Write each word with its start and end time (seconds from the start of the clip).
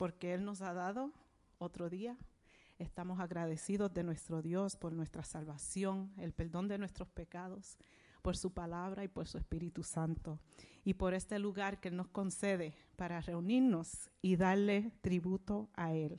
porque 0.00 0.32
Él 0.32 0.46
nos 0.46 0.62
ha 0.62 0.72
dado 0.72 1.12
otro 1.58 1.90
día. 1.90 2.16
Estamos 2.78 3.20
agradecidos 3.20 3.92
de 3.92 4.02
nuestro 4.02 4.40
Dios 4.40 4.74
por 4.74 4.94
nuestra 4.94 5.24
salvación, 5.24 6.10
el 6.16 6.32
perdón 6.32 6.68
de 6.68 6.78
nuestros 6.78 7.06
pecados, 7.06 7.76
por 8.22 8.34
su 8.34 8.50
palabra 8.50 9.04
y 9.04 9.08
por 9.08 9.28
su 9.28 9.36
Espíritu 9.36 9.82
Santo, 9.82 10.40
y 10.84 10.94
por 10.94 11.12
este 11.12 11.38
lugar 11.38 11.80
que 11.80 11.90
nos 11.90 12.08
concede 12.08 12.72
para 12.96 13.20
reunirnos 13.20 14.08
y 14.22 14.36
darle 14.36 14.90
tributo 15.02 15.68
a 15.74 15.92
Él. 15.92 16.18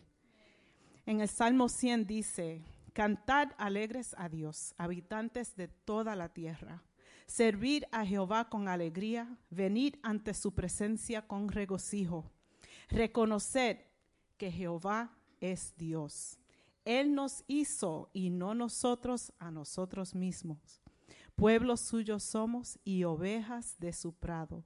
En 1.08 1.22
el 1.22 1.28
Salmo 1.28 1.68
100 1.68 2.06
dice, 2.06 2.62
Cantad 2.94 3.50
alegres 3.58 4.14
a 4.20 4.30
Dios, 4.30 4.76
habitantes 4.78 5.56
de 5.56 5.70
toda 5.70 6.16
la 6.16 6.30
tierra. 6.30 6.84
Servir 7.26 7.88
a 7.92 8.06
Jehová 8.06 8.48
con 8.48 8.68
alegría, 8.68 9.40
venid 9.50 9.96
ante 10.04 10.36
su 10.36 10.54
presencia 10.54 11.26
con 11.26 11.50
regocijo. 11.50 12.32
Reconoced 12.92 13.78
que 14.38 14.52
Jehová 14.52 15.18
es 15.40 15.74
Dios. 15.78 16.38
Él 16.84 17.16
nos 17.16 17.46
hizo 17.48 18.10
y 18.12 18.30
no 18.30 18.54
nosotros 18.54 19.32
a 19.40 19.50
nosotros 19.50 20.14
mismos. 20.14 20.82
Pueblo 21.36 21.78
suyo 21.78 22.20
somos 22.20 22.78
y 22.84 23.06
ovejas 23.06 23.78
de 23.80 23.94
su 23.94 24.14
prado. 24.14 24.66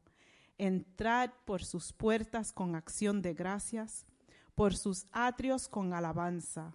Entrad 0.57 1.29
por 1.45 1.63
sus 1.63 1.93
puertas 1.93 2.51
con 2.51 2.75
acción 2.75 3.21
de 3.21 3.35
gracias, 3.35 4.07
por 4.55 4.75
sus 4.75 5.05
atrios 5.11 5.67
con 5.67 5.93
alabanza. 5.93 6.73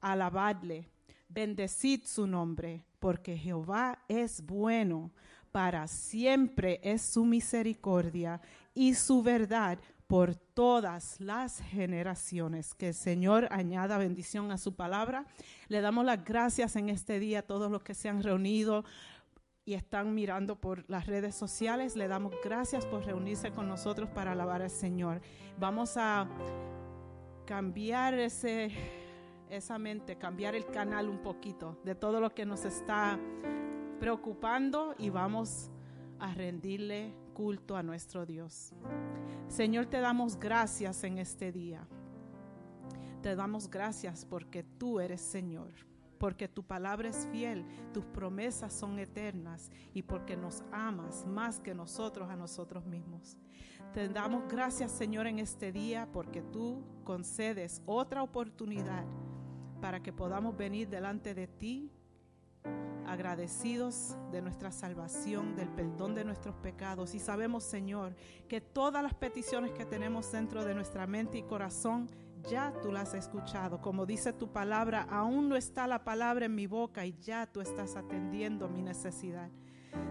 Alabadle, 0.00 0.88
bendecid 1.28 2.04
su 2.04 2.26
nombre, 2.26 2.84
porque 2.98 3.38
Jehová 3.38 4.02
es 4.08 4.42
bueno, 4.44 5.12
para 5.52 5.86
siempre 5.86 6.80
es 6.82 7.02
su 7.02 7.24
misericordia 7.24 8.40
y 8.74 8.94
su 8.94 9.22
verdad 9.22 9.78
por 10.10 10.34
todas 10.34 11.20
las 11.20 11.60
generaciones. 11.60 12.74
Que 12.74 12.88
el 12.88 12.94
Señor 12.94 13.46
añada 13.52 13.96
bendición 13.96 14.50
a 14.50 14.58
su 14.58 14.74
palabra. 14.74 15.24
Le 15.68 15.80
damos 15.80 16.04
las 16.04 16.24
gracias 16.24 16.74
en 16.74 16.88
este 16.88 17.20
día 17.20 17.38
a 17.38 17.42
todos 17.42 17.70
los 17.70 17.84
que 17.84 17.94
se 17.94 18.08
han 18.08 18.20
reunido 18.20 18.84
y 19.64 19.74
están 19.74 20.12
mirando 20.12 20.56
por 20.56 20.84
las 20.90 21.06
redes 21.06 21.36
sociales. 21.36 21.94
Le 21.94 22.08
damos 22.08 22.34
gracias 22.42 22.86
por 22.86 23.06
reunirse 23.06 23.52
con 23.52 23.68
nosotros 23.68 24.10
para 24.10 24.32
alabar 24.32 24.62
al 24.62 24.70
Señor. 24.70 25.20
Vamos 25.60 25.96
a 25.96 26.28
cambiar 27.46 28.14
ese, 28.14 28.72
esa 29.48 29.78
mente, 29.78 30.18
cambiar 30.18 30.56
el 30.56 30.66
canal 30.66 31.08
un 31.08 31.22
poquito 31.22 31.78
de 31.84 31.94
todo 31.94 32.18
lo 32.18 32.34
que 32.34 32.44
nos 32.44 32.64
está 32.64 33.16
preocupando 34.00 34.92
y 34.98 35.08
vamos 35.10 35.70
a 36.18 36.34
rendirle 36.34 37.14
culto 37.32 37.76
a 37.76 37.82
nuestro 37.82 38.26
Dios. 38.26 38.72
Señor, 39.48 39.86
te 39.86 40.00
damos 40.00 40.38
gracias 40.38 41.04
en 41.04 41.18
este 41.18 41.52
día. 41.52 41.86
Te 43.22 43.34
damos 43.36 43.68
gracias 43.70 44.24
porque 44.24 44.62
tú 44.62 45.00
eres 45.00 45.20
Señor, 45.20 45.72
porque 46.18 46.48
tu 46.48 46.62
palabra 46.62 47.08
es 47.08 47.26
fiel, 47.30 47.64
tus 47.92 48.04
promesas 48.04 48.72
son 48.72 48.98
eternas 48.98 49.70
y 49.92 50.02
porque 50.02 50.36
nos 50.36 50.62
amas 50.72 51.26
más 51.26 51.60
que 51.60 51.74
nosotros 51.74 52.30
a 52.30 52.36
nosotros 52.36 52.86
mismos. 52.86 53.36
Te 53.92 54.08
damos 54.08 54.44
gracias, 54.48 54.92
Señor, 54.92 55.26
en 55.26 55.38
este 55.38 55.72
día 55.72 56.08
porque 56.12 56.42
tú 56.42 56.84
concedes 57.04 57.82
otra 57.86 58.22
oportunidad 58.22 59.04
para 59.80 60.02
que 60.02 60.12
podamos 60.12 60.56
venir 60.56 60.88
delante 60.88 61.34
de 61.34 61.46
ti 61.46 61.90
agradecidos 63.10 64.16
de 64.30 64.40
nuestra 64.40 64.70
salvación, 64.70 65.56
del 65.56 65.68
perdón 65.68 66.14
de 66.14 66.24
nuestros 66.24 66.54
pecados. 66.56 67.14
Y 67.14 67.18
sabemos, 67.18 67.64
Señor, 67.64 68.14
que 68.48 68.60
todas 68.60 69.02
las 69.02 69.14
peticiones 69.14 69.72
que 69.72 69.84
tenemos 69.84 70.30
dentro 70.30 70.64
de 70.64 70.74
nuestra 70.74 71.08
mente 71.08 71.38
y 71.38 71.42
corazón, 71.42 72.08
ya 72.48 72.72
tú 72.80 72.92
las 72.92 73.08
has 73.08 73.26
escuchado. 73.26 73.80
Como 73.80 74.06
dice 74.06 74.32
tu 74.32 74.52
palabra, 74.52 75.06
aún 75.10 75.48
no 75.48 75.56
está 75.56 75.88
la 75.88 76.04
palabra 76.04 76.46
en 76.46 76.54
mi 76.54 76.68
boca 76.68 77.04
y 77.04 77.16
ya 77.20 77.46
tú 77.46 77.60
estás 77.60 77.96
atendiendo 77.96 78.68
mi 78.68 78.80
necesidad. 78.80 79.50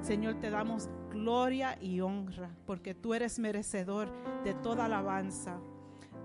Señor, 0.01 0.35
te 0.41 0.49
damos 0.49 0.89
gloria 1.09 1.81
y 1.81 2.01
honra 2.01 2.51
porque 2.65 2.93
tú 2.93 3.13
eres 3.13 3.39
merecedor 3.39 4.11
de 4.43 4.53
toda 4.55 4.85
alabanza. 4.85 5.57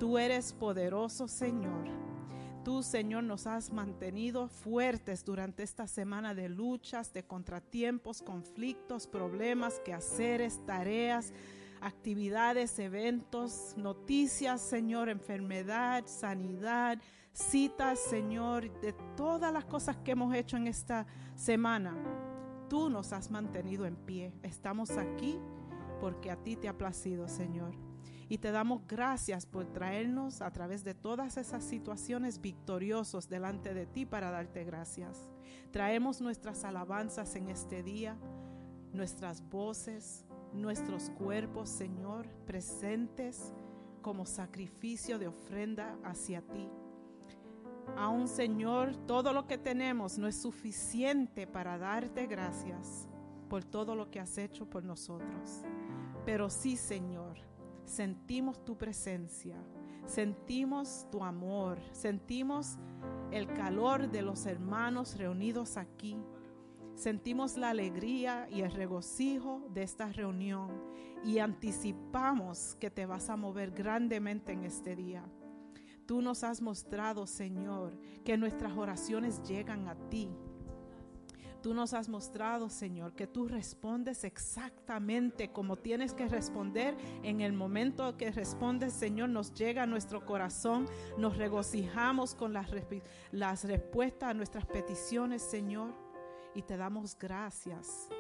Tú 0.01 0.19
eres 0.19 0.53
poderoso, 0.53 1.29
Señor 1.29 2.14
Tú, 2.65 2.83
Señor, 2.83 3.25
nos 3.25 3.47
has 3.47 3.71
mantenido 3.71 4.49
fuertes 4.49 5.23
durante 5.23 5.63
esta 5.63 5.87
semana 5.87 6.35
de 6.35 6.49
luchas, 6.49 7.13
de 7.13 7.23
contratiempos, 7.23 8.23
conflictos, 8.23 9.07
problemas, 9.07 9.81
quehaceres, 9.81 10.65
tareas, 10.65 11.35
actividades, 11.83 12.79
eventos, 12.79 13.75
noticias, 13.77 14.63
Señor, 14.63 15.11
enfermedad, 15.11 16.05
sanidad, 16.07 16.99
citas, 17.35 17.99
Señor, 17.99 18.71
de 18.81 18.95
todas 19.15 19.53
las 19.53 19.67
cosas 19.67 19.99
que 19.99 20.13
hemos 20.13 20.35
hecho 20.35 20.57
en 20.57 20.67
esta 20.67 21.07
semana. 21.35 21.95
Tú 22.71 22.89
nos 22.89 23.13
has 23.13 23.31
mantenido 23.31 23.85
en 23.85 23.95
pie. 23.95 24.33
Estamos 24.43 24.93
aquí 24.93 25.39
porque 26.01 26.31
a 26.31 26.37
ti 26.37 26.57
te 26.57 26.69
ha 26.69 26.79
placido, 26.79 27.29
Señor. 27.29 27.94
Y 28.34 28.39
te 28.39 28.50
damos 28.50 28.84
gracias 28.89 29.47
por 29.47 29.65
traernos 29.67 30.43
a 30.43 30.50
través 30.50 30.83
de 30.83 30.93
todas 30.93 31.37
esas 31.37 31.62
situaciones 31.62 32.41
victoriosos 32.41 33.28
delante 33.28 33.75
de 33.75 33.87
ti 33.87 34.06
para 34.06 34.33
darte 34.33 34.65
gracias. 34.65 35.31
Traemos 35.71 36.21
nuestras 36.21 36.65
alabanzas 36.65 37.37
en 37.37 37.49
este 37.49 37.84
día, 37.84 38.19
nuestras 38.93 39.41
voces, 39.49 40.25
nuestros 40.53 41.11
cuerpos, 41.11 41.71
Señor, 41.71 42.27
presentes 42.45 43.53
como 44.03 44.27
sacrificio 44.27 45.21
de 45.21 45.28
ofrenda 45.28 45.97
hacia 46.03 46.43
ti. 46.43 46.69
Aún, 47.97 48.27
Señor, 48.27 48.97
todo 49.06 49.33
lo 49.33 49.47
que 49.47 49.59
tenemos 49.59 50.19
no 50.19 50.27
es 50.27 50.34
suficiente 50.43 51.47
para 51.47 51.78
darte 51.78 52.27
gracias 52.27 53.06
por 53.49 53.62
todo 53.62 53.95
lo 53.95 54.11
que 54.11 54.19
has 54.19 54.37
hecho 54.39 54.69
por 54.69 54.83
nosotros. 54.83 55.62
Pero 56.27 56.51
sí, 56.51 56.77
Señor, 56.77 57.53
sentimos 57.84 58.65
tu 58.65 58.77
presencia, 58.77 59.56
sentimos 60.06 61.06
tu 61.11 61.22
amor, 61.22 61.78
sentimos 61.93 62.78
el 63.31 63.47
calor 63.53 64.11
de 64.11 64.22
los 64.22 64.47
hermanos 64.47 65.17
reunidos 65.17 65.77
aquí. 65.77 66.17
Sentimos 66.95 67.56
la 67.56 67.71
alegría 67.71 68.47
y 68.49 68.61
el 68.61 68.71
regocijo 68.71 69.67
de 69.75 69.83
esta 69.83 70.12
reunión 70.12 70.71
y 71.25 71.39
anticipamos 71.39 72.77
que 72.78 72.89
te 72.89 73.05
vas 73.05 73.31
a 73.31 73.37
mover 73.37 73.72
grandemente 73.72 74.53
en 74.53 74.62
este 74.62 74.95
día. 74.95 75.25
Tú 76.06 76.22
nos 76.22 76.45
has 76.45 76.61
mostrado, 76.61 77.27
Señor, 77.27 77.99
que 78.25 78.37
nuestras 78.37 78.77
oraciones 78.77 79.43
llegan 79.43 79.89
a 79.89 79.97
ti 80.09 80.31
Tú 81.65 81.73
nos 81.73 81.95
has 81.95 82.11
mostrado, 82.11 82.69
Señor, 82.69 83.15
que 83.15 83.27
tú 83.27 83.49
respondes 83.49 84.25
exactamente 84.25 85.51
como 85.51 85.77
tienes 85.77 86.13
que 86.13 86.29
responder. 86.29 86.95
En 87.23 87.41
el 87.41 87.55
momento 87.55 88.19
que 88.19 88.31
respondes, 88.31 88.93
Señor, 88.93 89.31
nos 89.31 89.55
llega 89.55 89.85
a 89.85 89.87
nuestro 89.87 90.27
corazón, 90.27 90.87
nos 91.17 91.39
regocijamos 91.39 92.35
con 92.35 92.53
las, 92.53 92.69
las 93.33 93.65
respuestas 93.65 94.29
a 94.29 94.35
nuestras 94.35 94.67
peticiones, 94.67 95.41
Señor, 95.41 95.95
y 96.55 96.61
te 96.61 96.77
damos 96.77 97.17
gracias. 97.19 98.11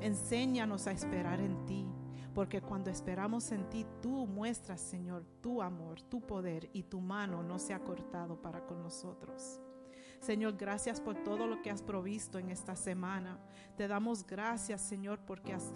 Enséñanos 0.00 0.88
a 0.88 0.90
esperar 0.90 1.38
en 1.38 1.64
ti, 1.66 1.86
porque 2.34 2.60
cuando 2.60 2.90
esperamos 2.90 3.52
en 3.52 3.70
ti, 3.70 3.86
tú 4.02 4.26
muestras, 4.26 4.80
Señor, 4.80 5.24
tu 5.40 5.62
amor, 5.62 6.02
tu 6.02 6.20
poder 6.22 6.68
y 6.72 6.82
tu 6.82 7.00
mano 7.00 7.40
no 7.44 7.60
se 7.60 7.72
ha 7.72 7.78
cortado 7.84 8.42
para 8.42 8.66
con 8.66 8.82
nosotros. 8.82 9.60
Señor, 10.20 10.58
gracias 10.58 11.00
por 11.00 11.16
todo 11.24 11.46
lo 11.46 11.62
que 11.62 11.70
has 11.70 11.82
provisto 11.82 12.38
en 12.38 12.50
esta 12.50 12.76
semana. 12.76 13.38
Te 13.76 13.88
damos 13.88 14.26
gracias, 14.26 14.82
Señor, 14.82 15.18
porque 15.26 15.54
has 15.54 15.72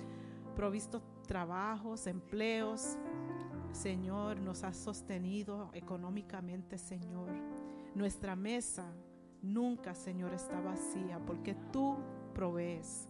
provisto 0.55 1.03
trabajos, 1.27 2.07
empleos. 2.07 2.99
Señor, 3.73 4.39
nos 4.41 4.63
has 4.63 4.77
sostenido 4.77 5.71
económicamente, 5.73 6.77
Señor. 6.77 7.31
Nuestra 7.95 8.37
mesa 8.37 8.93
nunca, 9.41 9.95
Señor, 9.95 10.35
está 10.35 10.61
vacía 10.61 11.19
porque 11.25 11.55
tú 11.73 11.97
provees. 12.35 13.09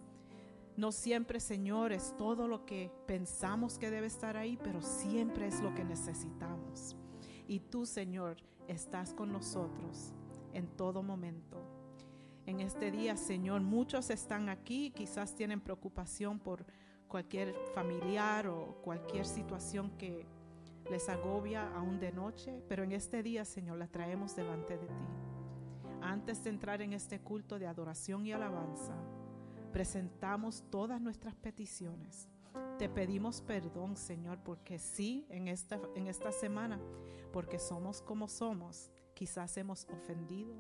No 0.77 0.93
siempre, 0.93 1.41
Señor, 1.41 1.93
es 1.93 2.17
todo 2.17 2.47
lo 2.47 2.65
que 2.65 2.93
pensamos 3.07 3.77
que 3.77 3.91
debe 3.91 4.07
estar 4.07 4.37
ahí, 4.37 4.57
pero 4.63 4.83
siempre 4.83 5.49
es 5.49 5.61
lo 5.61 5.75
que 5.75 5.85
necesitamos. 5.85 6.97
Y 7.49 7.59
tú, 7.59 7.87
Señor, 7.87 8.37
estás 8.69 9.13
con 9.13 9.33
nosotros 9.33 10.15
en 10.55 10.69
todo 10.69 11.03
momento. 11.03 11.61
En 12.47 12.61
este 12.61 12.91
día, 12.91 13.17
Señor, 13.17 13.61
muchos 13.63 14.11
están 14.11 14.49
aquí, 14.49 14.91
quizás 14.91 15.35
tienen 15.35 15.61
preocupación 15.61 16.39
por 16.39 16.65
cualquier 17.09 17.55
familiar 17.75 18.47
o 18.49 18.77
cualquier 18.83 19.25
situación 19.25 19.91
que 19.99 20.27
les 20.91 21.09
agobia 21.09 21.75
aún 21.75 21.99
de 21.99 22.13
noche, 22.13 22.63
pero 22.69 22.83
en 22.83 22.93
este 22.93 23.23
día, 23.23 23.45
Señor, 23.45 23.79
la 23.79 23.87
traemos 23.87 24.37
delante 24.37 24.77
de 24.77 24.87
ti. 24.87 25.05
Antes 26.03 26.45
de 26.45 26.51
entrar 26.51 26.83
en 26.83 26.93
este 26.93 27.21
culto 27.21 27.59
de 27.59 27.67
adoración 27.67 28.27
y 28.27 28.33
alabanza, 28.33 28.95
presentamos 29.73 30.63
todas 30.71 31.01
nuestras 31.01 31.35
peticiones, 31.35 32.29
Te 32.79 32.89
pedimos 32.89 33.41
perdón, 33.41 33.97
Señor, 33.97 34.39
porque 34.45 34.79
sí, 34.79 35.27
en 35.29 35.49
esta, 35.49 35.81
en 35.95 36.09
esta 36.09 36.33
semana, 36.33 36.81
porque 37.33 37.59
somos 37.59 38.03
como 38.03 38.29
somos, 38.29 38.91
quizás 39.15 39.57
hemos 39.57 39.87
ofendido, 39.89 40.55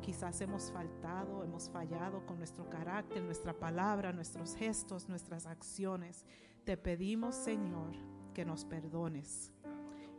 quizás 0.00 0.40
hemos 0.40 0.70
faltado, 0.70 1.42
hemos 1.42 1.68
fallado 1.70 2.24
con 2.26 2.38
nuestro 2.38 2.68
carácter, 2.68 3.22
nuestra 3.22 3.52
palabra, 3.52 4.12
nuestros 4.12 4.54
gestos, 4.54 5.08
nuestras 5.08 5.46
acciones. 5.46 6.24
Te 6.64 6.76
pedimos, 6.76 7.34
Señor, 7.34 7.96
que 8.34 8.44
nos 8.44 8.64
perdones 8.64 9.52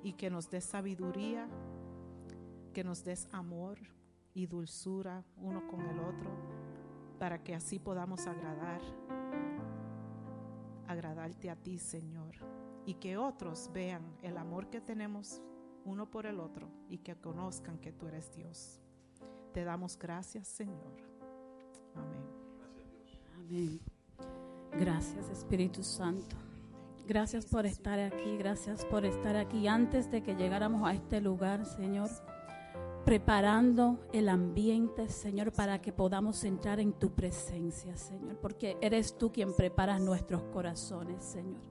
y 0.03 0.13
que 0.13 0.29
nos 0.29 0.49
des 0.49 0.65
sabiduría, 0.65 1.47
que 2.73 2.83
nos 2.83 3.03
des 3.03 3.27
amor 3.31 3.77
y 4.33 4.47
dulzura 4.47 5.23
uno 5.37 5.67
con 5.67 5.81
el 5.81 5.99
otro, 5.99 6.31
para 7.19 7.43
que 7.43 7.55
así 7.55 7.79
podamos 7.79 8.27
agradar 8.27 8.81
agradarte 10.87 11.49
a 11.49 11.55
ti, 11.55 11.77
Señor, 11.77 12.35
y 12.85 12.95
que 12.95 13.17
otros 13.17 13.69
vean 13.73 14.17
el 14.21 14.37
amor 14.37 14.69
que 14.69 14.81
tenemos 14.81 15.41
uno 15.87 16.09
por 16.09 16.25
el 16.25 16.39
otro 16.39 16.69
y 16.89 16.99
que 16.99 17.15
conozcan 17.15 17.79
que 17.79 17.91
tú 17.91 18.07
eres 18.07 18.31
Dios. 18.35 18.79
Te 19.53 19.63
damos 19.63 19.97
gracias, 19.97 20.47
Señor. 20.47 20.93
Amén. 21.95 22.37
Amén. 23.35 23.79
Gracias, 24.79 25.29
Espíritu 25.29 25.83
Santo. 25.83 26.35
Gracias 27.07 27.45
por 27.45 27.65
estar 27.65 27.99
aquí, 27.99 28.37
gracias 28.37 28.83
por 28.85 29.05
estar 29.05 29.37
aquí 29.37 29.67
antes 29.67 30.11
de 30.11 30.21
que 30.21 30.35
llegáramos 30.35 30.87
a 30.87 30.93
este 30.93 31.21
lugar, 31.21 31.65
Señor 31.65 32.09
preparando 33.07 33.97
el 34.11 34.27
ambiente, 34.27 35.07
Señor, 35.07 35.53
para 35.53 35.79
que 35.79 35.93
podamos 35.93 36.43
entrar 36.43 36.81
en 36.81 36.91
tu 36.91 37.11
presencia, 37.11 37.95
Señor, 37.95 38.35
porque 38.41 38.75
eres 38.81 39.17
tú 39.17 39.31
quien 39.31 39.55
preparas 39.55 40.01
nuestros 40.01 40.43
corazones, 40.51 41.23
Señor. 41.23 41.61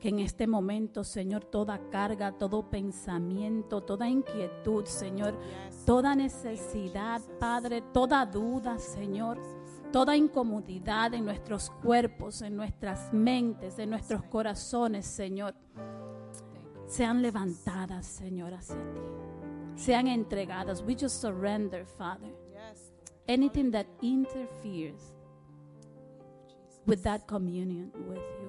Que 0.00 0.08
en 0.08 0.20
este 0.20 0.46
momento, 0.46 1.04
Señor, 1.04 1.44
toda 1.44 1.78
carga, 1.90 2.32
todo 2.32 2.70
pensamiento, 2.70 3.82
toda 3.82 4.08
inquietud, 4.08 4.86
Señor, 4.86 5.34
toda 5.84 6.14
necesidad, 6.14 7.20
Padre, 7.38 7.82
toda 7.92 8.24
duda, 8.24 8.78
Señor, 8.78 9.38
toda 9.92 10.16
incomodidad 10.16 11.12
en 11.12 11.26
nuestros 11.26 11.68
cuerpos, 11.68 12.40
en 12.40 12.56
nuestras 12.56 13.12
mentes, 13.12 13.78
en 13.78 13.90
nuestros 13.90 14.22
corazones, 14.24 15.06
Señor, 15.06 15.54
sean 16.86 17.20
levantadas, 17.20 18.06
Señor, 18.06 18.54
hacia 18.54 18.76
ti 18.94 19.00
sean 19.80 20.08
entregadas. 20.08 20.82
We 20.82 20.94
just 20.94 21.20
surrender, 21.20 21.84
Father. 21.86 22.28
Anything 23.26 23.70
that 23.72 23.86
interferes 24.02 25.12
with 26.86 27.02
that 27.04 27.26
communion 27.26 27.90
with 28.08 28.18
you. 28.18 28.39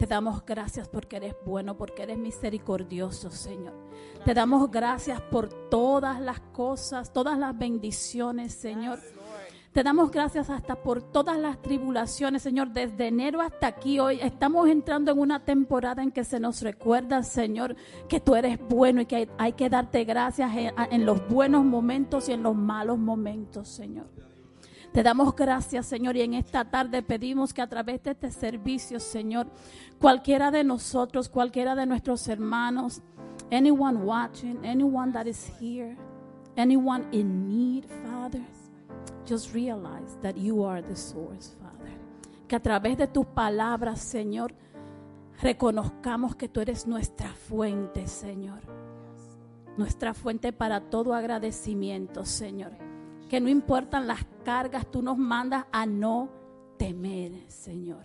Te 0.00 0.06
damos 0.06 0.46
gracias 0.46 0.88
porque 0.88 1.16
eres 1.16 1.34
bueno, 1.44 1.76
porque 1.76 2.04
eres 2.04 2.16
misericordioso, 2.16 3.30
Señor. 3.30 3.74
Te 4.24 4.32
damos 4.32 4.70
gracias 4.70 5.20
por 5.20 5.50
todas 5.68 6.18
las 6.22 6.40
cosas, 6.40 7.12
todas 7.12 7.38
las 7.38 7.58
bendiciones, 7.58 8.54
Señor. 8.54 8.98
Te 9.72 9.82
damos 9.82 10.10
gracias 10.10 10.48
hasta 10.48 10.76
por 10.76 11.02
todas 11.02 11.36
las 11.36 11.60
tribulaciones, 11.60 12.40
Señor. 12.40 12.70
Desde 12.70 13.08
enero 13.08 13.42
hasta 13.42 13.66
aquí, 13.66 14.00
hoy 14.00 14.18
estamos 14.22 14.70
entrando 14.70 15.12
en 15.12 15.18
una 15.18 15.44
temporada 15.44 16.02
en 16.02 16.12
que 16.12 16.24
se 16.24 16.40
nos 16.40 16.62
recuerda, 16.62 17.22
Señor, 17.22 17.76
que 18.08 18.20
tú 18.20 18.34
eres 18.36 18.58
bueno 18.70 19.02
y 19.02 19.04
que 19.04 19.28
hay, 19.36 19.52
que 19.52 19.68
darte 19.68 20.04
gracias 20.04 20.50
en, 20.56 20.72
en 20.90 21.04
los 21.04 21.28
buenos 21.28 21.62
momentos 21.62 22.30
y 22.30 22.32
en 22.32 22.42
los 22.42 22.56
malos 22.56 22.98
momentos, 22.98 23.68
Señor. 23.68 24.06
Te 24.92 25.04
damos 25.04 25.36
gracias, 25.36 25.86
Señor, 25.86 26.16
y 26.16 26.22
en 26.22 26.34
esta 26.34 26.64
tarde 26.64 27.02
pedimos 27.02 27.54
que 27.54 27.62
a 27.62 27.68
través 27.68 28.02
de 28.02 28.10
este 28.10 28.32
servicio, 28.32 28.98
Señor, 28.98 29.46
cualquiera 30.00 30.50
de 30.50 30.64
nosotros, 30.64 31.28
cualquiera 31.28 31.76
de 31.76 31.86
nuestros 31.86 32.26
hermanos, 32.26 33.00
anyone 33.52 33.98
watching, 33.98 34.58
anyone 34.64 35.12
that 35.12 35.26
is 35.26 35.48
here, 35.60 35.96
anyone 36.56 37.06
in 37.12 37.48
need, 37.48 37.84
Father, 38.02 38.42
just 39.24 39.54
realize 39.54 40.18
that 40.22 40.34
you 40.34 40.64
are 40.64 40.82
the 40.82 40.96
source, 40.96 41.54
Father. 41.60 41.92
Que 42.48 42.56
a 42.56 42.60
través 42.60 42.98
de 42.98 43.06
tus 43.06 43.26
palabras, 43.26 44.00
Señor, 44.00 44.52
reconozcamos 45.40 46.34
que 46.34 46.48
tú 46.48 46.60
eres 46.60 46.88
nuestra 46.88 47.32
fuente, 47.32 48.08
Señor. 48.08 48.58
Nuestra 49.76 50.14
fuente 50.14 50.52
para 50.52 50.80
todo 50.80 51.14
agradecimiento, 51.14 52.24
Señor. 52.24 52.89
Que 53.30 53.40
no 53.40 53.48
importan 53.48 54.06
las 54.06 54.26
cargas, 54.44 54.90
tú 54.90 55.00
nos 55.00 55.16
mandas 55.16 55.64
a 55.72 55.86
no 55.86 56.28
temer, 56.76 57.32
Señor. 57.48 58.04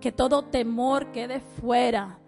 Que 0.00 0.12
todo 0.12 0.44
temor 0.44 1.10
quede 1.12 1.40
fuera 1.40 2.18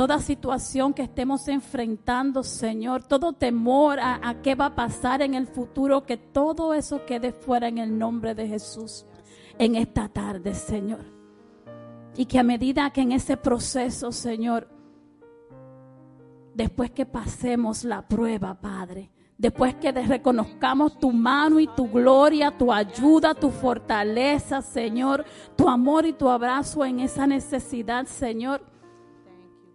toda 0.00 0.18
situación 0.18 0.94
que 0.94 1.02
estemos 1.02 1.46
enfrentando, 1.46 2.42
Señor, 2.42 3.02
todo 3.02 3.34
temor 3.34 3.98
a, 4.00 4.34
qué 4.42 4.54
va 4.54 4.64
a 4.64 4.74
pasar 4.74 5.20
en 5.20 5.34
el 5.34 5.46
futuro, 5.46 6.06
que 6.06 6.16
todo 6.16 6.72
eso 6.72 7.04
quede 7.04 7.32
fuera 7.32 7.68
en 7.68 7.76
el 7.76 7.98
nombre 7.98 8.34
de 8.34 8.48
Jesús 8.48 9.04
en 9.58 9.76
esta 9.76 10.08
tarde, 10.08 10.54
Señor. 10.54 11.04
Y 12.16 12.24
que 12.24 12.38
a 12.38 12.42
medida 12.42 12.90
que 12.94 13.02
en 13.02 13.12
ese 13.12 13.36
proceso, 13.36 14.10
Señor, 14.10 14.68
después 16.54 16.90
que 16.92 17.04
pasemos 17.04 17.84
la 17.84 18.08
prueba, 18.08 18.58
Padre, 18.58 19.10
después 19.40 19.74
que 19.74 19.90
reconozcamos 19.90 20.98
tu 20.98 21.10
mano 21.12 21.58
y 21.60 21.66
tu 21.66 21.88
gloria, 21.88 22.50
tu 22.50 22.70
ayuda, 22.70 23.34
tu 23.34 23.50
fortaleza, 23.50 24.60
Señor, 24.60 25.24
tu 25.56 25.66
amor 25.66 26.04
y 26.04 26.12
tu 26.12 26.28
abrazo 26.28 26.84
en 26.84 27.00
esa 27.00 27.26
necesidad, 27.26 28.04
Señor, 28.04 28.62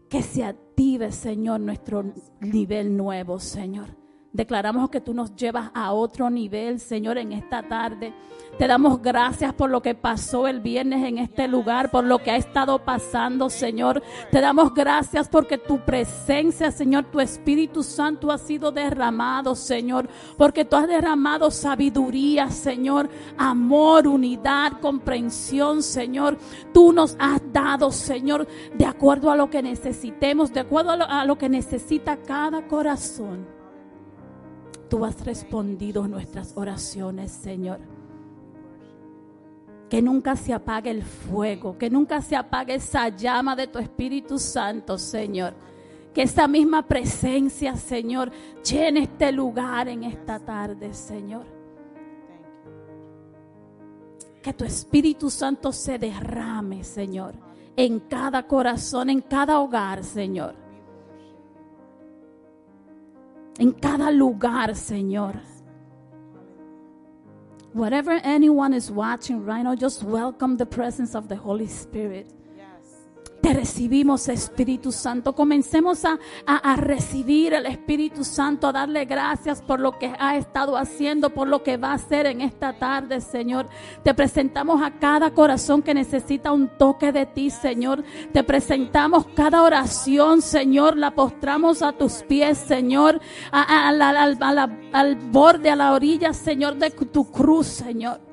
que 0.07 0.21
se 0.21 0.43
active, 0.43 1.11
Señor, 1.11 1.61
nuestro 1.61 2.03
nivel 2.41 2.95
nuevo, 2.95 3.39
Señor. 3.39 4.04
Declaramos 4.35 4.89
que 4.89 4.99
tú 4.99 5.13
nos 5.13 5.33
llevas 5.33 5.71
a 5.73 5.93
otro 5.93 6.29
nivel, 6.29 6.81
Señor, 6.81 7.17
en 7.17 7.31
esta 7.31 7.63
tarde. 7.63 8.13
Te 8.57 8.67
damos 8.67 9.01
gracias 9.01 9.53
por 9.53 9.69
lo 9.69 9.81
que 9.81 9.95
pasó 9.95 10.45
el 10.49 10.59
viernes 10.59 11.05
en 11.05 11.19
este 11.19 11.47
lugar, 11.47 11.89
por 11.89 12.03
lo 12.03 12.19
que 12.19 12.31
ha 12.31 12.35
estado 12.35 12.79
pasando, 12.79 13.49
Señor. 13.49 14.03
Te 14.31 14.41
damos 14.41 14.73
gracias 14.73 15.29
porque 15.29 15.57
tu 15.57 15.79
presencia, 15.85 16.69
Señor, 16.71 17.05
tu 17.05 17.21
Espíritu 17.21 17.81
Santo 17.81 18.29
ha 18.29 18.37
sido 18.37 18.73
derramado, 18.73 19.55
Señor. 19.55 20.09
Porque 20.37 20.65
tú 20.65 20.75
has 20.75 20.89
derramado 20.89 21.49
sabiduría, 21.49 22.49
Señor, 22.49 23.09
amor, 23.37 24.05
unidad, 24.05 24.81
comprensión, 24.81 25.81
Señor. 25.81 26.37
Tú 26.73 26.91
nos 26.91 27.15
has 27.19 27.41
dado, 27.53 27.89
Señor, 27.89 28.47
de 28.73 28.85
acuerdo 28.85 29.31
a 29.31 29.37
lo 29.37 29.49
que 29.49 29.61
necesitemos, 29.61 30.51
de 30.51 30.59
acuerdo 30.59 30.91
a 30.91 30.97
lo, 30.97 31.05
a 31.05 31.23
lo 31.23 31.37
que 31.37 31.47
necesita 31.47 32.17
cada 32.17 32.67
corazón. 32.67 33.54
Tú 34.89 35.03
has 35.03 35.23
respondido 35.25 36.07
nuestras 36.07 36.53
oraciones, 36.55 37.31
Señor. 37.31 37.79
Que 39.89 40.01
nunca 40.01 40.35
se 40.35 40.53
apague 40.53 40.89
el 40.89 41.03
fuego, 41.03 41.77
que 41.77 41.89
nunca 41.89 42.21
se 42.21 42.35
apague 42.35 42.75
esa 42.75 43.09
llama 43.09 43.55
de 43.55 43.67
tu 43.67 43.79
Espíritu 43.79 44.37
Santo, 44.37 44.97
Señor. 44.97 45.53
Que 46.13 46.23
esa 46.23 46.47
misma 46.47 46.87
presencia, 46.87 47.75
Señor, 47.75 48.31
llene 48.63 49.01
este 49.03 49.31
lugar 49.31 49.87
en 49.87 50.03
esta 50.03 50.39
tarde, 50.39 50.93
Señor. 50.93 51.45
Que 54.41 54.53
tu 54.53 54.63
Espíritu 54.63 55.29
Santo 55.29 55.71
se 55.71 55.97
derrame, 55.97 56.83
Señor, 56.83 57.33
en 57.75 57.99
cada 57.99 58.47
corazón, 58.47 59.09
en 59.09 59.21
cada 59.21 59.59
hogar, 59.59 60.03
Señor 60.03 60.64
en 63.59 63.71
cada 63.71 64.11
lugar, 64.11 64.75
Señor. 64.75 65.35
Whatever 67.73 68.21
anyone 68.23 68.73
is 68.73 68.89
watching 68.89 69.43
right 69.43 69.63
now, 69.63 69.75
just 69.75 70.03
welcome 70.03 70.55
the 70.57 70.65
presence 70.65 71.13
of 71.13 71.27
the 71.27 71.35
Holy 71.35 71.67
Spirit. 71.67 72.31
Te 73.45 73.53
recibimos, 73.53 74.27
Espíritu 74.27 74.91
Santo. 74.91 75.35
Comencemos 75.35 76.03
a, 76.03 76.17
a, 76.47 76.75
recibir 76.77 77.53
el 77.53 77.67
Espíritu 77.67 78.23
Santo, 78.23 78.65
a 78.65 78.71
darle 78.71 79.05
gracias 79.05 79.61
por 79.61 79.79
lo 79.79 79.99
que 79.99 80.11
ha 80.17 80.35
estado 80.35 80.75
haciendo, 80.75 81.29
por 81.29 81.47
lo 81.47 81.61
que 81.61 81.77
va 81.77 81.91
a 81.91 81.93
hacer 81.93 82.25
en 82.25 82.41
esta 82.41 82.73
tarde, 82.79 83.21
Señor. 83.21 83.67
Te 84.01 84.15
presentamos 84.15 84.81
a 84.81 84.97
cada 84.97 85.29
corazón 85.29 85.83
que 85.83 85.93
necesita 85.93 86.51
un 86.51 86.69
toque 86.79 87.11
de 87.11 87.27
ti, 87.27 87.51
Señor. 87.51 88.03
Te 88.33 88.43
presentamos 88.43 89.27
cada 89.35 89.61
oración, 89.61 90.41
Señor. 90.41 90.97
La 90.97 91.11
postramos 91.11 91.83
a 91.83 91.91
tus 91.91 92.23
pies, 92.23 92.57
Señor. 92.57 93.21
al 93.51 95.15
borde, 95.29 95.69
a 95.69 95.75
la 95.75 95.93
orilla, 95.93 96.33
Señor, 96.33 96.77
de 96.77 96.89
tu 96.89 97.31
cruz, 97.31 97.67
Señor. 97.67 98.24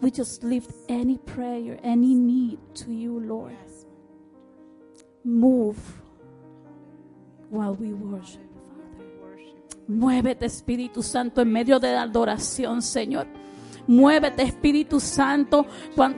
We 0.00 0.10
just 0.10 0.42
lift 0.42 0.70
any 0.88 1.18
prayer, 1.18 1.78
any 1.82 2.14
need 2.14 2.58
to 2.76 2.92
you, 2.92 3.20
Lord. 3.20 3.52
Move 5.24 5.76
while 7.50 7.74
we 7.74 7.92
worship, 7.92 8.40
Father. 8.70 9.04
Muévete, 9.88 10.46
Espíritu 10.46 11.02
Santo, 11.02 11.42
en 11.42 11.52
medio 11.52 11.78
de 11.78 11.92
la 11.92 12.02
adoración, 12.02 12.80
Señor. 12.80 13.26
Muévete, 13.90 14.44
Espíritu 14.44 15.00
Santo, 15.00 15.66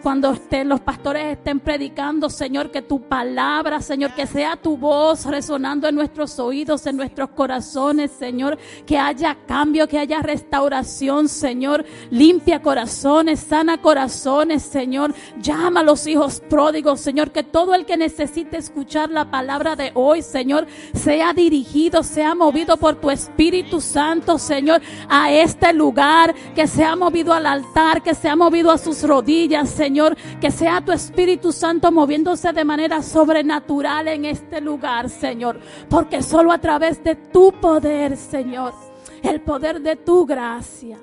cuando, 0.03 0.33
estén, 0.33 0.69
los 0.69 0.81
pastores 0.81 1.39
estén 1.39 1.59
predicando, 1.59 2.29
Señor, 2.29 2.71
que 2.71 2.83
tu 2.83 3.01
palabra, 3.01 3.81
Señor, 3.81 4.15
que 4.15 4.27
sea 4.27 4.57
tu 4.57 4.77
voz 4.77 5.25
resonando 5.25 5.89
en 5.89 5.95
nuestros 5.95 6.39
oídos, 6.39 6.87
en 6.87 6.99
nuestros 6.99 7.31
corazones, 7.31 8.11
Señor, 8.11 8.59
que 8.85 8.99
haya 8.99 9.39
cambio, 9.47 9.89
que 9.89 9.99
haya 9.99 10.21
restauración, 10.21 11.31
Señor. 11.31 11.87
Limpia 12.11 12.61
corazones, 12.61 13.41
sana 13.41 13.81
corazones, 13.81 14.63
Señor. 14.65 15.15
Llama 15.41 15.81
a 15.81 15.85
los 15.85 16.07
hijos 16.07 16.43
pródigos, 16.51 17.01
Señor, 17.01 17.31
que 17.31 17.43
todo 17.43 17.75
el 17.75 17.87
que 17.87 17.97
necesite 17.97 18.59
escuchar 18.59 19.09
la 19.09 19.31
palabra 19.31 19.77
de 19.77 19.93
hoy, 19.95 20.21
Señor, 20.21 20.67
sea 20.93 21.33
dirigido, 21.33 22.03
sea 22.03 22.35
movido 22.35 22.77
por 22.77 22.97
tu 22.97 23.11
Espíritu 23.11 23.81
Santo, 23.81 24.37
Señor, 24.37 24.83
a 25.09 25.33
este 25.33 25.73
lugar, 25.73 26.35
que 26.55 26.67
sea 26.67 26.97
movido 26.97 27.33
al 27.33 27.47
altar, 27.47 27.62
que 28.03 28.15
sea 28.15 28.37
movido 28.37 28.71
a 28.71 28.79
sus 28.79 29.03
rodillas, 29.03 29.71
Señor, 29.71 30.17
que 30.41 30.51
sea 30.51 30.81
tu 30.81 30.93
Espíritu 30.93 31.53
Santo 31.53 31.91
moviéndose 31.91 32.53
de 32.53 32.65
manera 32.65 33.03
sobrenatural 33.03 34.09
en 34.09 34.25
este 34.25 34.61
lugar, 34.61 35.09
Señor, 35.09 35.59
porque 35.89 36.23
solo 36.23 36.53
a 36.53 36.59
través 36.59 37.03
de 37.03 37.15
tu 37.17 37.53
poder, 37.53 38.17
Señor, 38.17 38.73
el 39.23 39.41
poder 39.41 39.81
de 39.81 39.97
tu 39.97 40.27
gracia, 40.27 40.99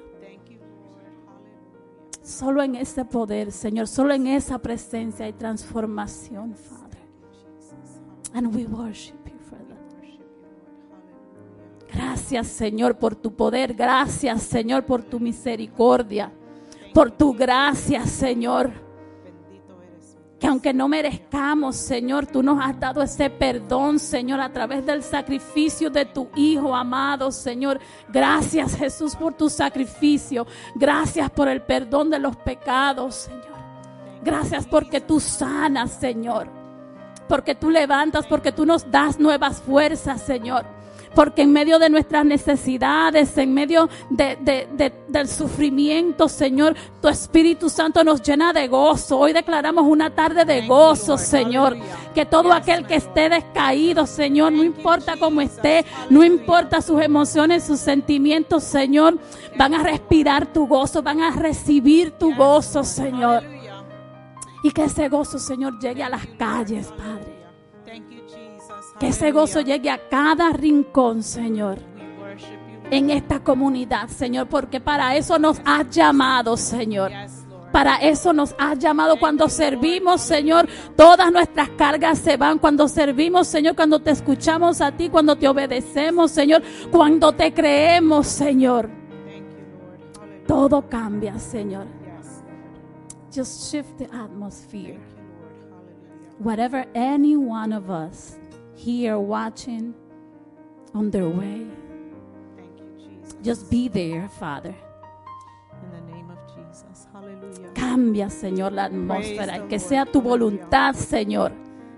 Solo 2.30 2.62
en 2.62 2.76
ese 2.76 3.06
poder, 3.06 3.52
Señor, 3.52 3.88
solo 3.88 4.14
en 4.14 4.28
esa 4.28 4.60
presencia 4.60 5.26
hay 5.26 5.34
transformación, 5.34 6.54
Father. 6.54 7.02
And 8.36 8.56
we 8.56 8.66
worship 8.66 9.16
you, 9.26 9.40
Father. 9.50 9.76
Gracias, 11.92 12.46
Señor, 12.46 13.00
por 13.00 13.16
tu 13.16 13.34
poder. 13.34 13.74
Gracias, 13.74 14.44
Señor, 14.44 14.86
por 14.86 15.02
tu 15.02 15.20
misericordia. 15.20 16.32
Por 16.94 17.12
tu 17.12 17.34
gracia, 17.34 18.06
Señor 18.06 18.90
que 20.40 20.48
aunque 20.48 20.74
no 20.74 20.88
merezcamos, 20.88 21.76
Señor, 21.76 22.26
tú 22.26 22.42
nos 22.42 22.64
has 22.64 22.80
dado 22.80 23.02
ese 23.02 23.30
perdón, 23.30 24.00
Señor, 24.00 24.40
a 24.40 24.52
través 24.52 24.86
del 24.86 25.04
sacrificio 25.04 25.90
de 25.90 26.06
tu 26.06 26.30
Hijo 26.36 26.74
amado, 26.74 27.32
Señor. 27.32 27.80
Gracias, 28.08 28.76
Jesús, 28.76 29.16
por 29.16 29.34
tu 29.34 29.50
sacrificio. 29.50 30.48
Gracias 30.76 31.30
por 31.30 31.50
el 31.50 31.62
perdón 31.62 32.10
de 32.10 32.20
los 32.20 32.38
pecados, 32.38 33.16
Señor. 33.16 33.44
Gracias 34.24 34.66
porque 34.66 35.02
tú 35.02 35.20
sanas, 35.20 35.92
Señor. 35.92 36.48
Porque 37.28 37.54
tú 37.54 37.70
levantas, 37.70 38.26
porque 38.26 38.52
tú 38.52 38.66
nos 38.66 38.90
das 38.90 39.20
nuevas 39.20 39.62
fuerzas, 39.62 40.22
Señor 40.22 40.79
porque 41.16 41.42
en 41.42 41.52
medio 41.52 41.80
de 41.80 41.90
nuestras 41.90 42.26
necesidades, 42.26 43.38
en 43.38 43.54
medio 43.54 43.90
del 44.10 45.28
sufrimiento, 45.28 46.30
Señor, 46.30 46.76
tu 47.02 47.08
Espíritu 47.08 47.70
Santo 47.70 48.04
nos 48.04 48.22
llena 48.22 48.54
de 48.54 48.68
gozo. 48.68 49.18
Hoy 49.18 49.34
declaramos 49.34 49.86
una 49.86 50.14
tarde 50.14 50.46
de 50.46 50.68
gozo, 50.68 51.18
Señor. 51.18 51.78
Que 52.14 52.26
todo 52.26 52.54
aquel 52.54 52.86
que 52.86 52.96
esté 52.96 53.30
descaído, 53.30 54.06
Señor, 54.06 54.52
no 54.52 54.64
importa 54.64 55.16
cómo 55.18 55.42
esté, 55.42 55.86
no 56.10 56.24
importa 56.24 56.82
sus 56.82 57.02
emociones, 57.02 57.64
sus 57.64 57.80
sentimientos, 57.80 58.64
Señor, 58.64 59.18
van 59.58 59.74
a 59.74 59.84
respirar 59.84 60.48
tu 60.48 60.68
gozo, 60.68 61.02
van 61.02 61.22
a 61.22 61.32
recibir 61.32 62.12
tu 62.12 62.36
gozo, 62.36 62.84
Señor. 62.84 63.44
Y 64.64 64.72
que 64.72 64.84
ese 64.84 65.08
gozo, 65.08 65.40
Señor, 65.40 65.80
llegue 65.80 66.04
a 66.04 66.10
las 66.10 66.26
calles, 66.38 66.88
Padre. 66.88 67.29
Que 69.00 69.08
ese 69.08 69.32
gozo 69.32 69.62
llegue 69.62 69.90
a 69.90 70.10
cada 70.10 70.52
rincón, 70.52 71.24
Señor. 71.24 71.78
En 72.92 73.10
esta 73.12 73.40
comunidad, 73.44 74.10
Señor, 74.10 74.48
porque 74.48 74.82
para 74.82 75.16
eso 75.16 75.40
nos 75.40 75.62
has 75.64 75.90
llamado, 75.90 76.58
Señor. 76.58 77.12
Para 77.72 77.98
eso 77.98 78.34
nos 78.34 78.56
has 78.58 78.80
llamado 78.80 79.20
cuando 79.20 79.48
servimos, 79.48 80.22
Señor. 80.22 80.68
Todas 80.96 81.32
nuestras 81.32 81.70
cargas 81.70 82.18
se 82.18 82.36
van 82.36 82.58
cuando 82.58 82.88
servimos, 82.88 83.48
Señor. 83.48 83.76
Cuando 83.76 84.00
te 84.00 84.12
escuchamos 84.12 84.82
a 84.82 84.92
ti, 84.92 85.10
cuando 85.10 85.36
te 85.36 85.48
obedecemos, 85.48 86.32
Señor. 86.32 86.64
Cuando 86.92 87.32
te 87.34 87.54
creemos, 87.54 88.28
Señor. 88.28 88.90
Todo 90.48 90.90
cambia, 90.90 91.38
Señor. 91.38 91.86
Just 93.32 93.72
shift 93.72 93.98
the 93.98 94.06
atmosphere. 94.06 94.98
Whatever 96.40 96.88
any 96.96 97.36
one 97.36 97.76
of 97.76 97.90
us 97.90 98.40
here 98.80 99.20
watching 99.20 99.94
on 100.94 101.12
their 101.12 101.28
way. 101.28 101.68
Thank 102.56 102.80
you, 102.80 102.90
Jesus. 102.98 103.36
Just 103.44 103.70
be 103.70 103.90
there, 103.90 104.30
Father. 104.40 104.74
In 105.84 105.92
the 105.92 106.14
name 106.14 106.32
of 106.32 106.40
Jesus. 106.56 107.08
Hallelujah. 107.12 107.74
Cambia, 107.74 108.30
Señor, 108.30 108.72
la 108.72 108.86
atmósfera. 108.86 109.68
Que 109.68 109.80
sea 109.80 110.06
tu 110.06 110.22
voluntad, 110.22 110.96
Señor. 110.96 111.52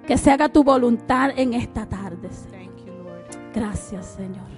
Que 0.08 0.18
se 0.18 0.32
haga 0.32 0.50
tu 0.50 0.64
voluntad 0.64 1.32
en 1.38 1.54
esta 1.54 1.86
tarde. 1.86 2.30
Thank 2.50 2.86
you, 2.86 2.94
Lord. 3.04 3.26
Gracias, 3.54 4.18
Señor. 4.18 4.50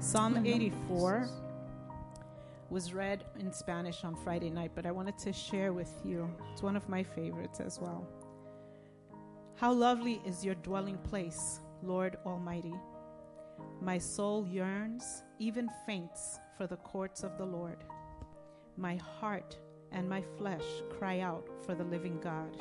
Psalm 0.00 0.36
84 0.36 1.28
was 2.70 2.92
read 2.92 3.24
in 3.38 3.52
Spanish 3.52 4.04
on 4.04 4.14
Friday 4.14 4.50
night, 4.50 4.72
but 4.74 4.84
I 4.84 4.92
wanted 4.92 5.18
to 5.18 5.32
share 5.32 5.72
with 5.72 5.90
you. 6.04 6.28
It's 6.52 6.62
one 6.62 6.76
of 6.76 6.88
my 6.88 7.02
favorites 7.02 7.58
as 7.60 7.80
well. 7.80 8.06
How 9.56 9.72
lovely 9.72 10.20
is 10.24 10.44
your 10.44 10.54
dwelling 10.56 10.96
place 10.98 11.60
Lord 11.82 12.18
Almighty. 12.26 12.74
My 13.80 13.98
soul 13.98 14.46
yearns, 14.46 15.22
even 15.38 15.68
faints, 15.86 16.38
for 16.56 16.66
the 16.66 16.76
courts 16.76 17.22
of 17.22 17.38
the 17.38 17.44
Lord. 17.44 17.84
My 18.76 18.96
heart 18.96 19.58
and 19.92 20.08
my 20.08 20.22
flesh 20.36 20.64
cry 20.90 21.20
out 21.20 21.48
for 21.64 21.74
the 21.74 21.84
living 21.84 22.18
God. 22.20 22.56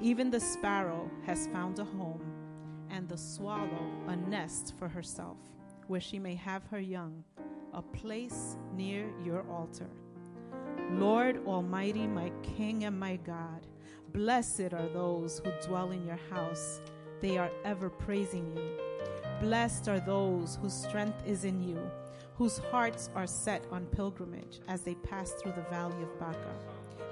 Even 0.00 0.30
the 0.30 0.40
sparrow 0.40 1.10
has 1.26 1.48
found 1.48 1.78
a 1.78 1.84
home, 1.84 2.22
and 2.90 3.08
the 3.08 3.16
swallow 3.16 3.90
a 4.06 4.16
nest 4.16 4.74
for 4.78 4.88
herself, 4.88 5.38
where 5.86 6.00
she 6.00 6.18
may 6.18 6.34
have 6.34 6.64
her 6.66 6.80
young, 6.80 7.24
a 7.72 7.82
place 7.82 8.56
near 8.74 9.10
your 9.24 9.48
altar. 9.50 9.90
Lord 10.92 11.46
Almighty, 11.46 12.06
my 12.06 12.30
King 12.42 12.84
and 12.84 12.98
my 12.98 13.16
God, 13.16 13.66
blessed 14.12 14.72
are 14.72 14.88
those 14.92 15.40
who 15.44 15.68
dwell 15.68 15.90
in 15.90 16.06
your 16.06 16.20
house 16.30 16.80
they 17.20 17.38
are 17.38 17.50
ever 17.64 17.90
praising 17.90 18.56
you. 18.56 18.70
Blessed 19.40 19.88
are 19.88 20.00
those 20.00 20.58
whose 20.60 20.74
strength 20.74 21.22
is 21.26 21.44
in 21.44 21.62
you, 21.62 21.78
whose 22.34 22.58
hearts 22.58 23.10
are 23.14 23.26
set 23.26 23.64
on 23.70 23.86
pilgrimage 23.86 24.60
as 24.68 24.82
they 24.82 24.94
pass 24.94 25.32
through 25.32 25.52
the 25.52 25.70
valley 25.70 26.02
of 26.02 26.18
Baca. 26.18 26.54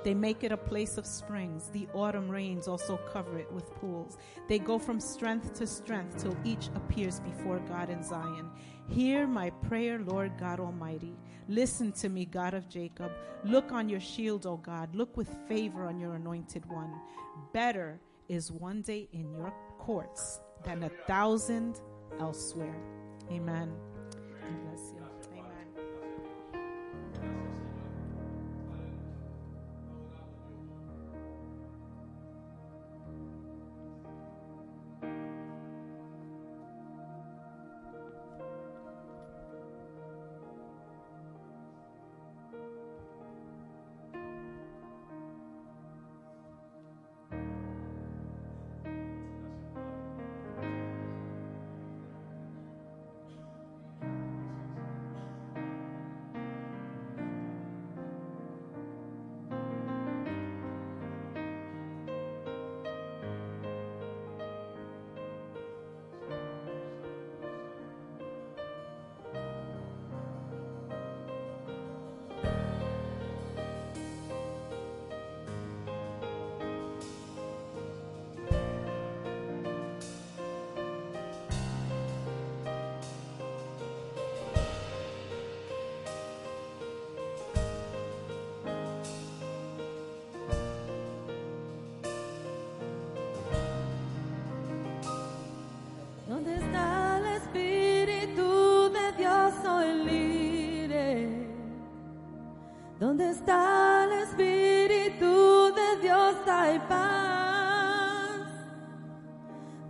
They 0.04 0.14
make 0.14 0.44
it 0.44 0.52
a 0.52 0.56
place 0.56 0.98
of 0.98 1.06
springs. 1.06 1.68
The 1.72 1.88
autumn 1.92 2.28
rains 2.28 2.68
also 2.68 2.96
cover 3.12 3.38
it 3.38 3.50
with 3.52 3.74
pools. 3.74 4.18
They 4.48 4.60
go 4.60 4.78
from 4.78 5.00
strength 5.00 5.54
to 5.54 5.66
strength 5.66 6.22
till 6.22 6.36
each 6.44 6.68
appears 6.76 7.18
before 7.18 7.58
God 7.68 7.90
in 7.90 8.04
Zion. 8.04 8.50
Hear 8.88 9.26
my 9.26 9.50
prayer, 9.50 9.98
Lord 9.98 10.32
God 10.38 10.60
Almighty. 10.60 11.16
Listen 11.48 11.90
to 11.92 12.08
me, 12.08 12.24
God 12.24 12.54
of 12.54 12.68
Jacob. 12.68 13.10
Look 13.44 13.72
on 13.72 13.88
your 13.88 13.98
shield, 13.98 14.46
O 14.46 14.56
God. 14.56 14.94
Look 14.94 15.16
with 15.16 15.28
favor 15.48 15.86
on 15.86 15.98
your 15.98 16.14
anointed 16.14 16.64
one. 16.66 16.92
Better 17.52 18.00
is 18.28 18.52
one 18.52 18.82
day 18.82 19.08
in 19.12 19.32
your 19.32 19.52
courts 19.86 20.40
than 20.64 20.82
a 20.82 20.90
thousand 21.06 21.80
elsewhere. 22.18 22.74
Amen. 23.30 23.72
La 24.42 24.76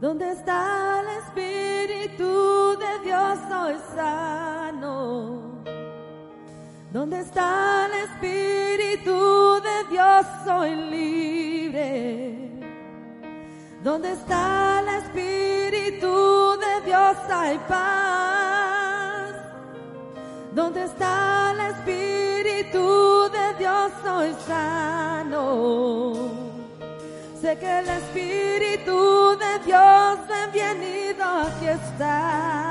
Dónde 0.06 0.30
está 0.30 1.00
el 1.00 1.08
Espíritu 1.24 2.78
de 2.78 2.92
Dios 3.06 3.38
soy 3.48 3.74
sano. 3.96 5.64
Dónde 6.92 7.18
está 7.22 7.86
el 7.86 7.92
Espíritu 8.06 9.60
de 9.68 9.76
Dios 9.90 10.26
soy 10.44 10.76
libre. 10.94 11.90
Dónde 13.82 14.12
está 14.12 14.78
el 14.78 14.88
Espíritu 15.02 16.56
de 16.64 16.86
Dios 16.86 17.16
hay 17.28 17.58
paz. 17.66 19.34
Dónde 20.52 20.84
está 20.84 21.50
el 21.50 21.60
Espíritu 21.74 23.28
de 23.36 23.54
Dios 23.58 23.90
soy 24.04 24.32
sano. 24.46 26.12
Sé 27.40 27.58
que 27.58 27.78
el 27.80 27.88
Espíritu 27.88 29.36
de 29.36 29.45
Dios, 29.66 30.20
bienvenido, 30.52 31.24
aquí 31.24 31.66
está. 31.66 32.65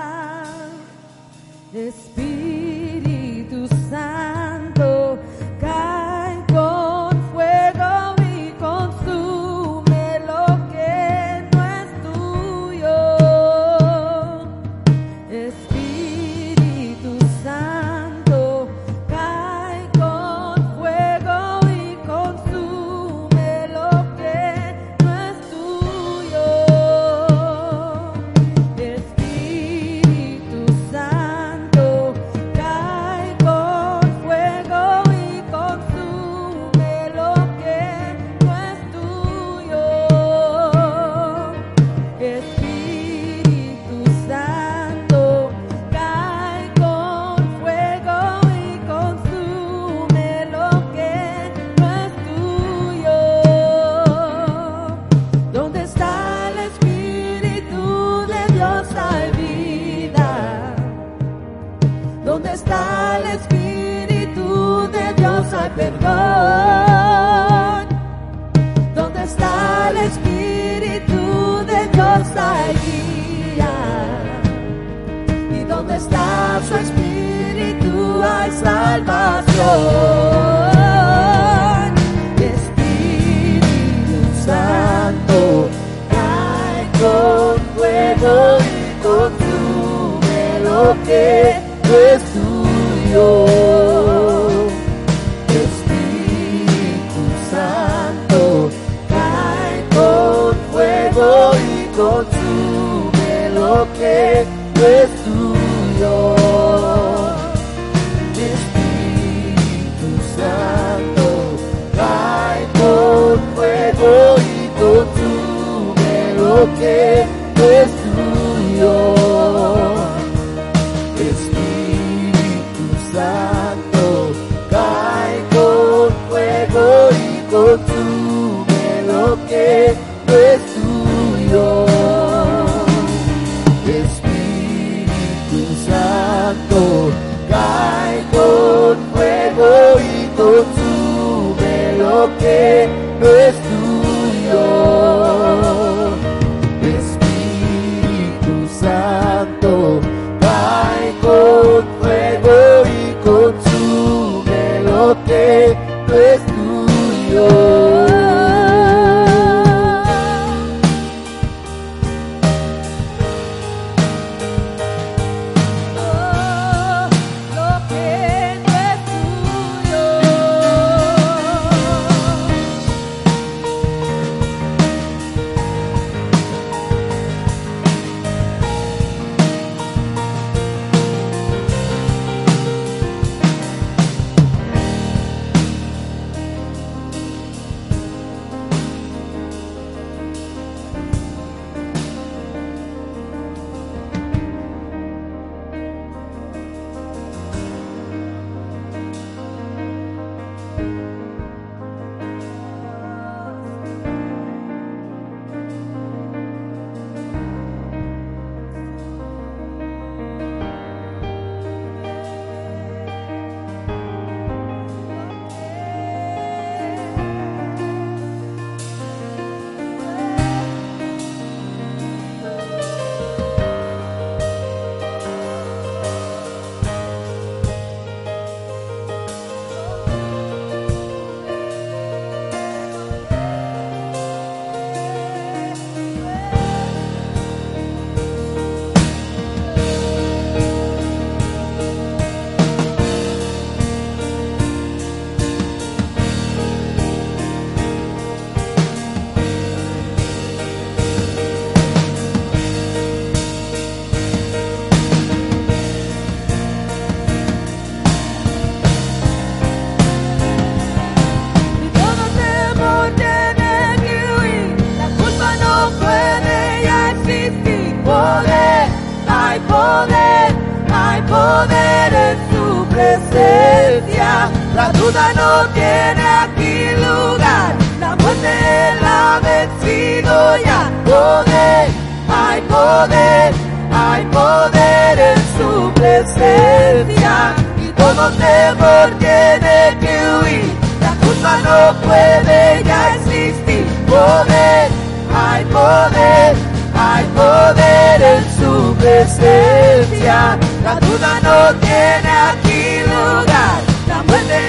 Ya 292.85 293.15
existir. 293.15 293.85
Poder, 294.07 294.89
hay 295.33 295.65
poder, 295.65 296.55
hay 296.95 297.25
poder 297.35 298.21
en 298.21 298.43
su 298.57 298.95
presencia. 298.95 300.57
La 300.83 300.95
duda 300.95 301.39
no 301.41 301.79
tiene 301.79 302.31
aquí 302.51 303.01
lugar. 303.03 303.79
La 304.07 304.23
muerte 304.23 304.59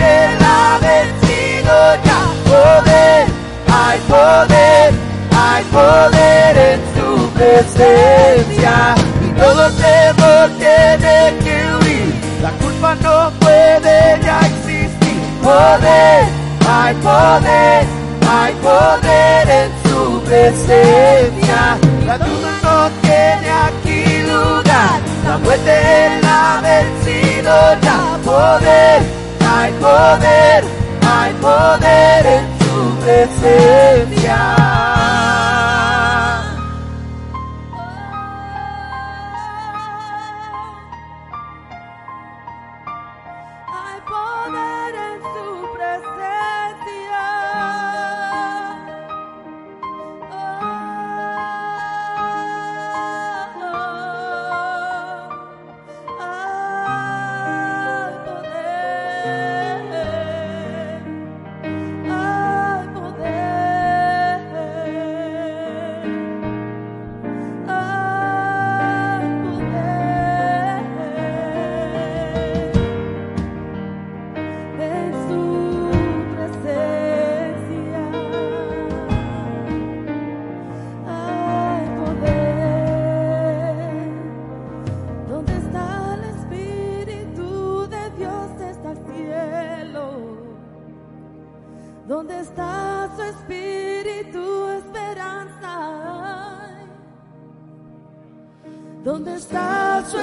la 0.40 0.74
ha 0.74 0.78
vencido 0.78 1.74
ya. 2.04 2.20
Poder, 2.44 3.26
hay 3.72 3.98
poder, 4.08 4.94
hay 5.36 5.64
poder 5.64 6.56
en 6.70 6.80
su 6.94 7.30
presencia. 7.30 8.94
Y 9.22 9.28
todo 9.40 9.70
temor 9.72 10.50
tiene 10.58 11.34
que 11.42 11.56
huir. 11.76 12.14
La 12.42 12.50
culpa 12.50 12.94
no 12.96 13.30
puede 13.40 14.20
ya 14.22 14.40
existir. 14.40 15.20
Poder, 15.42 16.35
hay 16.76 16.94
poder, 16.96 17.86
hay 18.28 18.52
poder 18.54 19.48
en 19.60 19.70
su 19.84 20.20
presencia. 20.22 21.78
La 22.04 22.18
duda 22.18 22.50
no 22.62 22.90
tiene 23.02 23.48
aquí 23.66 24.22
lugar. 24.22 25.00
La 25.24 25.38
muerte 25.38 26.20
la 26.22 26.58
ha 26.58 26.60
vencido 26.60 27.54
ya. 27.82 28.18
Poder, 28.24 29.02
hay 29.54 29.72
poder, 29.72 30.64
hay 31.16 31.32
poder 31.34 32.26
en 32.26 32.44
su 32.60 32.96
presencia. 33.04 34.38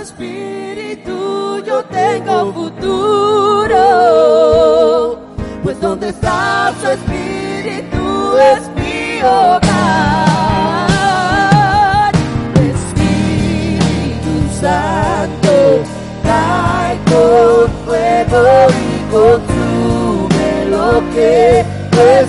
Espíritu, 0.04 1.63
yo 1.66 1.84
tengo 1.86 2.52
futuro. 2.54 3.80
Pues 5.63 5.80
donde 5.80 6.10
está 6.10 6.74
su 6.82 6.88
espíritu 6.89 8.38
es 8.52 8.62
mi 8.76 9.22
hogar. 9.22 9.62
Espíritu 12.76 14.34
Santo, 14.60 15.56
cae 16.24 17.00
con 17.10 17.72
fuego 17.86 18.44
y 18.84 18.84
consume 19.10 20.50
lo 20.70 20.88
que 21.13 21.32
es 22.12 22.28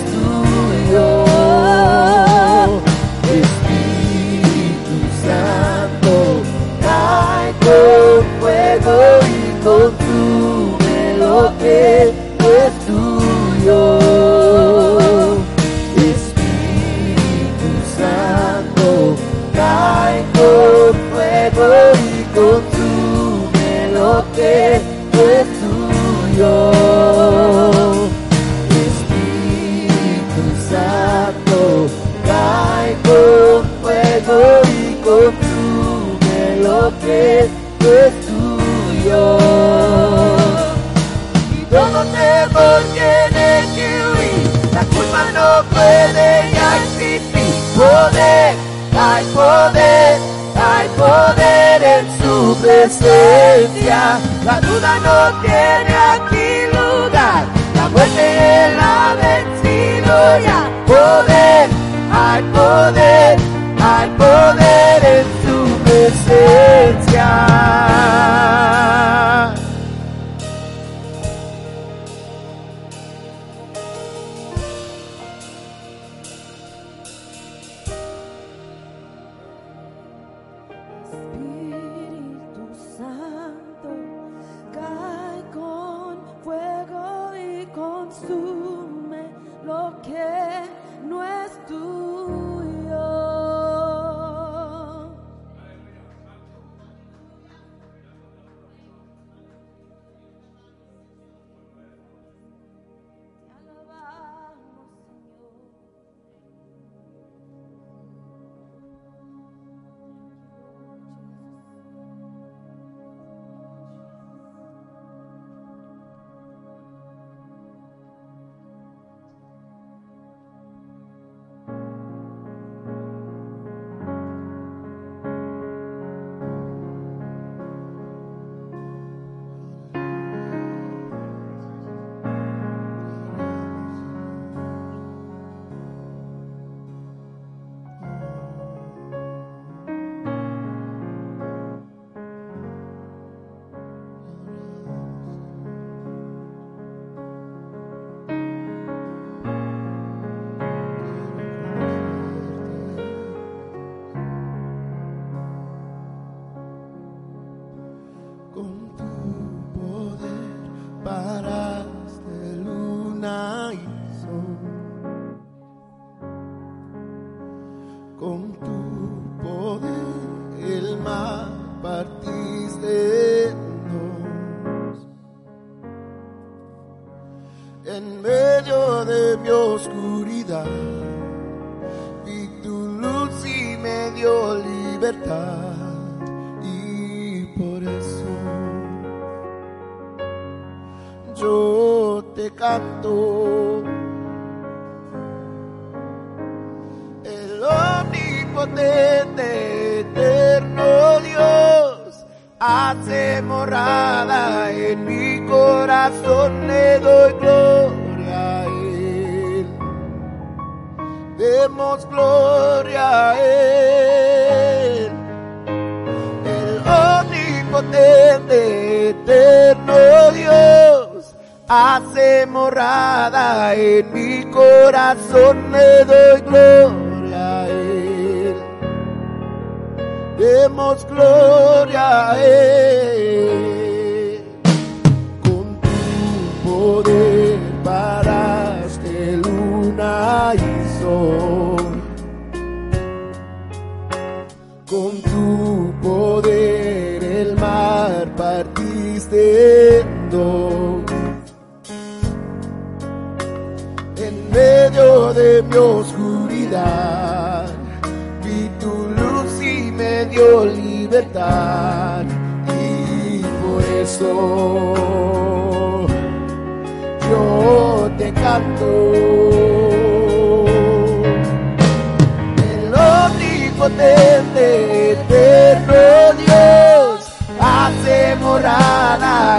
presencia. 52.65 54.19
La 54.43 54.59
duda 54.59 54.99
no 55.07 55.41
tiene 55.41 55.93
aquí 56.13 56.65
lugar, 56.73 57.45
la 57.75 57.89
muerte 57.89 58.75
la 58.75 59.11
ha 59.11 59.13
vencido 59.13 60.39
ya. 60.39 60.59
Poder, 60.87 61.69
hay 62.11 62.41
poder, 62.59 63.37
hay 63.81 64.09
poder 64.17 64.97
en 65.15 65.25
su 65.43 65.57
presencia. 65.83 67.27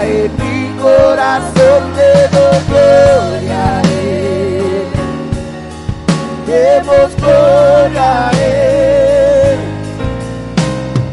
en 0.01 0.31
mi 0.37 0.75
corazón 0.81 1.81
te 1.95 2.11
doy 2.35 2.59
gloria 2.67 3.81
demos 6.47 7.15
gloria 7.17 8.31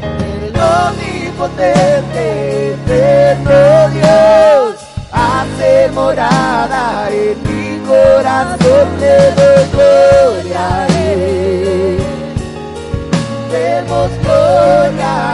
el 0.09 0.55
omnipotente 0.57 2.25
eterno 2.73 3.61
Dios 3.91 4.77
hace 5.13 5.91
morada 5.93 7.11
en 7.11 7.37
mi 7.43 7.79
corazón 7.87 8.87
te 8.99 9.17
doy 9.39 9.65
gloria 9.75 10.67
demos 13.51 14.11
gloria 14.23 15.34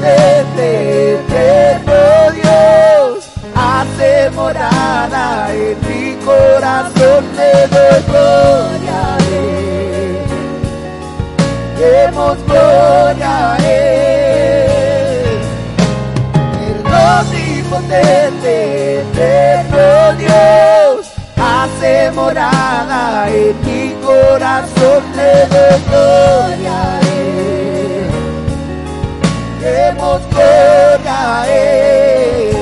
te, 0.00 1.18
te, 1.28 1.80
oh 1.90 2.30
Dios, 2.32 3.24
hace 3.54 4.30
morada 4.30 5.52
en 5.52 5.76
mi 5.88 6.14
corazón, 6.24 7.24
te 7.36 7.68
doy 7.68 8.02
gloria, 8.08 9.00
demos 11.78 12.38
gloria 12.46 13.54
a 13.54 13.56
Él. 13.58 15.40
El 16.66 16.82
Dios 16.82 17.26
impotente, 17.58 19.00
eterno 19.00 20.14
Dios, 20.18 21.12
hace 21.36 22.10
morada 22.12 23.28
en 23.28 23.54
mi 23.64 23.94
corazón, 24.04 25.02
te 25.14 25.46
doy 25.48 25.80
gloria 25.88 26.72
a 26.72 26.98
Él. 26.98 27.03
damos 30.14 30.26
gloria 30.26 31.12
a 31.12 32.53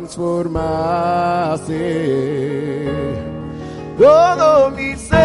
transformaste 0.00 1.76
todo 3.98 4.70
mi 4.70 4.96
ser. 4.96 5.18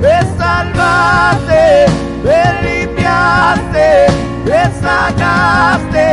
Me 0.00 0.20
salvaste, 0.36 1.86
me 2.24 2.42
limpiaste, 2.64 3.88
me 4.44 4.62
sacaste, 4.82 6.06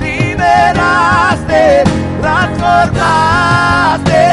liberaste, 0.00 1.84
transformaste 2.20 4.24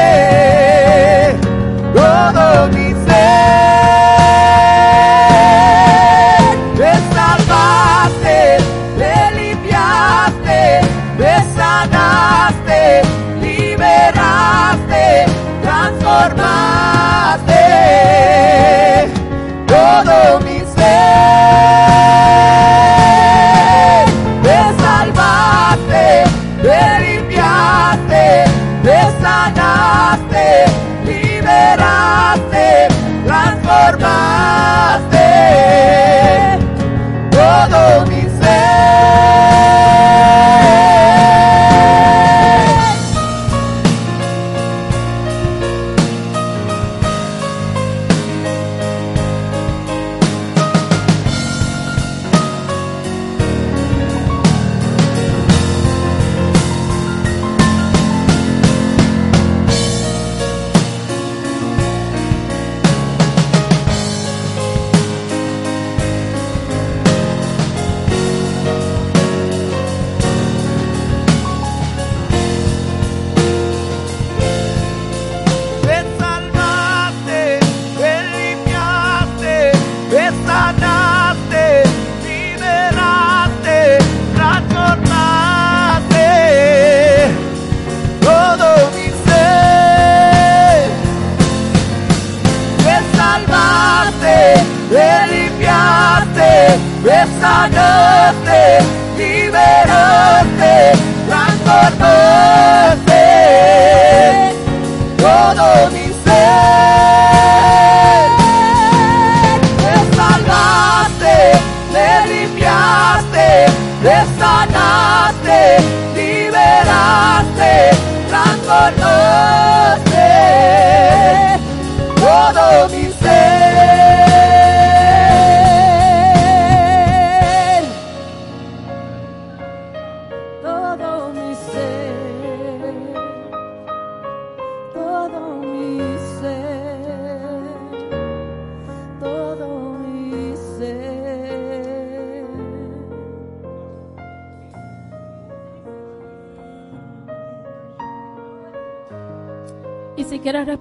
todo 1.94 2.44
mi 2.72 2.88
ser. 3.06 4.65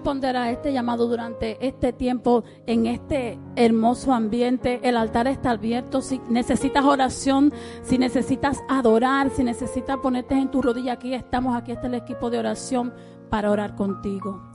responder 0.06 0.38
a 0.38 0.52
este 0.52 0.72
llamado 0.72 1.08
durante 1.08 1.58
este 1.66 1.92
tiempo 1.92 2.44
en 2.68 2.86
este 2.86 3.40
hermoso 3.56 4.14
ambiente. 4.14 4.80
El 4.84 4.98
altar 4.98 5.26
está 5.26 5.50
abierto. 5.50 6.04
Si 6.04 6.22
necesitas 6.30 6.86
oración, 6.86 7.52
si 7.82 7.98
necesitas 7.98 8.62
adorar, 8.70 9.32
si 9.32 9.44
necesitas 9.44 9.98
ponerte 9.98 10.36
en 10.36 10.52
tu 10.52 10.62
rodilla, 10.62 10.94
aquí 10.94 11.16
estamos, 11.16 11.58
aquí 11.58 11.72
está 11.72 11.88
el 11.88 11.96
equipo 11.96 12.30
de 12.30 12.38
oración 12.38 12.94
para 13.32 13.50
orar 13.50 13.76
contigo. 13.76 14.55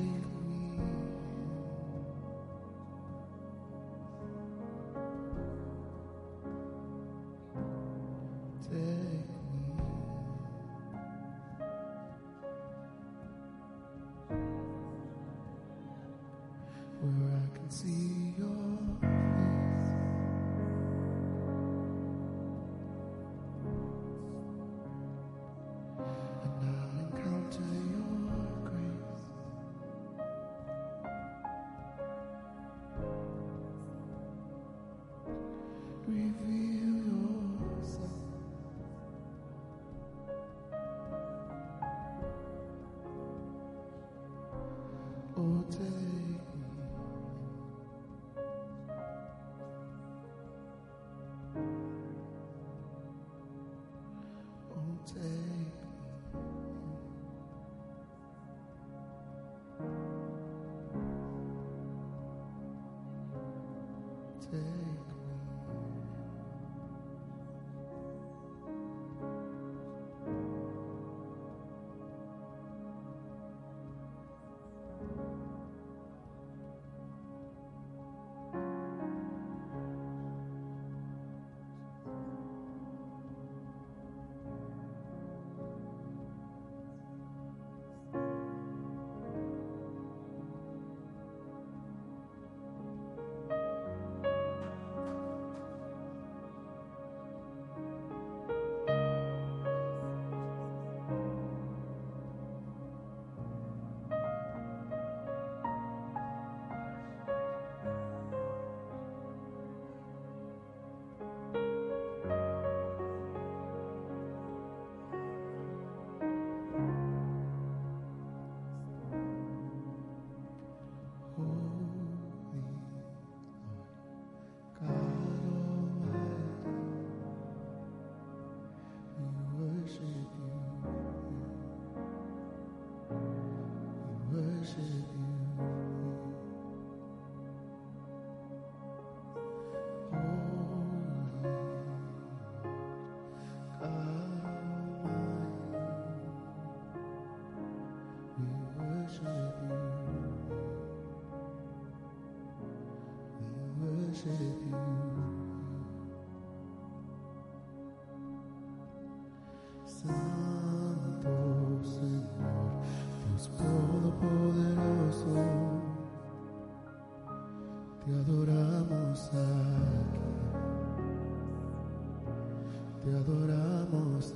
te 173.03 173.09
adoramos. 173.09 174.33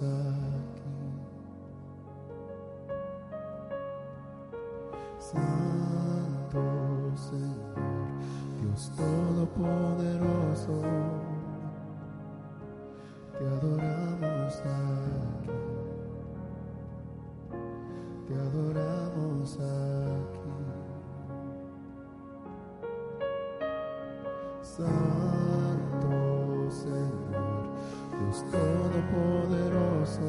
Dios 28.36 28.52
Todopoderoso, 28.52 30.28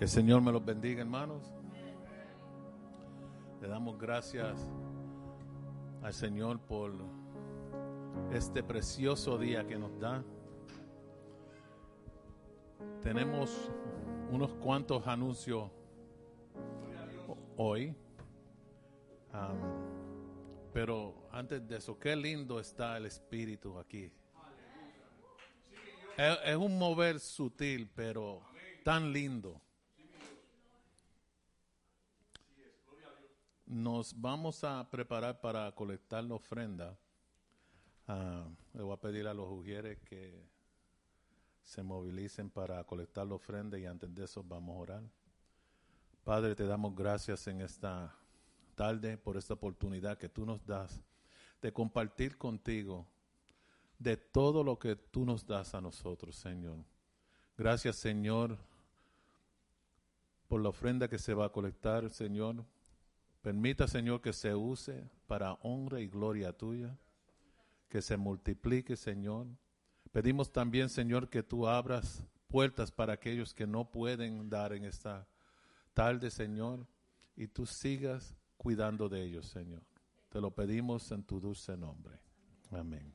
Que 0.00 0.04
el 0.04 0.10
Señor 0.10 0.40
me 0.40 0.50
los 0.50 0.64
bendiga, 0.64 1.02
hermanos. 1.02 1.52
Le 3.60 3.68
damos 3.68 3.98
gracias 3.98 4.58
al 6.02 6.14
Señor 6.14 6.58
por 6.58 6.94
este 8.32 8.62
precioso 8.62 9.36
día 9.36 9.66
que 9.66 9.76
nos 9.76 10.00
da. 10.00 10.24
Tenemos 13.02 13.70
unos 14.30 14.54
cuantos 14.54 15.06
anuncios 15.06 15.70
hoy. 17.58 17.94
Pero 20.72 21.28
antes 21.30 21.68
de 21.68 21.76
eso, 21.76 21.98
qué 21.98 22.16
lindo 22.16 22.58
está 22.58 22.96
el 22.96 23.04
Espíritu 23.04 23.78
aquí. 23.78 24.10
Es 26.16 26.56
un 26.56 26.78
mover 26.78 27.20
sutil, 27.20 27.86
pero 27.94 28.40
tan 28.82 29.12
lindo. 29.12 29.60
Vamos 34.16 34.64
a 34.64 34.88
preparar 34.88 35.40
para 35.40 35.70
colectar 35.72 36.24
la 36.24 36.34
ofrenda. 36.34 36.98
Ah, 38.06 38.48
le 38.72 38.82
voy 38.82 38.94
a 38.94 39.00
pedir 39.00 39.26
a 39.26 39.34
los 39.34 39.48
ujieres 39.50 39.98
que 40.00 40.48
se 41.62 41.82
movilicen 41.82 42.50
para 42.50 42.82
colectar 42.84 43.26
la 43.26 43.34
ofrenda 43.34 43.78
y 43.78 43.84
antes 43.84 44.12
de 44.14 44.24
eso 44.24 44.42
vamos 44.42 44.74
a 44.74 44.78
orar. 44.78 45.02
Padre, 46.24 46.54
te 46.54 46.64
damos 46.64 46.94
gracias 46.94 47.46
en 47.46 47.60
esta 47.60 48.14
tarde 48.74 49.18
por 49.18 49.36
esta 49.36 49.54
oportunidad 49.54 50.16
que 50.16 50.28
tú 50.28 50.46
nos 50.46 50.64
das 50.64 51.02
de 51.60 51.72
compartir 51.72 52.38
contigo 52.38 53.06
de 53.98 54.16
todo 54.16 54.64
lo 54.64 54.78
que 54.78 54.96
tú 54.96 55.26
nos 55.26 55.46
das 55.46 55.74
a 55.74 55.80
nosotros, 55.80 56.36
Señor. 56.36 56.78
Gracias, 57.56 57.96
Señor, 57.96 58.56
por 60.48 60.62
la 60.62 60.70
ofrenda 60.70 61.06
que 61.06 61.18
se 61.18 61.34
va 61.34 61.44
a 61.46 61.52
colectar, 61.52 62.08
Señor. 62.08 62.64
Permita, 63.42 63.88
Señor, 63.88 64.20
que 64.20 64.32
se 64.32 64.54
use 64.54 65.08
para 65.26 65.54
honra 65.62 66.00
y 66.00 66.08
gloria 66.08 66.52
tuya, 66.52 66.96
que 67.88 68.02
se 68.02 68.16
multiplique, 68.16 68.96
Señor. 68.96 69.46
Pedimos 70.12 70.52
también, 70.52 70.88
Señor, 70.88 71.30
que 71.30 71.42
tú 71.42 71.66
abras 71.66 72.22
puertas 72.48 72.90
para 72.90 73.14
aquellos 73.14 73.54
que 73.54 73.66
no 73.66 73.90
pueden 73.90 74.50
dar 74.50 74.72
en 74.72 74.84
esta 74.84 75.26
tarde, 75.94 76.30
Señor, 76.30 76.86
y 77.36 77.46
tú 77.46 77.64
sigas 77.64 78.36
cuidando 78.56 79.08
de 79.08 79.22
ellos, 79.24 79.46
Señor. 79.46 79.82
Te 80.28 80.40
lo 80.40 80.50
pedimos 80.50 81.10
en 81.10 81.22
tu 81.22 81.40
dulce 81.40 81.76
nombre. 81.76 82.18
Amén. 82.70 83.14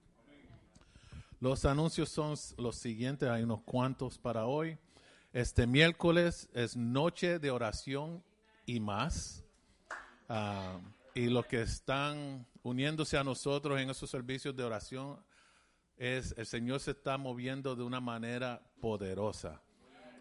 Los 1.40 1.66
anuncios 1.66 2.10
son 2.10 2.36
los 2.58 2.78
siguientes, 2.78 3.30
hay 3.30 3.44
unos 3.44 3.62
cuantos 3.62 4.18
para 4.18 4.46
hoy. 4.46 4.78
Este 5.32 5.68
miércoles 5.68 6.50
es 6.54 6.76
noche 6.76 7.40
de 7.40 7.52
oración 7.52 8.24
y 8.66 8.80
más. 8.80 9.45
Ah, 10.28 10.80
y 11.14 11.28
los 11.28 11.46
que 11.46 11.62
están 11.62 12.46
uniéndose 12.64 13.18
a 13.18 13.24
nosotros 13.24 13.80
en 13.80 13.90
esos 13.90 14.10
servicios 14.10 14.56
de 14.56 14.64
oración, 14.64 15.24
es 15.98 16.34
el 16.38 16.46
Señor 16.46 16.80
se 16.80 16.92
está 16.92 17.18
moviendo 17.18 17.76
de 17.76 17.84
una 17.84 18.02
manera 18.02 18.62
poderosa. 18.82 19.62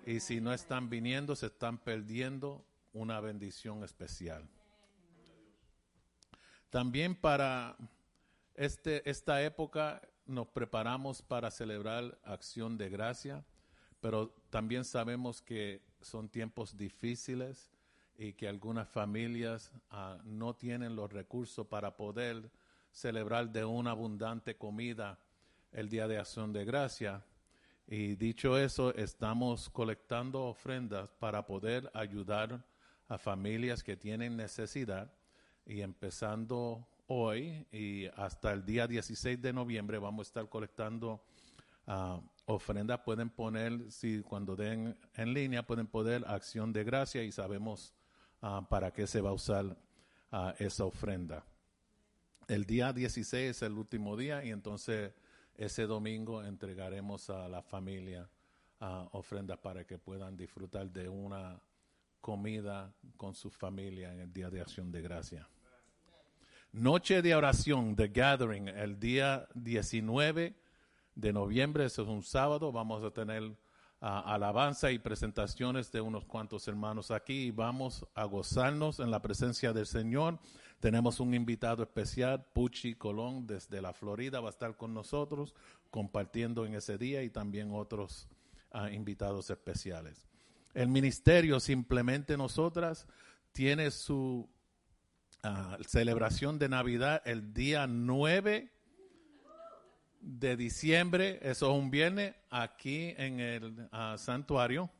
Y 0.06 0.20
si 0.20 0.40
no 0.40 0.52
están 0.52 0.88
viniendo, 0.88 1.34
se 1.34 1.46
están 1.46 1.78
perdiendo 1.78 2.64
una 2.92 3.20
bendición 3.20 3.82
especial. 3.82 4.48
También 6.70 7.14
para 7.14 7.76
este, 8.54 9.08
esta 9.08 9.42
época 9.42 10.02
nos 10.26 10.46
preparamos 10.48 11.22
para 11.22 11.50
celebrar 11.50 12.18
acción 12.22 12.76
de 12.76 12.90
gracia, 12.90 13.44
pero 14.00 14.28
también 14.50 14.84
sabemos 14.84 15.40
que 15.40 15.82
son 16.00 16.28
tiempos 16.28 16.76
difíciles 16.76 17.73
y 18.16 18.32
que 18.34 18.48
algunas 18.48 18.88
familias 18.88 19.72
ah, 19.90 20.18
no 20.24 20.54
tienen 20.54 20.96
los 20.96 21.12
recursos 21.12 21.66
para 21.66 21.96
poder 21.96 22.50
celebrar 22.90 23.50
de 23.50 23.64
una 23.64 23.90
abundante 23.90 24.56
comida 24.56 25.18
el 25.72 25.88
Día 25.88 26.06
de 26.06 26.18
Acción 26.18 26.52
de 26.52 26.64
Gracia. 26.64 27.24
Y 27.86 28.14
dicho 28.14 28.56
eso, 28.56 28.94
estamos 28.94 29.68
colectando 29.68 30.44
ofrendas 30.44 31.10
para 31.18 31.44
poder 31.44 31.90
ayudar 31.92 32.64
a 33.08 33.18
familias 33.18 33.82
que 33.82 33.96
tienen 33.96 34.36
necesidad 34.36 35.12
y 35.66 35.80
empezando 35.80 36.86
hoy 37.06 37.66
y 37.70 38.06
hasta 38.16 38.52
el 38.52 38.64
día 38.64 38.86
16 38.86 39.40
de 39.42 39.52
noviembre 39.52 39.98
vamos 39.98 40.26
a 40.26 40.28
estar 40.28 40.48
colectando 40.48 41.22
ah, 41.86 42.20
ofrendas. 42.46 43.00
Pueden 43.00 43.28
poner, 43.28 43.90
si 43.90 44.22
cuando 44.22 44.56
den 44.56 44.96
en 45.14 45.34
línea, 45.34 45.66
pueden 45.66 45.86
poner 45.86 46.24
acción 46.26 46.72
de 46.72 46.84
gracia 46.84 47.22
y 47.22 47.32
sabemos 47.32 47.92
ah, 48.44 48.66
para 48.68 48.92
qué 48.92 49.06
se 49.06 49.20
va 49.20 49.30
a 49.30 49.32
usar 49.32 49.76
ah, 50.30 50.54
esa 50.58 50.84
ofrenda. 50.84 51.44
El 52.46 52.66
día 52.66 52.92
16 52.92 53.50
es 53.56 53.62
el 53.62 53.72
último 53.72 54.16
día 54.16 54.44
y 54.44 54.50
entonces 54.50 55.12
ese 55.56 55.86
domingo 55.86 56.44
entregaremos 56.44 57.30
a 57.30 57.48
la 57.48 57.62
familia 57.62 58.28
ofrendas 59.12 59.56
para 59.58 59.86
que 59.86 59.96
puedan 59.96 60.36
disfrutar 60.36 60.90
de 60.90 61.08
una 61.08 61.58
comida 62.20 62.92
con 63.16 63.34
su 63.34 63.50
familia 63.50 64.12
en 64.12 64.20
el 64.20 64.32
Día 64.32 64.50
de 64.50 64.60
Acción 64.60 64.92
de 64.92 65.00
Gracia. 65.00 65.48
Noche 66.72 67.22
de 67.22 67.34
oración, 67.34 67.96
The 67.96 68.08
Gathering, 68.08 68.68
el 68.68 68.98
día 68.98 69.48
19 69.54 70.54
de 71.14 71.32
noviembre, 71.32 71.84
eso 71.84 72.02
es 72.02 72.08
un 72.08 72.22
sábado, 72.22 72.72
vamos 72.72 73.02
a 73.04 73.10
tener 73.10 73.56
alabanza 74.04 74.90
y 74.90 74.98
presentaciones 74.98 75.90
de 75.90 76.02
unos 76.02 76.26
cuantos 76.26 76.68
hermanos 76.68 77.10
aquí 77.10 77.50
vamos 77.50 78.06
a 78.14 78.24
gozarnos 78.24 79.00
en 79.00 79.10
la 79.10 79.22
presencia 79.22 79.72
del 79.72 79.86
Señor. 79.86 80.38
Tenemos 80.78 81.20
un 81.20 81.32
invitado 81.32 81.82
especial, 81.82 82.44
Puchi 82.52 82.96
Colón, 82.96 83.46
desde 83.46 83.80
la 83.80 83.94
Florida, 83.94 84.40
va 84.40 84.48
a 84.48 84.50
estar 84.50 84.76
con 84.76 84.92
nosotros 84.92 85.54
compartiendo 85.90 86.66
en 86.66 86.74
ese 86.74 86.98
día 86.98 87.22
y 87.22 87.30
también 87.30 87.70
otros 87.72 88.28
ah, 88.72 88.90
invitados 88.90 89.48
especiales. 89.48 90.26
El 90.74 90.88
ministerio, 90.88 91.58
simplemente 91.58 92.36
nosotras, 92.36 93.06
tiene 93.52 93.90
su 93.90 94.50
ah, 95.42 95.78
celebración 95.86 96.58
de 96.58 96.68
Navidad 96.68 97.22
el 97.24 97.54
día 97.54 97.86
9 97.86 98.73
de 100.24 100.56
diciembre, 100.56 101.38
eso 101.42 101.70
es 101.70 101.78
un 101.78 101.90
viernes, 101.90 102.34
aquí 102.48 103.14
en 103.18 103.40
el 103.40 103.88
ah, 103.92 104.16
santuario. 104.18 104.90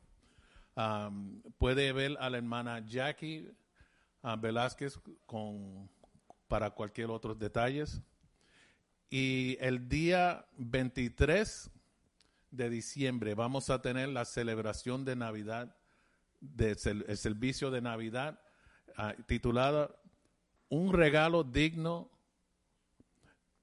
Ah, 0.75 1.09
puede 1.57 1.91
ver 1.93 2.15
a 2.19 2.29
la 2.29 2.37
hermana 2.37 2.85
Jackie 2.85 3.51
Velázquez 4.37 4.99
con, 5.25 5.89
para 6.47 6.69
cualquier 6.69 7.09
otros 7.09 7.39
detalles. 7.39 8.01
Y 9.09 9.57
el 9.59 9.89
día 9.89 10.45
23 10.57 11.71
de 12.51 12.69
diciembre 12.69 13.33
vamos 13.33 13.69
a 13.71 13.81
tener 13.81 14.09
la 14.09 14.25
celebración 14.25 15.05
de 15.05 15.15
Navidad, 15.15 15.75
de 16.39 16.77
el 17.07 17.17
servicio 17.17 17.71
de 17.71 17.81
Navidad 17.81 18.39
ah, 18.95 19.15
titulada 19.25 19.89
Un 20.69 20.93
regalo 20.93 21.43
digno 21.43 22.11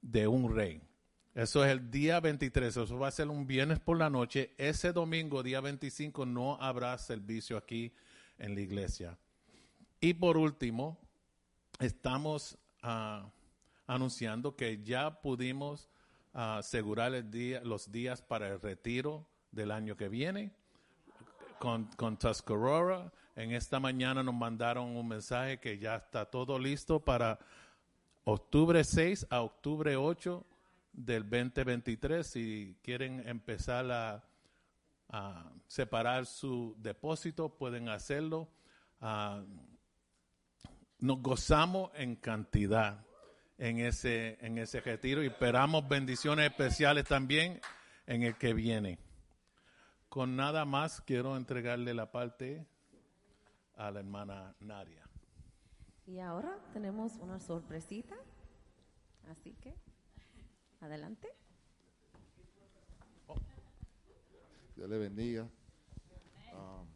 de 0.01 0.27
un 0.27 0.53
rey. 0.53 0.83
Eso 1.35 1.65
es 1.65 1.73
el 1.73 1.91
día 1.91 2.21
23, 2.21 2.77
eso 2.77 2.99
va 2.99 3.09
a 3.09 3.11
ser 3.11 3.29
un 3.29 3.47
viernes 3.47 3.81
por 3.81 3.97
la 3.97 4.11
noche. 4.11 4.53
Ese 4.59 4.93
domingo, 4.93 5.43
día 5.43 5.63
25, 5.63 6.27
no 6.27 6.61
habrá 6.61 6.97
servicio 6.99 7.57
aquí 7.57 7.95
en 8.37 8.55
la 8.55 8.61
iglesia. 8.61 9.19
Y 9.99 10.13
por 10.13 10.37
último, 10.37 10.99
estamos 11.81 12.59
ah, 12.83 13.31
anunciando 13.87 14.57
que 14.57 14.83
ya 14.83 15.23
pudimos 15.23 15.89
ah, 16.35 16.59
asegurar 16.59 17.15
el 17.15 17.31
día, 17.31 17.63
los 17.65 17.91
días 17.91 18.21
para 18.21 18.49
el 18.49 18.61
retiro 18.61 19.27
del 19.53 19.71
año 19.71 19.97
que 19.97 20.11
viene 20.11 20.53
con, 21.59 21.87
con 21.97 22.19
Tuscarora. 22.19 23.11
En 23.37 23.53
esta 23.53 23.81
mañana 23.81 24.23
nos 24.23 24.35
mandaron 24.35 24.95
un 24.95 25.09
mensaje 25.09 25.59
que 25.59 25.79
ya 25.79 25.97
está 25.97 26.27
todo 26.27 26.59
listo 26.59 27.01
para 27.01 27.39
octubre 28.25 28.85
6 28.85 29.29
a 29.31 29.41
octubre 29.41 29.97
8 29.97 30.45
del 30.93 31.23
2023. 31.23 32.27
Si 32.27 32.77
quieren 32.83 33.27
empezar 33.27 33.91
a, 33.91 34.25
separar 35.67 36.25
su 36.25 36.75
depósito, 36.79 37.51
pueden 37.51 37.91
hacerlo. 37.91 38.49
Ah, 39.01 39.43
nos 40.99 41.21
gozamos 41.21 41.91
en 41.95 42.17
cantidad 42.17 43.05
en 43.59 43.79
ese, 43.79 44.39
en 44.41 44.59
ese 44.59 44.81
retiro 44.81 45.23
y 45.23 45.27
esperamos 45.27 45.87
bendiciones 45.89 46.51
especiales 46.51 47.05
también 47.05 47.61
en 48.07 48.23
el 48.23 48.37
que 48.37 48.55
viene. 48.55 48.99
Con 50.09 50.37
nada 50.37 50.65
más 50.65 51.01
quiero 51.01 51.37
entregarle 51.37 51.95
la 51.95 52.11
parte 52.11 52.67
a 53.77 53.91
la 53.91 54.01
hermana 54.01 54.55
Nadia. 54.61 55.03
Y 56.07 56.19
ahora 56.19 56.59
tenemos 56.73 57.17
una 57.17 57.39
sorpresita. 57.39 58.17
Así 59.31 59.55
que, 59.63 59.75
adelante. 60.83 61.29
Dios 64.75 64.89
le 64.89 64.99
bendiga. 64.99 65.49
Um, 66.53 66.87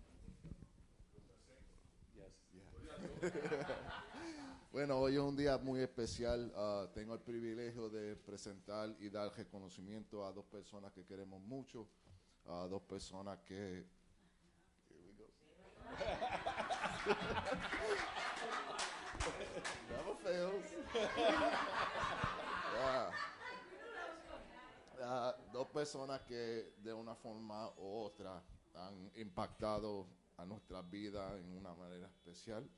Bueno, 4.72 4.98
hoy 4.98 5.14
es 5.14 5.20
un 5.20 5.34
día 5.34 5.56
muy 5.56 5.80
especial. 5.80 6.52
Ah, 6.54 6.86
tengo 6.92 7.14
el 7.14 7.20
privilegio 7.20 7.88
de 7.88 8.14
presentar 8.14 8.94
y 8.98 9.08
dar 9.08 9.34
reconocimiento 9.34 10.26
a 10.26 10.32
dos 10.32 10.44
personas 10.44 10.92
que 10.92 11.06
queremos 11.06 11.40
mucho, 11.40 11.88
a 12.44 12.66
dos 12.68 12.82
personas 12.82 13.38
que... 13.38 13.86
Dos 25.52 25.68
personas 25.68 26.22
que 26.22 26.74
de 26.78 26.92
una 26.92 27.14
forma 27.14 27.70
u 27.76 28.04
otra 28.04 28.42
han 28.74 29.10
impactado 29.16 30.06
a 30.36 30.44
nuestra 30.44 30.82
vida 30.82 31.36
en 31.38 31.52
una 31.52 31.74
manera 31.74 32.06
especial. 32.06 32.68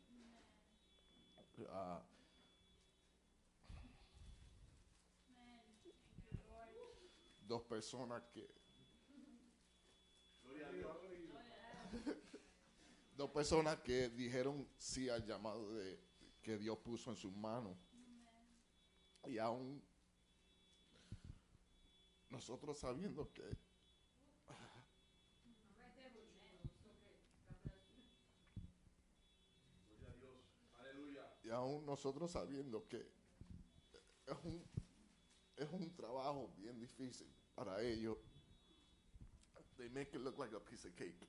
Ah, 1.71 2.01
dos 7.49 7.63
personas 7.63 8.23
que 8.33 8.49
dos 13.17 13.31
personas 13.31 13.81
que 13.81 14.09
dijeron 14.11 14.69
sí 14.77 15.09
al 15.09 15.27
llamado 15.27 15.75
de 15.75 15.99
que 16.43 16.57
Dios 16.57 16.79
puso 16.79 17.11
en 17.11 17.17
sus 17.17 17.33
manos 17.35 17.77
y 19.27 19.39
aún 19.39 19.83
nosotros 22.31 22.79
sabiendo 22.79 23.33
que 23.33 23.57
y 31.49 31.51
aún 31.51 31.87
nosotros 31.87 32.31
sabiendo 32.31 32.87
que 32.87 32.99
es 34.27 34.37
un, 34.45 34.63
es 35.57 35.69
un 35.71 35.95
trabajo 35.97 36.53
bien 36.59 36.79
difícil 36.79 37.27
para 37.55 37.83
ellos. 37.83 38.19
They 39.79 39.89
make 39.89 40.15
it 40.15 40.21
look 40.21 40.39
like 40.39 40.55
a 40.55 40.61
piece 40.61 40.87
of 40.87 40.95
cake. 40.95 41.27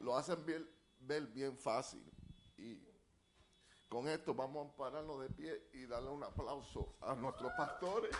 Lo 0.00 0.16
hacen 0.16 0.44
ver, 0.46 0.66
ver 1.00 1.26
bien 1.26 1.58
fácil. 1.58 2.02
Y 2.56 2.78
con 3.94 4.08
esto 4.08 4.34
vamos 4.34 4.66
a 4.66 4.76
pararnos 4.76 5.20
de 5.20 5.28
pie 5.28 5.68
y 5.72 5.86
darle 5.86 6.10
un 6.10 6.24
aplauso 6.24 6.96
a 7.00 7.14
nuestros 7.14 7.52
pastores. 7.52 8.10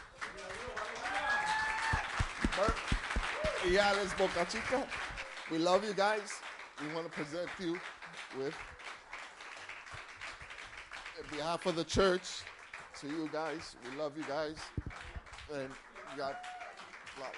Y 3.69 3.77
Alex 3.77 4.17
Boca 4.17 4.47
Chica. 4.47 4.87
We 5.51 5.59
love 5.59 5.85
you 5.85 5.93
guys. 5.93 6.41
We 6.81 6.95
want 6.95 7.11
to 7.11 7.13
present 7.13 7.51
you 7.59 7.77
with 8.39 8.55
in 11.19 11.37
behalf 11.37 11.67
of 11.67 11.75
the 11.75 11.85
church, 11.85 12.43
to 13.01 13.09
you 13.09 13.29
guys, 13.33 13.75
we 13.85 13.97
love 13.97 14.17
you 14.17 14.25
guys, 14.25 14.59
and 15.53 15.69
you 16.13 16.19
got 16.19 16.37
flowers. 17.17 17.35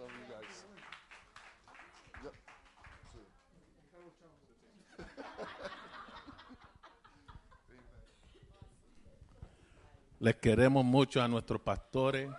Love 0.00 0.08
you 0.16 0.34
guys. 0.34 0.64
Yep. 2.24 2.34
Les 10.20 10.36
queremos 10.36 10.84
mucho 10.84 11.22
a 11.22 11.28
nuestros 11.28 11.62
pastores 11.62 12.30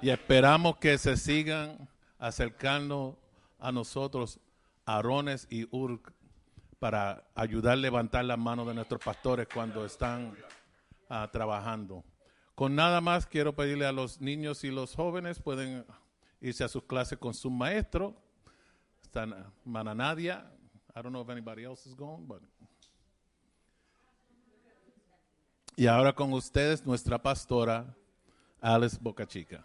y 0.00 0.10
esperamos 0.10 0.76
que 0.76 0.96
se 0.96 1.16
sigan 1.16 1.88
acercando 2.20 3.18
a 3.58 3.72
nosotros, 3.72 4.38
Arones 4.86 5.48
y 5.50 5.66
Ur, 5.72 6.00
para 6.78 7.28
ayudar 7.34 7.72
a 7.72 7.76
levantar 7.76 8.24
las 8.24 8.38
manos 8.38 8.68
de 8.68 8.74
nuestros 8.74 9.02
pastores 9.02 9.48
cuando 9.52 9.84
están 9.84 10.36
ah, 11.08 11.28
trabajando. 11.32 12.04
Con 12.54 12.76
nada 12.76 13.00
más 13.00 13.26
quiero 13.26 13.56
pedirle 13.56 13.84
a 13.84 13.90
los 13.90 14.20
niños 14.20 14.62
y 14.62 14.70
los 14.70 14.94
jóvenes 14.94 15.40
pueden 15.40 15.84
irse 16.40 16.62
a 16.62 16.68
sus 16.68 16.84
clases 16.84 17.18
con 17.18 17.34
su 17.34 17.50
maestro. 17.50 18.14
Están 19.02 19.32
ah, 19.32 19.52
Mana 19.64 19.96
Nadia. 19.96 20.48
I 20.94 21.02
don't 21.02 21.10
know 21.10 21.22
if 21.22 21.28
anybody 21.28 21.64
else 21.64 21.88
is 21.88 21.96
going, 21.96 22.24
but 22.28 22.40
Y 25.78 25.86
ahora 25.86 26.12
con 26.12 26.32
ustedes 26.32 26.84
nuestra 26.84 27.22
pastora 27.22 27.94
Alice 28.60 28.98
Bocachica. 29.00 29.62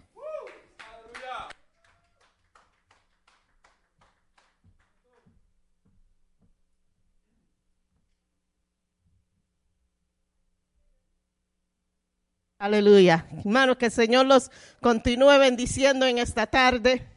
Aleluya. 12.59 13.26
Hermanos, 13.39 13.78
que 13.78 13.88
el 13.88 13.91
Señor 13.91 14.28
los 14.28 14.51
continúe 14.82 15.39
bendiciendo 15.39 16.05
en 16.05 16.20
esta 16.20 16.45
tarde. 16.45 17.07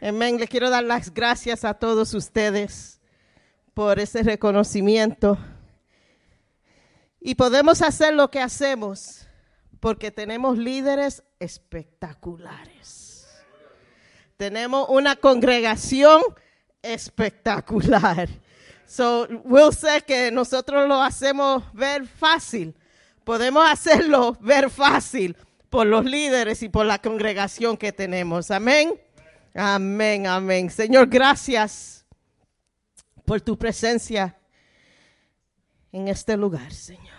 Amén. 0.00 0.38
Le 0.38 0.46
quiero 0.46 0.70
dar 0.70 0.84
las 0.84 1.12
gracias 1.12 1.64
a 1.64 1.74
todos 1.74 2.14
ustedes 2.14 3.00
por 3.74 3.98
ese 3.98 4.22
reconocimiento. 4.22 5.36
Y 7.20 7.34
podemos 7.34 7.82
hacer 7.82 8.14
lo 8.14 8.30
que 8.30 8.40
hacemos 8.40 9.26
porque 9.80 10.10
tenemos 10.10 10.58
líderes 10.58 11.22
espectaculares. 11.38 13.28
Tenemos 14.36 14.86
una 14.88 15.16
congregación 15.16 16.22
espectacular. 16.82 18.28
So, 18.86 19.26
Will 19.44 19.74
say 19.74 20.00
que 20.02 20.30
nosotros 20.30 20.88
lo 20.88 21.02
hacemos 21.02 21.64
ver 21.72 22.06
fácil. 22.06 22.74
Podemos 23.24 23.68
hacerlo 23.68 24.36
ver 24.40 24.70
fácil 24.70 25.36
por 25.68 25.86
los 25.86 26.04
líderes 26.04 26.62
y 26.62 26.68
por 26.68 26.86
la 26.86 26.98
congregación 26.98 27.76
que 27.76 27.92
tenemos. 27.92 28.50
Amén. 28.50 28.98
Amén, 29.54 30.26
amén. 30.26 30.70
Señor, 30.70 31.08
gracias 31.08 32.06
por 33.24 33.40
tu 33.40 33.58
presencia 33.58 34.37
en 35.92 36.08
este 36.08 36.36
lugar, 36.36 36.72
Señor. 36.72 37.18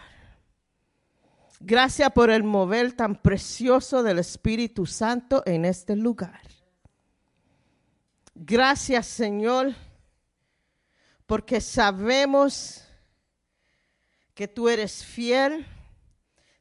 Gracias 1.59 2.11
por 2.11 2.29
el 2.29 2.43
mover 2.43 2.93
tan 2.93 3.15
precioso 3.15 4.01
del 4.01 4.19
Espíritu 4.19 4.85
Santo 4.85 5.43
en 5.45 5.65
este 5.65 5.95
lugar. 5.95 6.41
Gracias, 8.33 9.07
Señor, 9.07 9.75
porque 11.25 11.59
sabemos 11.59 12.85
que 14.33 14.47
tú 14.47 14.69
eres 14.69 15.03
fiel. 15.03 15.65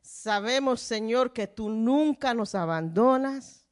Sabemos, 0.02 0.80
Señor, 0.80 1.32
que 1.32 1.46
tú 1.46 1.70
nunca 1.70 2.34
nos 2.34 2.56
abandonas. 2.56 3.64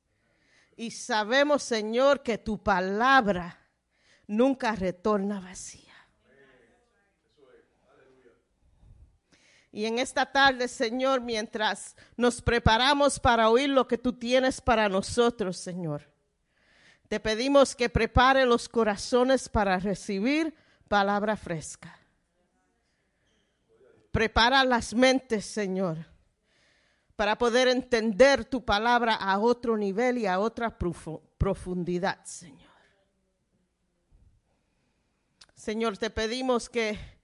Y 0.77 0.93
sabemos, 0.93 1.65
Señor, 1.65 2.23
que 2.23 2.39
tu 2.39 2.63
palabra 2.63 3.59
nunca 4.29 4.77
retorna 4.77 5.41
vacía. 5.41 5.86
Y 9.77 9.85
en 9.85 9.99
esta 9.99 10.25
tarde, 10.25 10.69
Señor, 10.69 11.21
mientras 11.21 11.97
nos 12.17 12.41
preparamos 12.41 13.21
para 13.21 13.51
oír 13.51 13.69
lo 13.69 13.87
que 13.87 13.99
tú 13.99 14.15
tienes 14.15 14.59
para 14.59 14.89
nosotros, 14.89 15.59
Señor, 15.59 16.11
te 17.09 17.21
pedimos 17.21 17.77
que 17.77 17.91
prepare 17.91 18.47
los 18.47 18.71
corazones 18.71 19.51
para 19.51 19.79
recibir 19.79 20.55
palabra 20.89 21.37
fresca. 21.37 21.95
Prepara 24.13 24.65
las 24.65 24.95
mentes, 24.95 25.45
Señor, 25.45 26.07
para 27.15 27.37
poder 27.37 27.69
entender 27.69 28.47
tu 28.47 28.65
palabra 28.65 29.15
a 29.17 29.39
otro 29.39 29.77
nivel 29.77 30.17
y 30.17 30.27
a 30.27 30.39
otra 30.39 30.79
profu- 30.79 31.21
profundidad, 31.37 32.25
Señor. 32.25 32.71
Señor, 35.55 35.99
te 35.99 36.09
pedimos 36.09 36.71
que 36.71 37.16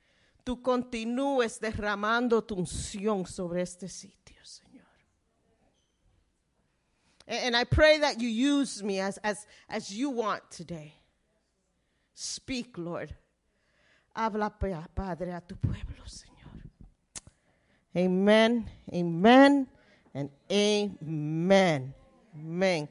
tú 0.45 0.61
continúes 0.63 1.59
derramando 1.61 2.43
tu 2.43 2.55
unción 2.57 3.27
sobre 3.27 3.63
este 3.63 3.89
sitio, 3.89 4.45
Señor. 4.45 4.87
And 7.27 7.57
I 7.57 7.65
pray 7.65 7.99
that 8.01 8.21
you 8.21 8.29
use 8.29 8.83
me 8.83 9.01
as, 9.01 9.19
as, 9.23 9.47
as 9.69 9.91
you 9.91 10.11
want 10.11 10.43
today. 10.51 10.95
Speak, 12.15 12.77
Lord. 12.77 13.15
Habla, 14.15 14.51
pa- 14.51 14.89
Padre, 14.95 15.33
a 15.33 15.41
tu 15.41 15.57
pueblo, 15.57 16.05
Señor. 16.05 16.63
Amen, 17.95 18.69
amen, 18.93 19.69
and 20.15 20.31
amen. 20.51 21.95
Amen. 22.35 22.89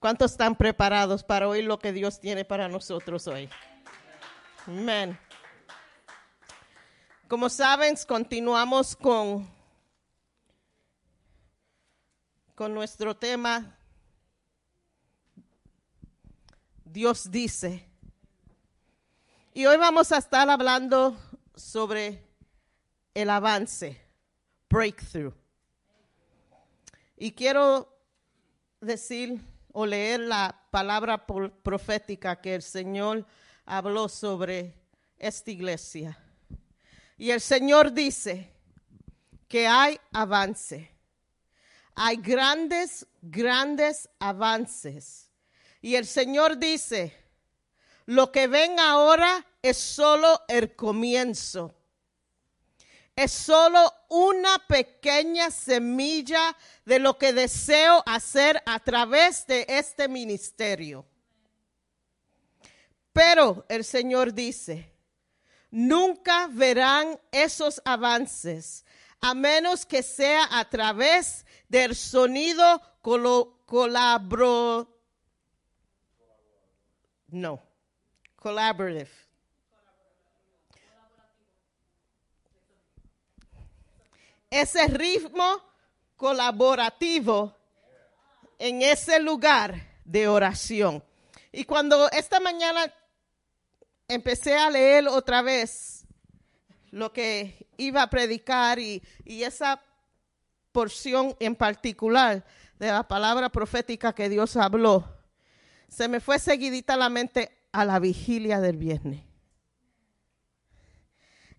¿Cuántos 0.00 0.32
están 0.32 0.56
preparados 0.56 1.22
para 1.22 1.46
oír 1.48 1.64
lo 1.64 1.78
que 1.78 1.92
Dios 1.92 2.18
tiene 2.18 2.44
para 2.44 2.68
nosotros 2.68 3.26
hoy? 3.26 3.48
Amén. 4.66 5.18
Como 7.30 7.48
saben, 7.48 7.94
continuamos 8.08 8.96
con 8.96 9.48
con 12.56 12.74
nuestro 12.74 13.16
tema 13.16 13.78
Dios 16.84 17.30
dice. 17.30 17.86
Y 19.54 19.64
hoy 19.64 19.76
vamos 19.76 20.10
a 20.10 20.18
estar 20.18 20.50
hablando 20.50 21.16
sobre 21.54 22.20
el 23.14 23.30
avance, 23.30 23.96
breakthrough. 24.68 25.32
Y 27.16 27.30
quiero 27.30 27.96
decir 28.80 29.40
o 29.72 29.86
leer 29.86 30.18
la 30.18 30.60
palabra 30.72 31.28
pro- 31.28 31.54
profética 31.62 32.40
que 32.40 32.56
el 32.56 32.62
Señor 32.62 33.24
habló 33.64 34.08
sobre 34.08 34.74
esta 35.16 35.52
iglesia. 35.52 36.18
Y 37.20 37.32
el 37.32 37.42
Señor 37.42 37.92
dice 37.92 38.50
que 39.46 39.66
hay 39.66 40.00
avance. 40.10 40.90
Hay 41.94 42.16
grandes, 42.16 43.06
grandes 43.20 44.08
avances. 44.18 45.30
Y 45.82 45.96
el 45.96 46.06
Señor 46.06 46.56
dice, 46.56 47.14
lo 48.06 48.32
que 48.32 48.46
ven 48.46 48.80
ahora 48.80 49.46
es 49.60 49.76
solo 49.76 50.40
el 50.48 50.74
comienzo. 50.74 51.74
Es 53.14 53.32
solo 53.32 53.92
una 54.08 54.58
pequeña 54.66 55.50
semilla 55.50 56.56
de 56.86 57.00
lo 57.00 57.18
que 57.18 57.34
deseo 57.34 58.02
hacer 58.06 58.62
a 58.64 58.80
través 58.80 59.46
de 59.46 59.66
este 59.68 60.08
ministerio. 60.08 61.04
Pero 63.12 63.66
el 63.68 63.84
Señor 63.84 64.32
dice, 64.32 64.90
nunca 65.70 66.48
verán 66.48 67.18
esos 67.32 67.80
avances 67.84 68.84
a 69.20 69.34
menos 69.34 69.84
que 69.84 70.02
sea 70.02 70.58
a 70.58 70.68
través 70.68 71.44
del 71.68 71.94
sonido 71.94 72.80
colabro 73.66 75.00
no, 77.30 77.62
collaborative. 78.36 79.08
Ese 84.50 84.88
ritmo 84.88 85.62
colaborativo 86.16 87.54
en 88.58 88.82
ese 88.82 89.20
lugar 89.20 89.76
de 90.04 90.26
oración. 90.26 91.04
Y 91.52 91.64
cuando 91.64 92.10
esta 92.10 92.40
mañana 92.40 92.92
empecé 94.10 94.56
a 94.56 94.68
leer 94.70 95.06
otra 95.06 95.40
vez 95.40 96.04
lo 96.90 97.12
que 97.12 97.68
iba 97.76 98.02
a 98.02 98.10
predicar 98.10 98.78
y, 98.78 99.02
y 99.24 99.44
esa 99.44 99.80
porción 100.72 101.36
en 101.38 101.54
particular 101.54 102.44
de 102.78 102.88
la 102.88 103.06
palabra 103.06 103.48
profética 103.50 104.12
que 104.12 104.28
Dios 104.28 104.56
habló, 104.56 105.16
se 105.88 106.08
me 106.08 106.20
fue 106.20 106.38
seguidita 106.38 106.96
la 106.96 107.08
mente 107.08 107.50
a 107.72 107.84
la 107.84 107.98
vigilia 107.98 108.60
del 108.60 108.76
viernes. 108.76 109.22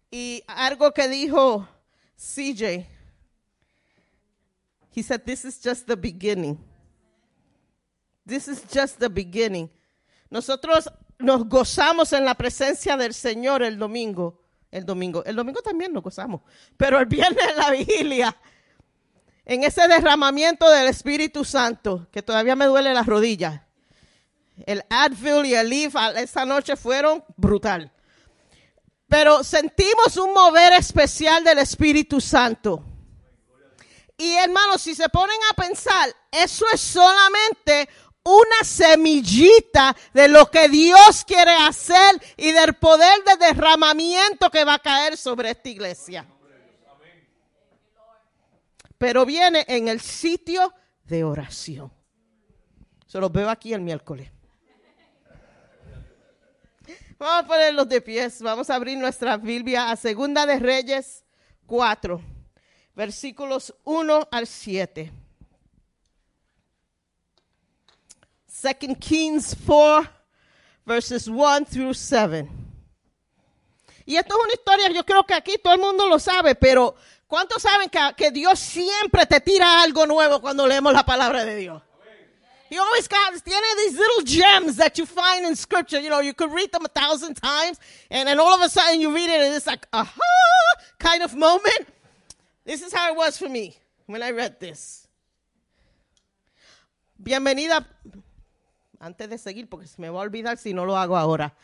Y 0.09 0.43
algo 0.47 0.93
que 0.93 1.07
dijo 1.07 1.67
CJ, 2.17 2.85
he 4.93 5.03
said, 5.03 5.21
this 5.23 5.45
is 5.45 5.61
just 5.63 5.87
the 5.87 5.95
beginning. 5.95 6.57
This 8.25 8.49
is 8.49 8.63
just 8.69 8.99
the 8.99 9.07
beginning. 9.07 9.69
Nosotros 10.29 10.89
nos 11.21 11.47
gozamos 11.47 12.13
en 12.13 12.25
la 12.25 12.35
presencia 12.35 12.97
del 12.97 13.13
Señor 13.13 13.63
el 13.63 13.77
domingo. 13.77 14.41
El 14.71 14.85
domingo. 14.85 15.23
El 15.25 15.35
domingo 15.35 15.61
también 15.61 15.93
nos 15.93 16.03
gozamos. 16.03 16.41
Pero 16.77 16.99
el 16.99 17.05
viernes 17.05 17.43
en 17.49 17.57
la 17.57 17.71
vigilia. 17.71 18.37
En 19.45 19.63
ese 19.63 19.87
derramamiento 19.87 20.69
del 20.69 20.87
Espíritu 20.87 21.43
Santo, 21.43 22.07
que 22.11 22.21
todavía 22.21 22.55
me 22.55 22.65
duele 22.65 22.93
las 22.93 23.05
rodillas. 23.05 23.61
El 24.65 24.83
Advil 24.89 25.45
y 25.45 25.55
el 25.55 25.69
Leaf 25.69 25.95
esa 26.15 26.45
noche 26.45 26.75
fueron 26.75 27.23
brutal. 27.35 27.91
Pero 29.07 29.43
sentimos 29.43 30.15
un 30.17 30.33
mover 30.33 30.73
especial 30.73 31.43
del 31.43 31.57
Espíritu 31.57 32.21
Santo. 32.21 32.83
Y 34.17 34.35
hermanos, 34.35 34.81
si 34.83 34.93
se 34.93 35.09
ponen 35.09 35.37
a 35.51 35.55
pensar, 35.55 36.15
eso 36.31 36.65
es 36.71 36.79
solamente 36.79 37.89
una 38.23 38.63
semillita 38.63 39.95
de 40.13 40.27
lo 40.27 40.49
que 40.49 40.69
Dios 40.69 41.23
quiere 41.25 41.51
hacer 41.51 42.21
y 42.37 42.51
del 42.51 42.75
poder 42.75 43.23
de 43.23 43.47
derramamiento 43.47 44.49
que 44.49 44.63
va 44.63 44.75
a 44.75 44.79
caer 44.79 45.17
sobre 45.17 45.51
esta 45.51 45.69
iglesia. 45.69 46.27
Pero 48.97 49.25
viene 49.25 49.65
en 49.67 49.87
el 49.87 49.99
sitio 49.99 50.73
de 51.05 51.23
oración. 51.23 51.91
Se 53.07 53.19
los 53.19 53.31
veo 53.31 53.49
aquí 53.49 53.73
el 53.73 53.81
miércoles. 53.81 54.31
Vamos 57.17 57.43
a 57.43 57.47
ponerlos 57.47 57.89
de 57.89 58.01
pies. 58.01 58.41
Vamos 58.41 58.69
a 58.69 58.75
abrir 58.75 58.97
nuestra 58.97 59.37
Biblia 59.37 59.91
a 59.91 59.95
Segunda 59.95 60.45
de 60.45 60.59
Reyes 60.59 61.23
4, 61.65 62.21
versículos 62.95 63.75
1 63.83 64.27
al 64.31 64.47
7. 64.47 65.11
Second 68.61 69.01
Kings 69.01 69.55
4, 69.65 70.07
verses 70.85 71.27
1 71.27 71.65
through 71.65 71.95
7. 71.95 72.47
Y 74.05 74.17
esto 74.17 74.35
es 74.35 74.43
una 74.43 74.53
historia, 74.53 74.91
yo 74.91 75.03
creo 75.03 75.23
que 75.23 75.33
aquí 75.33 75.57
todo 75.57 75.73
el 75.73 75.79
mundo 75.79 76.07
lo 76.07 76.19
sabe, 76.19 76.53
pero 76.53 76.93
¿cuántos 77.27 77.63
saben 77.63 77.89
que, 77.89 77.99
que 78.15 78.29
Dios 78.29 78.59
siempre 78.59 79.25
te 79.25 79.39
tira 79.39 79.81
algo 79.81 80.05
nuevo 80.05 80.39
cuando 80.41 80.67
leemos 80.67 80.93
la 80.93 81.03
palabra 81.03 81.43
de 81.43 81.55
Dios? 81.55 81.81
He 82.69 82.77
always 82.77 83.07
got 83.07 83.33
tiene 83.43 83.65
these 83.83 83.97
little 83.97 84.23
gems 84.23 84.77
that 84.77 84.95
you 84.95 85.07
find 85.07 85.43
in 85.47 85.55
scripture. 85.55 85.99
You 85.99 86.11
know, 86.11 86.19
you 86.21 86.35
could 86.35 86.53
read 86.53 86.71
them 86.71 86.85
a 86.85 86.87
thousand 86.87 87.41
times, 87.41 87.79
and 88.11 88.27
then 88.27 88.39
all 88.39 88.53
of 88.53 88.61
a 88.61 88.69
sudden 88.69 89.01
you 89.01 89.11
read 89.11 89.27
it, 89.27 89.41
and 89.41 89.55
it's 89.55 89.65
like, 89.65 89.87
aha, 89.91 90.21
kind 90.99 91.23
of 91.23 91.33
moment. 91.35 91.87
This 92.63 92.83
is 92.83 92.93
how 92.93 93.11
it 93.11 93.17
was 93.17 93.39
for 93.39 93.49
me 93.49 93.75
when 94.05 94.21
I 94.21 94.29
read 94.29 94.59
this. 94.59 95.07
Bienvenida. 97.19 97.85
Antes 99.01 99.31
de 99.31 99.39
seguir, 99.39 99.67
porque 99.67 99.87
se 99.87 99.99
me 99.99 100.11
va 100.11 100.19
a 100.19 100.21
olvidar 100.21 100.57
si 100.57 100.75
no 100.75 100.85
lo 100.85 100.95
hago 100.95 101.17
ahora. 101.17 101.55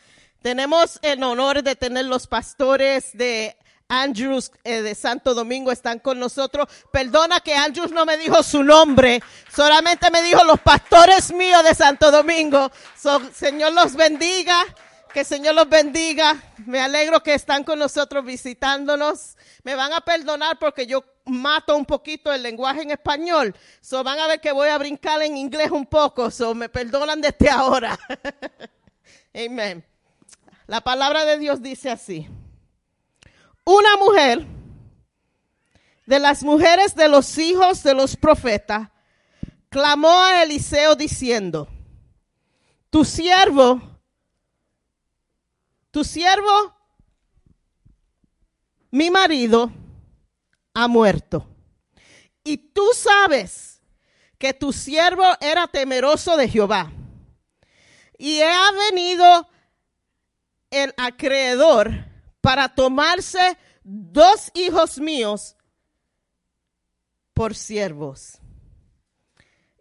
Tenemos 0.41 0.97
el 1.03 1.21
honor 1.21 1.61
de 1.61 1.75
tener 1.75 2.05
los 2.05 2.25
pastores 2.25 3.15
de 3.15 3.55
Andrews 3.87 4.51
eh, 4.63 4.81
de 4.81 4.95
Santo 4.95 5.35
Domingo 5.35 5.71
están 5.71 5.99
con 5.99 6.19
nosotros. 6.19 6.67
Perdona 6.91 7.39
que 7.41 7.53
Andrews 7.53 7.91
no 7.91 8.05
me 8.05 8.17
dijo 8.17 8.41
su 8.41 8.63
nombre, 8.63 9.21
solamente 9.55 10.09
me 10.09 10.23
dijo 10.23 10.43
los 10.45 10.59
pastores 10.61 11.31
míos 11.31 11.63
de 11.63 11.75
Santo 11.75 12.09
Domingo. 12.09 12.71
So, 12.99 13.21
Señor 13.31 13.73
los 13.73 13.95
bendiga, 13.95 14.65
que 15.13 15.23
Señor 15.23 15.53
los 15.53 15.69
bendiga. 15.69 16.41
Me 16.65 16.79
alegro 16.81 17.21
que 17.21 17.35
están 17.35 17.63
con 17.63 17.77
nosotros 17.77 18.25
visitándonos. 18.25 19.37
Me 19.61 19.75
van 19.75 19.93
a 19.93 20.01
perdonar 20.01 20.57
porque 20.57 20.87
yo 20.87 21.03
mato 21.27 21.75
un 21.75 21.85
poquito 21.85 22.31
el 22.31 22.43
lenguaje 22.43 22.81
en 22.81 22.91
español. 22.91 23.55
So, 23.81 24.03
van 24.03 24.19
a 24.19 24.27
ver 24.27 24.41
que 24.41 24.51
voy 24.51 24.69
a 24.69 24.77
brincar 24.77 25.21
en 25.21 25.37
inglés 25.37 25.71
un 25.71 25.85
poco. 25.85 26.31
So, 26.31 26.53
me 26.55 26.69
perdonan 26.69 27.21
desde 27.21 27.49
ahora. 27.49 27.97
Amén. 29.33 29.85
La 30.65 30.81
palabra 30.81 31.25
de 31.25 31.37
Dios 31.37 31.61
dice 31.61 31.89
así. 31.89 32.27
Una 33.63 33.97
mujer 33.97 34.45
de 36.05 36.19
las 36.19 36.43
mujeres 36.43 36.95
de 36.95 37.09
los 37.09 37.37
hijos 37.37 37.83
de 37.83 37.93
los 37.93 38.15
profetas 38.15 38.89
clamó 39.69 40.23
a 40.23 40.43
Eliseo 40.43 40.95
diciendo, 40.95 41.67
tu 42.89 43.03
siervo, 43.03 43.81
tu 45.91 46.03
siervo, 46.03 46.73
mi 48.89 49.11
marido, 49.11 49.71
ha 50.77 50.87
muerto. 50.87 51.47
Y 52.43 52.55
tú 52.57 52.87
sabes 52.93 53.81
que 54.37 54.53
tu 54.53 54.71
siervo 54.71 55.23
era 55.41 55.65
temeroso 55.65 56.37
de 56.37 56.47
Jehová. 56.47 56.91
Y 58.19 58.41
ha 58.41 58.71
venido 58.91 59.49
el 60.69 60.93
acreedor 60.97 61.89
para 62.41 62.75
tomarse 62.75 63.57
dos 63.83 64.51
hijos 64.53 64.99
míos 64.99 65.55
por 67.33 67.55
siervos. 67.55 68.37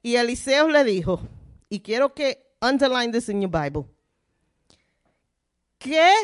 Y 0.02 0.16
Eliseo 0.16 0.70
le 0.70 0.82
dijo, 0.82 1.20
y 1.68 1.80
quiero 1.80 2.14
que 2.14 2.56
underline 2.62 3.12
this 3.12 3.28
in 3.28 3.42
your 3.42 3.50
Bible, 3.50 3.84
¿qué 5.76 6.14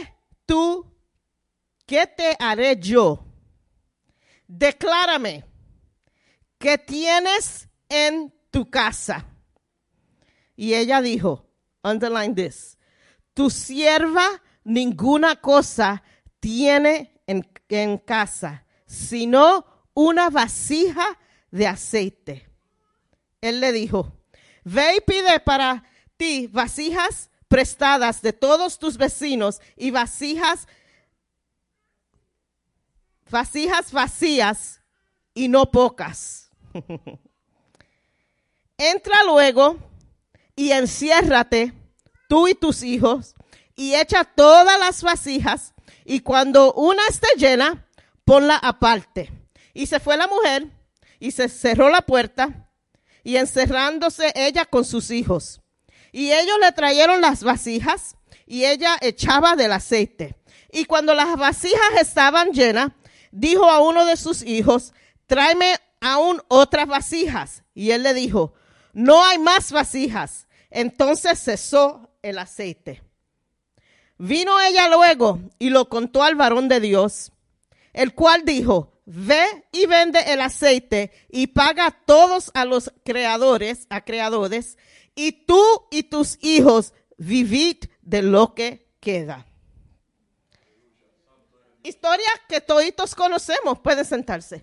tú, 0.46 0.90
qué 1.84 2.06
te 2.06 2.34
haré 2.40 2.80
yo? 2.80 3.31
Declárame, 4.54 5.46
¿qué 6.58 6.76
tienes 6.76 7.70
en 7.88 8.34
tu 8.50 8.68
casa? 8.68 9.24
Y 10.54 10.74
ella 10.74 11.00
dijo, 11.00 11.48
underline 11.82 12.34
this, 12.34 12.76
tu 13.32 13.48
sierva 13.48 14.42
ninguna 14.62 15.36
cosa 15.36 16.02
tiene 16.38 17.22
en, 17.26 17.50
en 17.70 17.96
casa, 17.96 18.66
sino 18.84 19.88
una 19.94 20.28
vasija 20.28 21.18
de 21.50 21.66
aceite. 21.66 22.46
él 23.40 23.58
le 23.58 23.72
dijo, 23.72 24.20
ve 24.64 24.96
y 24.96 25.00
pide 25.00 25.40
para 25.40 25.82
ti 26.18 26.46
vasijas 26.46 27.30
prestadas 27.48 28.20
de 28.20 28.34
todos 28.34 28.78
tus 28.78 28.98
vecinos 28.98 29.62
y 29.76 29.92
vasijas, 29.92 30.68
vasijas 33.32 33.90
vacías 33.90 34.80
y 35.34 35.48
no 35.48 35.72
pocas. 35.72 36.50
Entra 38.78 39.24
luego 39.24 39.76
y 40.54 40.70
enciérrate 40.70 41.72
tú 42.28 42.46
y 42.46 42.54
tus 42.54 42.84
hijos 42.84 43.34
y 43.74 43.94
echa 43.94 44.24
todas 44.24 44.78
las 44.78 45.02
vasijas 45.02 45.74
y 46.04 46.20
cuando 46.20 46.72
una 46.74 47.02
esté 47.08 47.26
llena, 47.36 47.88
ponla 48.24 48.56
aparte. 48.56 49.32
Y 49.74 49.86
se 49.86 49.98
fue 49.98 50.16
la 50.16 50.26
mujer 50.26 50.66
y 51.18 51.30
se 51.30 51.48
cerró 51.48 51.88
la 51.88 52.02
puerta 52.02 52.70
y 53.24 53.36
encerrándose 53.36 54.32
ella 54.34 54.66
con 54.66 54.84
sus 54.84 55.10
hijos. 55.10 55.62
Y 56.12 56.32
ellos 56.32 56.56
le 56.60 56.72
trajeron 56.72 57.22
las 57.22 57.42
vasijas 57.42 58.16
y 58.46 58.66
ella 58.66 58.98
echaba 59.00 59.56
del 59.56 59.72
aceite. 59.72 60.36
Y 60.70 60.84
cuando 60.84 61.14
las 61.14 61.36
vasijas 61.36 62.00
estaban 62.00 62.50
llenas, 62.50 62.90
dijo 63.32 63.68
a 63.68 63.80
uno 63.80 64.04
de 64.04 64.16
sus 64.16 64.42
hijos, 64.42 64.92
tráeme 65.26 65.76
aún 66.00 66.40
otras 66.48 66.86
vasijas. 66.86 67.64
Y 67.74 67.90
él 67.90 68.04
le 68.04 68.14
dijo, 68.14 68.54
no 68.92 69.24
hay 69.24 69.38
más 69.38 69.72
vasijas. 69.72 70.46
Entonces 70.70 71.42
cesó 71.42 72.10
el 72.22 72.38
aceite. 72.38 73.02
Vino 74.18 74.60
ella 74.60 74.88
luego 74.88 75.40
y 75.58 75.70
lo 75.70 75.88
contó 75.88 76.22
al 76.22 76.36
varón 76.36 76.68
de 76.68 76.78
Dios, 76.78 77.32
el 77.92 78.14
cual 78.14 78.44
dijo, 78.44 78.92
ve 79.04 79.64
y 79.72 79.86
vende 79.86 80.20
el 80.32 80.40
aceite 80.40 81.10
y 81.28 81.48
paga 81.48 81.90
todos 82.06 82.50
a 82.54 82.64
los 82.64 82.92
creadores, 83.04 83.86
a 83.90 84.02
creadores, 84.04 84.78
y 85.14 85.32
tú 85.44 85.60
y 85.90 86.04
tus 86.04 86.38
hijos 86.40 86.94
vivid 87.18 87.78
de 88.02 88.22
lo 88.22 88.54
que 88.54 88.86
queda. 89.00 89.46
Historia 91.82 92.28
que 92.48 92.60
todos 92.60 93.14
conocemos, 93.14 93.78
pueden 93.80 94.04
sentarse. 94.04 94.62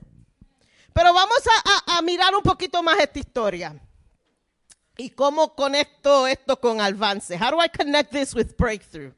Pero 0.93 1.13
vamos 1.13 1.41
a 1.88 2.01
mirar 2.01 2.34
un 2.36 2.41
poquito 2.41 2.82
más 2.82 2.99
esta 2.99 3.20
historia. 3.20 3.80
¿Y 4.97 5.11
cómo 5.11 5.55
conecto 5.55 6.28
esto 6.28 6.59
con 6.59 6.82
avance? 6.82 7.38
How 7.38 7.51
do 7.51 7.63
I 7.63 7.70
connect 7.70 8.11
this 8.11 8.34
with 8.34 8.57
breakthrough? 8.57 9.13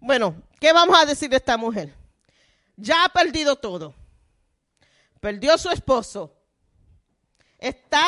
Bueno, 0.00 0.40
¿qué 0.60 0.72
vamos 0.72 0.96
a 0.96 1.04
decir 1.04 1.28
de 1.28 1.36
esta 1.36 1.56
mujer? 1.56 1.92
Ya 2.76 3.04
ha 3.04 3.08
perdido 3.08 3.56
todo. 3.56 3.94
Perdió 5.20 5.58
su 5.58 5.68
esposo. 5.70 6.32
Está 7.58 8.04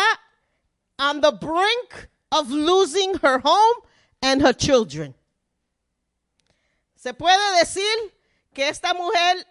on 0.99 1.21
the 1.21 1.33
brink 1.33 2.09
of 2.31 2.51
losing 2.51 3.15
her 3.23 3.41
home 3.43 3.83
and 4.21 4.43
her 4.43 4.53
children. 4.53 5.15
Se 7.05 7.13
puede 7.13 7.59
decir 7.59 7.85
que 8.55 8.71
esta 8.71 8.95
mujer 8.95 9.47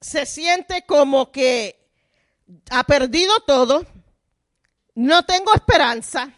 se 0.00 0.26
siente 0.26 0.84
como 0.84 1.30
que 1.30 1.88
ha 2.68 2.82
perdido 2.82 3.32
todo, 3.46 3.86
no 4.96 5.24
tengo 5.24 5.54
esperanza, 5.54 6.32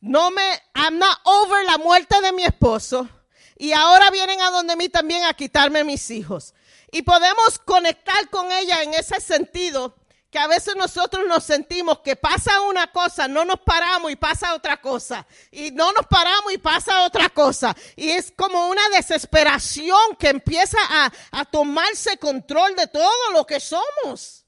no 0.00 0.32
me, 0.32 0.42
I'm 0.74 0.98
not 0.98 1.20
over 1.22 1.64
la 1.64 1.78
muerte 1.78 2.20
de 2.22 2.32
mi 2.32 2.42
esposo 2.42 3.08
y 3.56 3.70
ahora 3.70 4.10
vienen 4.10 4.40
a 4.40 4.50
donde 4.50 4.74
mí 4.74 4.88
también 4.88 5.22
a 5.22 5.34
quitarme 5.34 5.84
mis 5.84 6.10
hijos. 6.10 6.52
Y 6.90 7.02
podemos 7.02 7.60
conectar 7.60 8.28
con 8.30 8.50
ella 8.50 8.82
en 8.82 8.94
ese 8.94 9.20
sentido 9.20 9.94
que 10.30 10.38
a 10.38 10.46
veces 10.46 10.74
nosotros 10.76 11.24
nos 11.26 11.44
sentimos 11.44 12.00
que 12.00 12.16
pasa 12.16 12.60
una 12.62 12.90
cosa, 12.92 13.28
no 13.28 13.44
nos 13.44 13.60
paramos 13.60 14.10
y 14.10 14.16
pasa 14.16 14.54
otra 14.54 14.80
cosa. 14.80 15.26
Y 15.50 15.70
no 15.70 15.92
nos 15.92 16.06
paramos 16.06 16.52
y 16.52 16.58
pasa 16.58 17.04
otra 17.04 17.28
cosa. 17.28 17.74
Y 17.94 18.10
es 18.10 18.32
como 18.36 18.68
una 18.68 18.88
desesperación 18.90 20.16
que 20.18 20.28
empieza 20.28 20.78
a, 20.88 21.12
a 21.30 21.44
tomarse 21.44 22.18
control 22.18 22.74
de 22.74 22.86
todo 22.88 23.30
lo 23.32 23.46
que 23.46 23.60
somos. 23.60 24.44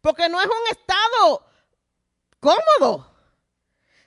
Porque 0.00 0.28
no 0.28 0.40
es 0.40 0.46
un 0.46 0.76
estado 0.76 1.46
cómodo 2.40 3.12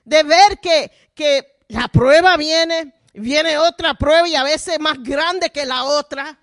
de 0.04 0.24
ver 0.24 0.60
que, 0.60 0.92
que 1.14 1.60
la 1.68 1.88
prueba 1.88 2.36
viene, 2.38 2.94
viene 3.14 3.58
otra 3.58 3.94
prueba 3.94 4.28
y 4.28 4.36
a 4.36 4.44
veces 4.44 4.80
más 4.80 5.02
grande 5.02 5.50
que 5.50 5.66
la 5.66 5.84
otra. 5.84 6.40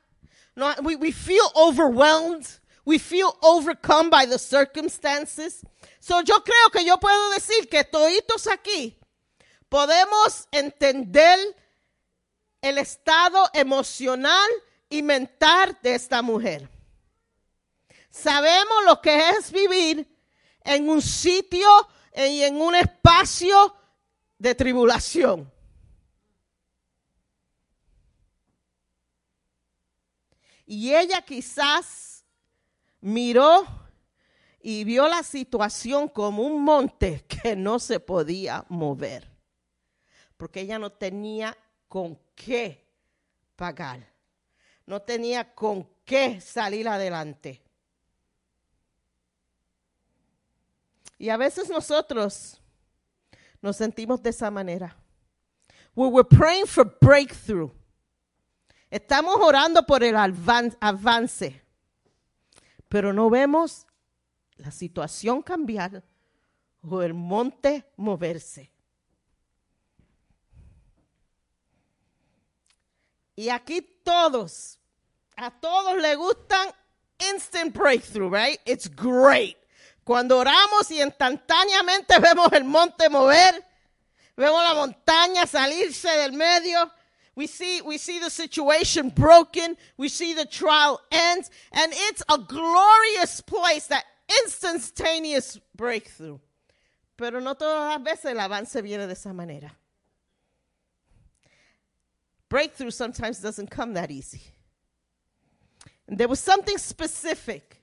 No, 0.55 0.75
we, 0.83 0.97
we 0.97 1.13
feel 1.13 1.47
overwhelmed. 1.55 2.47
We 2.87 2.99
feel 2.99 3.37
overcome 3.43 4.11
by 4.11 4.27
the 4.27 4.39
circumstances. 4.39 5.63
So 5.99 6.23
yo 6.23 6.37
creo 6.45 6.71
que 6.73 6.85
yo 6.85 6.99
puedo 6.99 7.31
decir 7.33 7.69
que 7.69 7.83
toditos 7.83 8.47
aquí 8.47 8.97
podemos 9.69 10.47
entender 10.53 11.39
el 12.63 12.79
estado 12.79 13.51
emocional 13.53 14.49
y 14.89 15.03
mental 15.03 15.77
de 15.83 15.97
esta 15.97 16.23
mujer. 16.23 16.71
Sabemos 18.09 18.85
lo 18.87 19.03
que 19.03 19.31
es 19.31 19.51
vivir 19.51 20.09
en 20.65 20.89
un 20.89 21.03
sitio 21.03 21.69
y 22.15 22.43
en 22.43 22.61
un 22.61 22.77
espacio 22.77 23.77
de 24.39 24.55
tribulación. 24.55 25.53
Y 30.65 30.95
ella 30.95 31.21
quizás 31.23 32.16
miró 33.07 33.65
y 34.61 34.83
vio 34.83 35.07
la 35.07 35.23
situación 35.23 36.09
como 36.09 36.43
un 36.43 36.65
monte 36.65 37.25
que 37.29 37.55
no 37.55 37.79
se 37.79 38.01
podía 38.01 38.65
mover, 38.69 39.31
porque 40.37 40.63
ella 40.63 40.79
no 40.79 40.91
tenía 40.91 41.57
con 41.89 42.19
qué 42.35 42.85
pagar, 43.55 44.05
no 44.85 45.01
tenía 45.01 45.55
con 45.55 45.89
qué 46.05 46.41
salir 46.41 46.89
adelante. 46.89 47.63
Y 51.19 51.29
a 51.29 51.37
veces 51.37 51.71
nosotros 51.71 52.61
nos 53.63 53.77
sentimos 53.77 54.21
de 54.21 54.31
esa 54.31 54.51
manera. 54.51 54.97
We 55.95 56.09
were 56.09 56.29
praying 56.29 56.67
for 56.67 56.85
breakthrough. 57.01 57.71
Estamos 58.91 59.37
orando 59.37 59.87
por 59.87 60.03
el 60.03 60.15
avan- 60.17 60.77
avance, 60.81 61.63
pero 62.89 63.13
no 63.13 63.31
vemos 63.31 63.87
la 64.57 64.71
situación 64.71 65.43
cambiar 65.43 66.03
o 66.83 67.03
el 67.03 67.15
monte 67.15 67.85
moverse. 67.97 68.71
Y 73.35 73.51
aquí 73.51 73.83
todos, 74.03 74.79
a 75.37 75.51
todos 75.51 75.97
les 76.01 76.17
gustan 76.17 76.69
instant 77.33 77.77
breakthrough, 77.77 78.33
right? 78.33 78.61
It's 78.65 78.89
great. 78.89 79.57
Cuando 80.05 80.39
oramos 80.39 80.91
y 80.91 81.03
instantáneamente 81.03 82.19
vemos 82.19 82.51
el 82.53 82.65
monte 82.65 83.11
mover, 83.11 83.63
vemos 84.37 84.63
la 84.63 84.75
montaña 84.75 85.47
salirse 85.47 86.09
del 86.09 86.33
medio. 86.33 86.91
We 87.37 87.47
see, 87.47 87.83
we 87.83 87.99
see 87.99 88.19
the 88.19 88.31
situation 88.31 89.11
broken. 89.11 89.77
We 89.99 90.09
see 90.09 90.33
the 90.33 90.47
trial 90.47 91.01
ends. 91.13 91.51
And 91.71 91.93
it's 91.95 92.23
a 92.31 92.39
glorious 92.39 93.43
place, 93.43 93.87
that 93.89 94.05
instantaneous 94.43 95.61
breakthrough. 95.77 96.39
Pero 97.17 97.41
no 97.41 97.55
todas 97.55 97.99
las 97.99 98.03
veces 98.03 98.31
el 98.33 98.41
avance 98.41 98.81
viene 98.83 99.07
de 99.07 99.13
esa 99.13 99.33
manera. 99.35 99.71
Breakthrough 102.49 102.91
sometimes 102.91 103.41
doesn't 103.41 103.71
come 103.71 103.93
that 103.95 104.11
easy. 104.11 104.41
And 106.09 106.17
there 106.17 106.29
was 106.29 106.41
something 106.41 106.79
specific, 106.79 107.83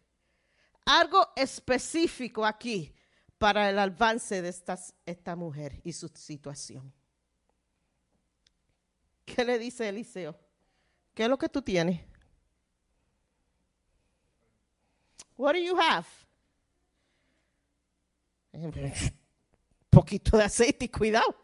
algo 0.88 1.28
específico 1.36 2.46
aquí 2.46 2.92
para 3.38 3.70
el 3.70 3.78
avance 3.78 4.42
de 4.42 4.50
estas- 4.50 4.94
esta 5.06 5.36
mujer 5.36 5.82
y 5.86 5.92
su 5.92 6.08
situación. 6.08 6.92
¿Qué 9.26 9.46
le 9.46 9.58
dice 9.58 9.88
Eliseo? 9.88 10.36
¿Qué 11.14 11.24
es 11.24 11.30
lo 11.30 11.38
que 11.38 11.50
tú 11.50 11.62
tienes? 11.62 12.00
What 15.38 15.54
do 15.54 15.60
you 15.60 15.76
have? 15.78 16.06
Poquito 19.90 20.38
de 20.38 20.44
aceite 20.44 20.86
y 20.86 20.90
cuidado. 20.90 21.36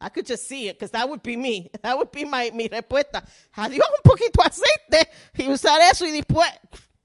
I 0.00 0.08
could 0.10 0.26
just 0.26 0.46
see 0.46 0.68
it 0.68 0.78
because 0.78 0.90
that 0.90 1.08
would 1.08 1.22
be 1.22 1.36
me. 1.36 1.70
That 1.82 1.96
would 1.96 2.10
be 2.12 2.24
my, 2.24 2.50
mi 2.52 2.68
respuesta. 2.68 3.26
Adiós 3.56 3.88
un 3.88 4.02
poquito 4.02 4.42
de 4.42 4.48
aceite 4.48 5.10
y 5.38 5.48
usar 5.48 5.80
eso 5.80 6.04
y 6.04 6.10
después 6.10 6.48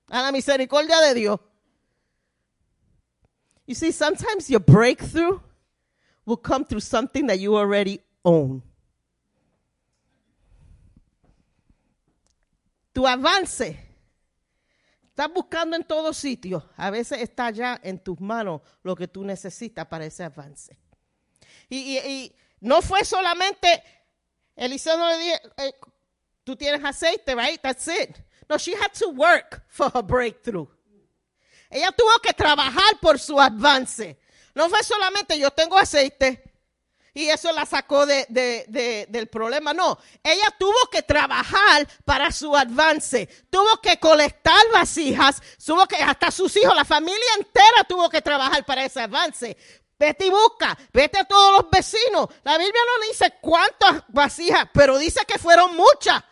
a 0.10 0.24
la 0.24 0.32
misericordia 0.32 1.00
de 1.02 1.14
Dios. 1.14 1.40
You 3.66 3.76
see, 3.76 3.92
sometimes 3.92 4.50
your 4.50 4.60
breakthrough 4.60 5.40
will 6.26 6.38
come 6.38 6.66
through 6.66 6.82
something 6.82 7.28
that 7.28 7.40
you 7.40 7.56
already 7.56 8.02
own. 8.26 8.64
Tu 12.92 13.08
avance, 13.08 13.80
estás 15.08 15.32
buscando 15.34 15.76
en 15.76 15.84
todos 15.84 16.18
sitios, 16.18 16.64
a 16.76 16.90
veces 16.90 17.22
está 17.22 17.52
ya 17.52 17.80
en 17.84 18.00
tus 18.00 18.20
manos 18.20 18.62
lo 18.84 18.96
que 18.96 19.08
tú 19.08 19.24
necesitas 19.24 19.86
para 19.88 20.06
ese 20.06 20.24
avance. 20.24 20.78
Y, 21.70 22.34
no 22.62 22.82
fue 22.82 23.06
solamente, 23.06 23.84
Eliseo 24.56 24.98
le 25.08 25.18
dije, 25.20 25.42
eh, 25.58 25.74
tú 26.44 26.56
tienes 26.56 26.84
aceite, 26.84 27.36
right? 27.36 27.62
That's 27.62 27.88
it. 27.88 28.18
No, 28.50 28.58
she 28.58 28.74
had 28.74 28.92
to 28.94 29.10
work 29.10 29.64
for 29.70 29.92
her 29.94 30.02
breakthrough. 30.02 30.68
Ella 31.70 31.92
tuvo 31.92 32.20
que 32.22 32.34
trabajar 32.34 33.00
por 33.00 33.20
su 33.20 33.40
avance. 33.40 34.20
No 34.56 34.68
fue 34.68 34.84
solamente 34.84 35.38
yo 35.38 35.52
tengo 35.52 35.78
aceite 35.78 36.49
y 37.24 37.30
eso 37.30 37.52
la 37.52 37.66
sacó 37.66 38.06
de, 38.06 38.26
de- 38.30 38.66
de- 38.68 39.06
del 39.10 39.28
problema. 39.28 39.74
No, 39.74 39.98
ella 40.24 40.54
tuvo 40.58 40.78
que 40.92 41.02
trabajar 41.02 41.88
para 42.06 42.32
su 42.32 42.56
avance. 42.56 43.28
Tuvo 43.50 43.82
que 43.82 44.00
colectar 44.00 44.62
vasijas, 44.74 45.42
tuvo 45.66 45.86
que, 45.88 45.98
hasta 45.98 46.32
sus 46.32 46.56
hijos, 46.58 46.76
la 46.76 46.86
familia 46.86 47.18
entera 47.38 47.84
tuvo 47.88 48.10
que 48.10 48.22
trabajar 48.22 48.66
para 48.66 48.86
ese 48.86 49.02
avance. 49.02 49.58
Vete 49.98 50.28
y 50.28 50.30
busca, 50.30 50.78
vete 50.94 51.20
a 51.20 51.26
todos 51.26 51.62
los 51.62 51.70
vecinos. 51.70 52.28
La 52.44 52.58
Biblia 52.58 52.82
no 52.86 53.08
dice 53.10 53.34
cuántas 53.42 54.04
vasijas, 54.08 54.66
pero 54.74 54.98
dice 54.98 55.26
que 55.28 55.38
fueron 55.38 55.76
muchas. 55.76 56.24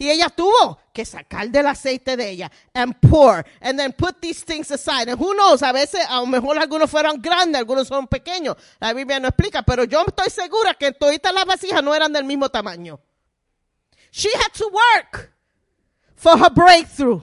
Y 0.00 0.08
ella 0.08 0.30
tuvo 0.30 0.78
que 0.94 1.04
sacar 1.04 1.50
del 1.50 1.66
aceite 1.66 2.16
de 2.16 2.30
ella 2.30 2.50
and 2.72 2.98
pour 3.02 3.44
and 3.60 3.78
then 3.78 3.92
put 3.92 4.18
these 4.18 4.42
things 4.42 4.70
aside. 4.70 5.10
And 5.10 5.20
who 5.20 5.34
knows, 5.34 5.62
a 5.62 5.74
veces 5.74 6.00
a 6.08 6.20
lo 6.20 6.26
mejor 6.26 6.58
algunos 6.58 6.90
fueron 6.90 7.20
grandes, 7.20 7.58
algunos 7.58 7.86
son 7.86 8.08
pequeños. 8.08 8.56
La 8.80 8.94
Biblia 8.94 9.20
no 9.20 9.28
explica, 9.28 9.62
pero 9.62 9.84
yo 9.84 10.02
estoy 10.06 10.30
segura 10.30 10.72
que 10.72 10.92
todas 10.92 11.34
las 11.34 11.44
vasijas 11.44 11.82
no 11.82 11.94
eran 11.94 12.14
del 12.14 12.24
mismo 12.24 12.48
tamaño. 12.48 12.98
She 14.10 14.30
had 14.30 14.54
to 14.54 14.70
work 14.70 15.34
for 16.16 16.38
her 16.38 16.48
breakthrough. 16.48 17.20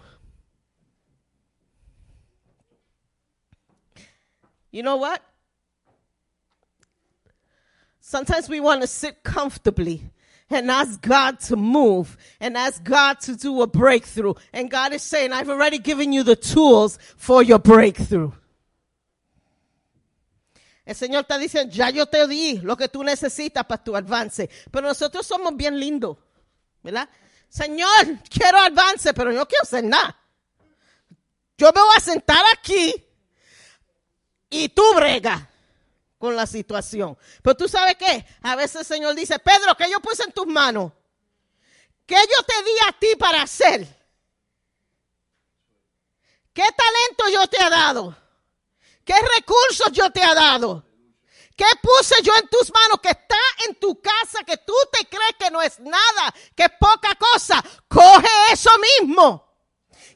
You 4.70 4.84
know 4.84 4.98
what? 4.98 5.24
Sometimes 8.00 8.48
we 8.48 8.60
want 8.60 8.82
to 8.82 8.88
sit 8.88 9.24
comfortably 9.24 10.12
and 10.50 10.72
ask 10.72 11.02
God 11.02 11.40
to 11.42 11.56
move 11.56 12.18
and 12.40 12.58
ask 12.58 12.84
God 12.84 13.20
to 13.22 13.36
do 13.36 13.62
a 13.62 13.68
breakthrough. 13.68 14.34
And 14.54 14.70
God 14.70 14.94
is 14.94 15.04
saying, 15.04 15.34
I've 15.34 15.50
already 15.50 15.78
given 15.78 16.14
you 16.14 16.24
the 16.24 16.36
tools 16.36 16.98
for 17.18 17.44
your 17.44 17.60
breakthrough. 17.60 18.32
El 20.86 20.96
Señor 20.96 21.24
está 21.24 21.38
diciendo, 21.38 21.74
ya 21.74 21.90
yo 21.90 22.06
te 22.06 22.26
di 22.28 22.60
lo 22.60 22.78
que 22.78 22.88
tú 22.88 23.04
necesitas 23.04 23.66
para 23.66 23.84
tu 23.84 23.94
avance. 23.94 24.50
Pero 24.72 24.88
nosotros 24.88 25.28
somos 25.28 25.56
bien 25.58 25.78
lindos, 25.78 26.18
¿verdad? 26.82 27.10
Señor, 27.50 28.20
quiero 28.30 28.58
avance, 28.58 29.14
pero 29.14 29.32
yo 29.32 29.40
no 29.40 29.46
quiero 29.46 29.64
hacer 29.64 29.84
nada. 29.84 30.18
Yo 31.58 31.72
me 31.74 31.82
voy 31.82 31.96
a 31.98 32.00
sentar 32.00 32.42
aquí 32.54 32.94
y 34.50 34.70
tú 34.70 34.84
brega 34.96 35.50
con 36.18 36.36
la 36.36 36.46
situación. 36.46 37.18
Pero 37.42 37.56
tú 37.56 37.68
sabes 37.68 37.96
qué? 37.96 38.26
A 38.42 38.56
veces 38.56 38.82
el 38.82 38.86
Señor 38.86 39.16
dice, 39.16 39.40
Pedro, 39.40 39.76
¿qué 39.76 39.90
yo 39.90 40.00
puse 40.00 40.24
en 40.24 40.32
tus 40.32 40.48
manos? 40.48 40.92
¿Qué 42.06 42.16
yo 42.16 42.44
te 42.44 42.64
di 42.64 42.72
a 42.88 42.92
ti 42.94 43.16
para 43.18 43.42
hacer? 43.42 43.86
¿Qué 46.54 46.64
talento 46.64 47.30
yo 47.32 47.48
te 47.48 47.62
he 47.62 47.70
dado? 47.70 48.18
¿Qué 49.04 49.16
recursos 49.38 49.92
yo 49.92 50.10
te 50.12 50.22
he 50.22 50.36
dado? 50.36 50.84
¿Qué 51.56 51.66
puse 51.82 52.22
yo 52.24 52.34
en 52.36 52.48
tus 52.50 52.72
manos 52.72 53.00
que 53.02 53.10
está 53.10 53.38
en 53.68 53.76
tu 53.76 54.00
casa, 54.02 54.44
que 54.44 54.58
tú 54.58 54.74
te 54.92 55.06
crees 55.08 55.36
que 55.40 55.50
no 55.50 55.62
es 55.62 55.80
nada, 55.80 56.34
que 56.56 56.64
es 56.64 56.72
poca 56.80 57.16
cosa? 57.16 57.64
Coge 57.88 58.28
eso 58.52 58.70
mismo 59.00 59.47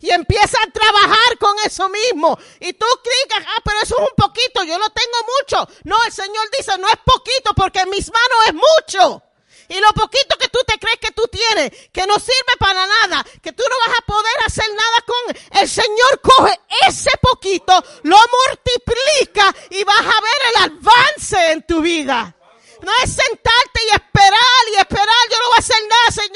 y 0.01 0.09
empieza 0.09 0.57
a 0.61 0.71
trabajar 0.71 1.37
con 1.39 1.55
eso 1.65 1.87
mismo. 1.89 2.37
Y 2.59 2.73
tú 2.73 2.85
crees, 3.03 3.45
ah, 3.47 3.61
pero 3.63 3.79
eso 3.81 3.95
es 3.97 4.09
un 4.09 4.15
poquito, 4.15 4.63
yo 4.63 4.77
no 4.77 4.89
tengo 4.89 5.17
mucho. 5.39 5.67
No, 5.83 5.97
el 6.05 6.11
Señor 6.11 6.49
dice, 6.57 6.77
no 6.77 6.87
es 6.87 6.97
poquito 7.05 7.53
porque 7.55 7.79
en 7.79 7.89
mis 7.89 8.11
manos 8.11 8.47
es 8.47 8.53
mucho. 8.53 9.23
Y 9.69 9.79
lo 9.79 9.89
poquito 9.93 10.37
que 10.37 10.49
tú 10.49 10.59
te 10.67 10.77
crees 10.77 10.97
que 10.99 11.11
tú 11.11 11.23
tienes, 11.31 11.71
que 11.93 12.05
no 12.05 12.19
sirve 12.19 12.57
para 12.59 12.85
nada, 12.85 13.25
que 13.41 13.53
tú 13.53 13.63
no 13.69 13.75
vas 13.87 13.99
a 13.99 14.05
poder 14.05 14.33
hacer 14.45 14.65
nada 14.67 15.05
con, 15.05 15.61
el 15.61 15.69
Señor 15.69 16.19
coge 16.21 16.59
ese 16.87 17.11
poquito, 17.21 17.81
lo 18.03 18.17
multiplica 18.49 19.55
y 19.69 19.85
vas 19.85 20.01
a 20.01 20.03
ver 20.03 20.39
el 20.49 20.63
avance 20.63 21.51
en 21.53 21.65
tu 21.65 21.79
vida. 21.79 22.35
No 22.81 22.91
es 23.03 23.13
sentarte 23.13 23.81
y 23.87 23.95
esperar 23.95 24.63
y 24.73 24.75
esperar, 24.77 25.29
yo 25.29 25.39
no 25.39 25.47
voy 25.47 25.55
a 25.55 25.59
hacer 25.59 25.77
nada, 25.87 26.11
Señor. 26.11 26.31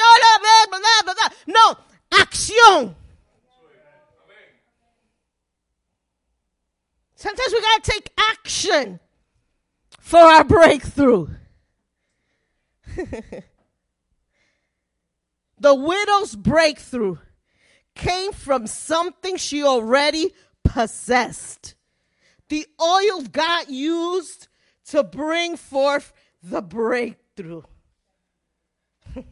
No, 1.47 1.85
acción. 2.21 3.04
Sometimes 7.25 7.53
we 7.53 7.61
got 7.61 7.83
to 7.83 7.91
take 7.91 8.11
action 8.19 8.99
for 9.99 10.19
our 10.19 10.43
breakthrough. 10.43 11.29
the 15.59 15.73
widow's 15.73 16.35
breakthrough 16.35 17.17
came 17.95 18.31
from 18.31 18.67
something 18.67 19.37
she 19.37 19.63
already 19.63 20.35
possessed. 20.63 21.73
The 22.49 22.67
oil 22.79 23.21
God 23.23 23.69
used 23.69 24.47
to 24.89 25.03
bring 25.03 25.57
forth 25.57 26.13
the 26.43 26.61
breakthrough. 26.61 27.63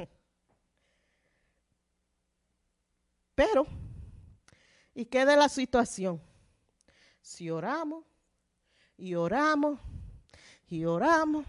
Pero, 3.36 3.68
¿y 4.96 5.06
qué 5.06 5.28
de 5.28 5.36
la 5.38 5.48
situación? 5.48 6.20
Si 7.34 7.50
oramos 7.50 8.06
y 8.96 9.16
oramos 9.16 9.80
y 10.68 10.86
oramos 10.86 11.44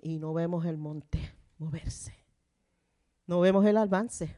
y 0.00 0.18
no 0.18 0.32
vemos 0.32 0.64
el 0.64 0.78
monte 0.78 1.30
moverse, 1.58 2.14
no 3.26 3.40
vemos 3.40 3.66
el 3.66 3.76
avance. 3.76 4.34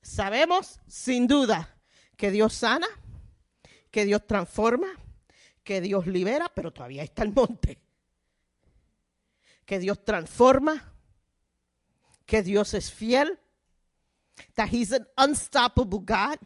Sabemos 0.00 0.80
sin 0.86 1.26
duda 1.26 1.76
que 2.16 2.30
Dios 2.30 2.54
sana, 2.54 2.86
que 3.90 4.06
Dios 4.06 4.26
transforma, 4.26 4.88
que 5.62 5.82
Dios 5.82 6.06
libera, 6.06 6.50
pero 6.54 6.72
todavía 6.72 7.02
está 7.02 7.22
el 7.22 7.34
monte. 7.34 7.78
Que 9.66 9.78
Dios 9.78 10.02
transforma, 10.06 10.90
que 12.24 12.42
Dios 12.42 12.72
es 12.72 12.90
fiel, 12.90 13.38
that 14.54 14.68
He's 14.72 14.90
an 14.90 15.06
unstoppable 15.18 16.00
God 16.00 16.38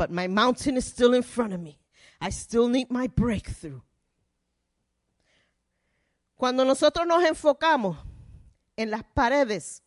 but 0.00 0.10
my 0.10 0.26
mountain 0.26 0.78
is 0.78 0.86
still 0.86 1.12
in 1.12 1.22
front 1.22 1.52
of 1.52 1.60
me. 1.60 1.78
I 2.22 2.30
still 2.30 2.68
need 2.68 2.90
my 2.90 3.06
breakthrough. 3.06 3.82
Cuando 6.38 6.64
nosotros 6.64 7.06
nos 7.06 7.22
enfocamos 7.22 7.98
en 8.78 8.90
las 8.90 9.02
paredes 9.14 9.82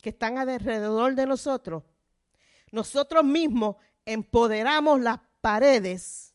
que 0.00 0.08
están 0.08 0.38
alrededor 0.38 1.14
de 1.14 1.26
nosotros, 1.26 1.82
nosotros 2.72 3.24
mismos 3.24 3.76
empoderamos 4.06 5.02
las 5.02 5.18
paredes 5.42 6.32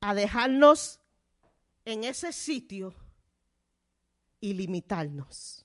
a 0.00 0.12
dejarnos 0.12 0.98
en 1.84 2.02
ese 2.02 2.32
sitio 2.32 2.92
y 4.40 4.54
limitarnos. 4.54 5.61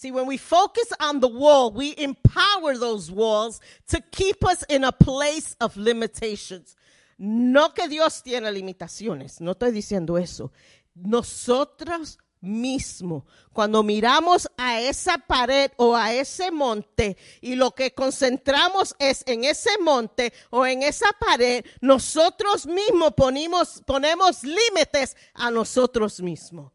See, 0.00 0.12
when 0.12 0.24
we 0.24 0.38
focus 0.38 0.90
on 0.98 1.20
the 1.20 1.28
wall, 1.28 1.72
we 1.72 1.94
empower 1.98 2.74
those 2.74 3.10
walls 3.10 3.60
to 3.88 4.00
keep 4.00 4.42
us 4.46 4.64
in 4.70 4.82
a 4.82 4.92
place 4.92 5.54
of 5.60 5.76
limitations. 5.76 6.74
No 7.18 7.68
que 7.74 7.86
Dios 7.86 8.22
tiene 8.22 8.50
limitaciones, 8.50 9.42
no 9.42 9.52
estoy 9.52 9.72
diciendo 9.72 10.18
eso. 10.18 10.52
Nosotros 10.94 12.16
mismos, 12.40 13.24
cuando 13.52 13.82
miramos 13.82 14.48
a 14.56 14.80
esa 14.80 15.18
pared 15.18 15.70
o 15.76 15.94
a 15.94 16.14
ese 16.14 16.50
monte 16.50 17.18
y 17.42 17.56
lo 17.56 17.72
que 17.72 17.92
concentramos 17.92 18.96
es 18.98 19.22
en 19.26 19.44
ese 19.44 19.76
monte 19.82 20.32
o 20.48 20.64
en 20.64 20.82
esa 20.82 21.12
pared, 21.20 21.62
nosotros 21.82 22.66
mismos 22.66 23.12
ponemos, 23.14 23.82
ponemos 23.84 24.44
límites 24.44 25.14
a 25.34 25.50
nosotros 25.50 26.22
mismos 26.22 26.72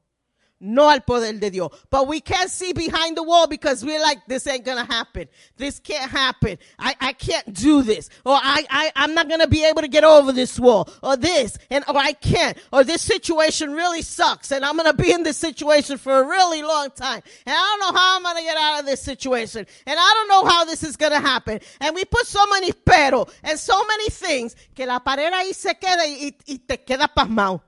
no 0.59 0.89
al 0.89 1.01
poder 1.01 1.39
de 1.39 1.49
Dios. 1.49 1.71
But 1.89 2.07
we 2.07 2.19
can't 2.21 2.49
see 2.49 2.73
behind 2.73 3.17
the 3.17 3.23
wall 3.23 3.47
because 3.47 3.83
we're 3.83 4.01
like, 4.01 4.25
this 4.27 4.47
ain't 4.47 4.65
gonna 4.65 4.85
happen. 4.85 5.27
This 5.57 5.79
can't 5.79 6.09
happen. 6.09 6.57
I, 6.79 6.95
I 6.99 7.13
can't 7.13 7.53
do 7.53 7.81
this. 7.81 8.09
Or 8.25 8.35
I, 8.35 8.65
I, 8.69 8.91
I'm 8.95 9.13
not 9.13 9.29
gonna 9.29 9.47
be 9.47 9.65
able 9.65 9.81
to 9.81 9.87
get 9.87 10.03
over 10.03 10.31
this 10.31 10.59
wall. 10.59 10.89
Or 11.03 11.17
this. 11.17 11.57
And, 11.69 11.83
or 11.87 11.97
I 11.97 12.13
can't. 12.13 12.57
Or 12.71 12.83
this 12.83 13.01
situation 13.01 13.73
really 13.73 14.01
sucks. 14.01 14.51
And 14.51 14.63
I'm 14.63 14.77
gonna 14.77 14.93
be 14.93 15.11
in 15.11 15.23
this 15.23 15.37
situation 15.37 15.97
for 15.97 16.19
a 16.19 16.23
really 16.25 16.61
long 16.61 16.89
time. 16.91 17.21
And 17.45 17.55
I 17.55 17.77
don't 17.79 17.79
know 17.79 17.99
how 17.99 18.17
I'm 18.17 18.23
gonna 18.23 18.41
get 18.41 18.57
out 18.57 18.79
of 18.79 18.85
this 18.85 19.01
situation. 19.01 19.65
And 19.85 19.99
I 19.99 20.13
don't 20.13 20.29
know 20.29 20.49
how 20.49 20.65
this 20.65 20.83
is 20.83 20.95
gonna 20.95 21.19
happen. 21.19 21.59
And 21.81 21.95
we 21.95 22.05
put 22.05 22.25
so 22.25 22.45
many 22.47 22.71
pero 22.71 23.27
and 23.43 23.59
so 23.59 23.83
many 23.85 24.09
things 24.09 24.55
que 24.73 24.85
la 24.85 24.99
pared 24.99 25.33
ahí 25.33 25.53
se 25.53 25.73
queda 25.75 26.05
y, 26.05 26.35
y, 26.47 26.59
te 26.59 26.77
queda 26.77 27.07
pasmado. 27.07 27.61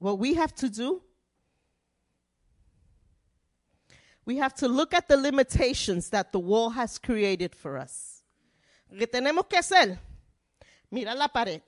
What 0.00 0.18
we 0.18 0.34
have 0.34 0.54
to 0.56 0.68
do, 0.68 1.02
we 4.24 4.38
have 4.38 4.54
to 4.54 4.66
look 4.66 4.92
at 4.92 5.06
the 5.06 5.16
limitations 5.16 6.10
that 6.10 6.32
the 6.32 6.40
wall 6.40 6.70
has 6.70 6.98
created 6.98 7.54
for 7.54 7.78
us. 7.78 8.22
Que 8.98 9.06
tenemos 9.06 9.48
que 9.48 9.58
hacer, 9.58 9.98
mirar 10.90 11.16
la 11.16 11.28
pared, 11.28 11.62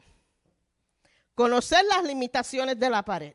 conocer 1.36 1.82
las 1.88 2.04
limitaciones 2.04 2.78
de 2.78 2.90
la 2.90 3.02
pared, 3.02 3.34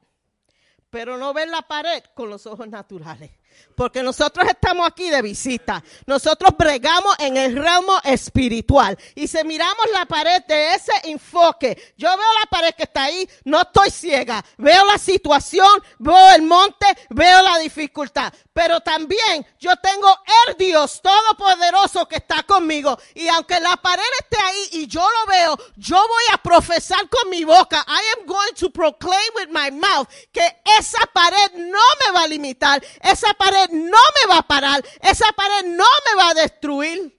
pero 0.91 1.17
no 1.17 1.31
ver 1.33 1.47
la 1.47 1.61
pared 1.61 2.03
con 2.15 2.29
los 2.29 2.45
ojos 2.45 2.67
naturales. 2.67 3.31
Porque 3.75 4.01
nosotros 4.01 4.47
estamos 4.49 4.87
aquí 4.87 5.09
de 5.09 5.21
visita. 5.21 5.83
Nosotros 6.05 6.51
bregamos 6.57 7.15
en 7.19 7.37
el 7.37 7.55
ramo 7.55 7.99
espiritual. 8.03 8.97
Y 9.13 9.27
si 9.27 9.43
miramos 9.43 9.85
la 9.93 10.05
pared 10.05 10.43
de 10.47 10.73
ese 10.73 10.91
enfoque, 11.03 11.93
yo 11.95 12.09
veo 12.09 12.27
la 12.39 12.47
pared 12.49 12.73
que 12.75 12.83
está 12.83 13.03
ahí, 13.03 13.29
no 13.43 13.61
estoy 13.61 13.91
ciega. 13.91 14.43
Veo 14.57 14.85
la 14.85 14.97
situación, 14.97 15.69
veo 15.99 16.31
el 16.35 16.41
monte, 16.41 16.87
veo 17.09 17.41
la 17.43 17.59
dificultad. 17.59 18.33
Pero 18.51 18.81
también 18.81 19.45
yo 19.59 19.75
tengo 19.77 20.09
el 20.47 20.57
Dios 20.57 20.99
Todopoderoso 21.01 22.07
que 22.07 22.15
está 22.15 22.43
conmigo. 22.43 22.97
Y 23.13 23.27
aunque 23.27 23.59
la 23.59 23.77
pared 23.77 24.03
esté 24.21 24.37
ahí 24.43 24.69
y 24.71 24.87
yo 24.87 25.01
lo 25.01 25.31
veo, 25.31 25.57
yo 25.75 25.97
voy 25.97 26.23
a 26.33 26.37
profesar 26.37 27.07
con 27.09 27.29
mi 27.29 27.43
boca. 27.43 27.85
I 27.87 28.01
am 28.17 28.25
going 28.25 28.53
to 28.55 28.71
proclaim 28.71 29.31
with 29.35 29.49
my 29.49 29.69
mouth 29.71 30.07
que 30.31 30.41
esa 30.79 31.05
pared 31.13 31.53
no 31.53 31.79
me 32.03 32.11
va 32.13 32.23
a 32.23 32.27
limitar. 32.27 32.83
Esa 33.01 33.33
pared 33.35 33.46
no 33.71 33.97
me 34.15 34.33
va 34.33 34.39
a 34.39 34.47
parar. 34.47 34.83
Esa 35.01 35.31
pared 35.33 35.65
no 35.65 35.85
me 36.05 36.21
va 36.21 36.29
a 36.29 36.33
destruir. 36.33 37.13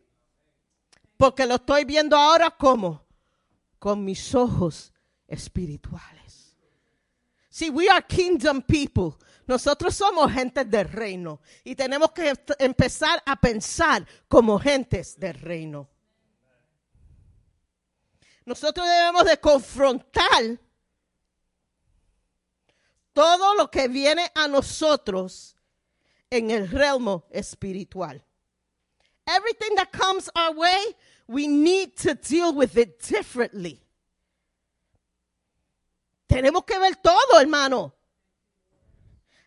Porque 1.17 1.47
lo 1.47 1.57
estoy 1.57 1.85
viendo 1.85 2.17
ahora 2.17 2.51
como 2.51 3.05
con 3.79 4.05
mis 4.05 4.35
ojos 4.35 4.93
espirituales. 5.27 6.57
See, 7.51 7.71
we 7.71 7.89
are 7.89 8.05
kingdom 8.07 8.63
people. 8.63 9.17
Nosotros 9.47 9.97
somos 9.97 10.31
gentes 10.31 10.71
del 10.71 10.89
reino 10.89 11.41
y 11.65 11.75
tenemos 11.75 12.13
que 12.13 12.35
empezar 12.59 13.23
a 13.25 13.35
pensar 13.35 14.07
como 14.29 14.59
gentes 14.59 15.19
del 15.19 15.35
reino. 15.35 15.89
Nosotros 18.45 18.87
debemos 18.87 19.25
de 19.25 19.39
confrontar 19.41 20.61
todo 23.13 23.55
lo 23.55 23.71
que 23.71 23.89
viene 23.89 24.31
a 24.35 24.47
nosotros 24.47 25.57
en 26.31 26.51
el 26.51 26.69
realmo 26.69 27.25
espiritual. 27.31 28.23
Everything 29.27 29.75
that 29.77 29.93
comes 29.93 30.31
our 30.35 30.55
way, 30.55 30.95
we 31.27 31.47
need 31.47 31.97
to 31.99 32.15
deal 32.15 32.55
with 32.55 32.77
it 32.77 33.01
differently. 33.01 33.81
Tenemos 36.29 36.65
que 36.67 36.79
ver 36.79 36.95
todo, 37.03 37.41
hermano. 37.41 37.93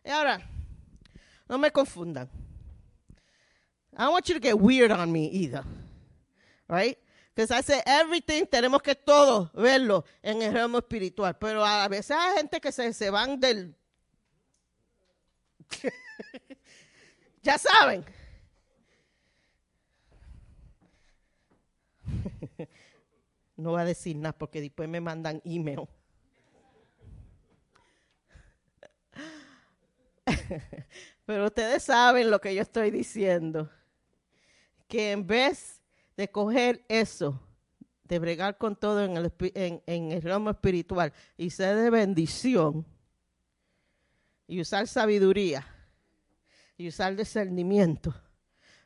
Y 0.03 0.11
ahora, 0.11 0.41
no 1.47 1.57
me 1.57 1.69
confundan. 1.69 2.27
I 3.95 4.05
don't 4.05 4.13
want 4.13 4.27
you 4.29 4.35
to 4.35 4.39
get 4.39 4.59
weird 4.59 4.91
on 4.91 5.11
me 5.11 5.27
either. 5.27 5.63
Right? 6.67 6.97
Because 7.35 7.51
I 7.51 7.61
say 7.61 7.81
everything, 7.85 8.45
tenemos 8.45 8.81
que 8.81 8.95
todo 8.95 9.51
verlo 9.53 10.05
en 10.23 10.41
el 10.41 10.53
ramo 10.53 10.79
espiritual. 10.79 11.37
Pero 11.39 11.63
a 11.63 11.87
veces 11.87 12.11
hay 12.11 12.37
gente 12.37 12.59
que 12.59 12.71
se, 12.71 12.93
se 12.93 13.09
van 13.09 13.39
del. 13.39 13.73
ya 17.41 17.57
saben. 17.57 18.05
No 23.55 23.71
voy 23.71 23.81
a 23.81 23.85
decir 23.85 24.15
nada 24.15 24.33
porque 24.37 24.61
después 24.61 24.89
me 24.89 24.99
mandan 24.99 25.41
email. 25.45 25.87
Pero 31.25 31.45
ustedes 31.45 31.83
saben 31.83 32.31
lo 32.31 32.41
que 32.41 32.55
yo 32.55 32.61
estoy 32.61 32.89
diciendo. 32.91 33.69
Que 34.87 35.11
en 35.11 35.27
vez 35.27 35.81
de 36.17 36.29
coger 36.29 36.83
eso, 36.87 37.39
de 38.03 38.19
bregar 38.19 38.57
con 38.57 38.75
todo 38.75 39.03
en 39.03 39.15
el, 39.15 39.31
en, 39.53 39.81
en 39.85 40.11
el 40.11 40.21
ramo 40.21 40.49
espiritual 40.49 41.13
y 41.37 41.49
ser 41.49 41.77
de 41.77 41.89
bendición, 41.89 42.85
y 44.47 44.59
usar 44.59 44.85
sabiduría, 44.85 45.65
y 46.81 46.87
usar 46.87 47.15
discernimiento, 47.15 48.13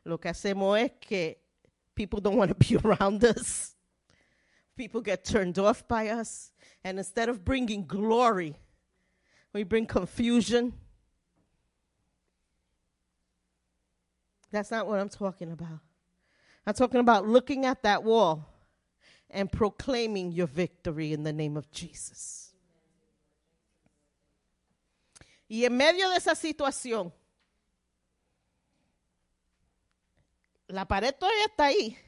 lo 0.04 0.18
que 0.18 0.28
hacemos 0.28 0.78
es 0.78 0.92
que 1.00 1.38
people 1.94 2.20
don't 2.20 2.36
want 2.36 2.50
to 2.50 2.54
be 2.54 2.76
around 2.84 3.24
us. 3.24 3.74
People 4.76 5.00
get 5.00 5.24
turned 5.24 5.58
off 5.58 5.88
by 5.88 6.08
us. 6.08 6.52
And 6.84 6.98
instead 6.98 7.28
of 7.28 7.44
bringing 7.44 7.86
glory, 7.86 8.54
we 9.52 9.64
bring 9.64 9.86
confusion. 9.86 10.74
That's 14.52 14.70
not 14.70 14.86
what 14.86 15.00
I'm 15.00 15.08
talking 15.08 15.50
about. 15.50 15.80
I'm 16.66 16.74
talking 16.74 17.00
about 17.00 17.26
looking 17.26 17.64
at 17.64 17.82
that 17.82 18.04
wall 18.04 18.46
and 19.30 19.50
proclaiming 19.50 20.32
your 20.32 20.46
victory 20.46 21.12
in 21.12 21.22
the 21.22 21.32
name 21.32 21.56
of 21.56 21.70
Jesus. 21.70 22.52
Y 25.48 25.64
en 25.64 25.76
medio 25.76 26.08
de 26.10 26.16
esa 26.16 26.34
situación, 26.34 27.12
la 30.68 30.86
pared 30.86 31.14
todavía 31.14 31.44
está 31.44 31.66
ahí. 31.66 31.98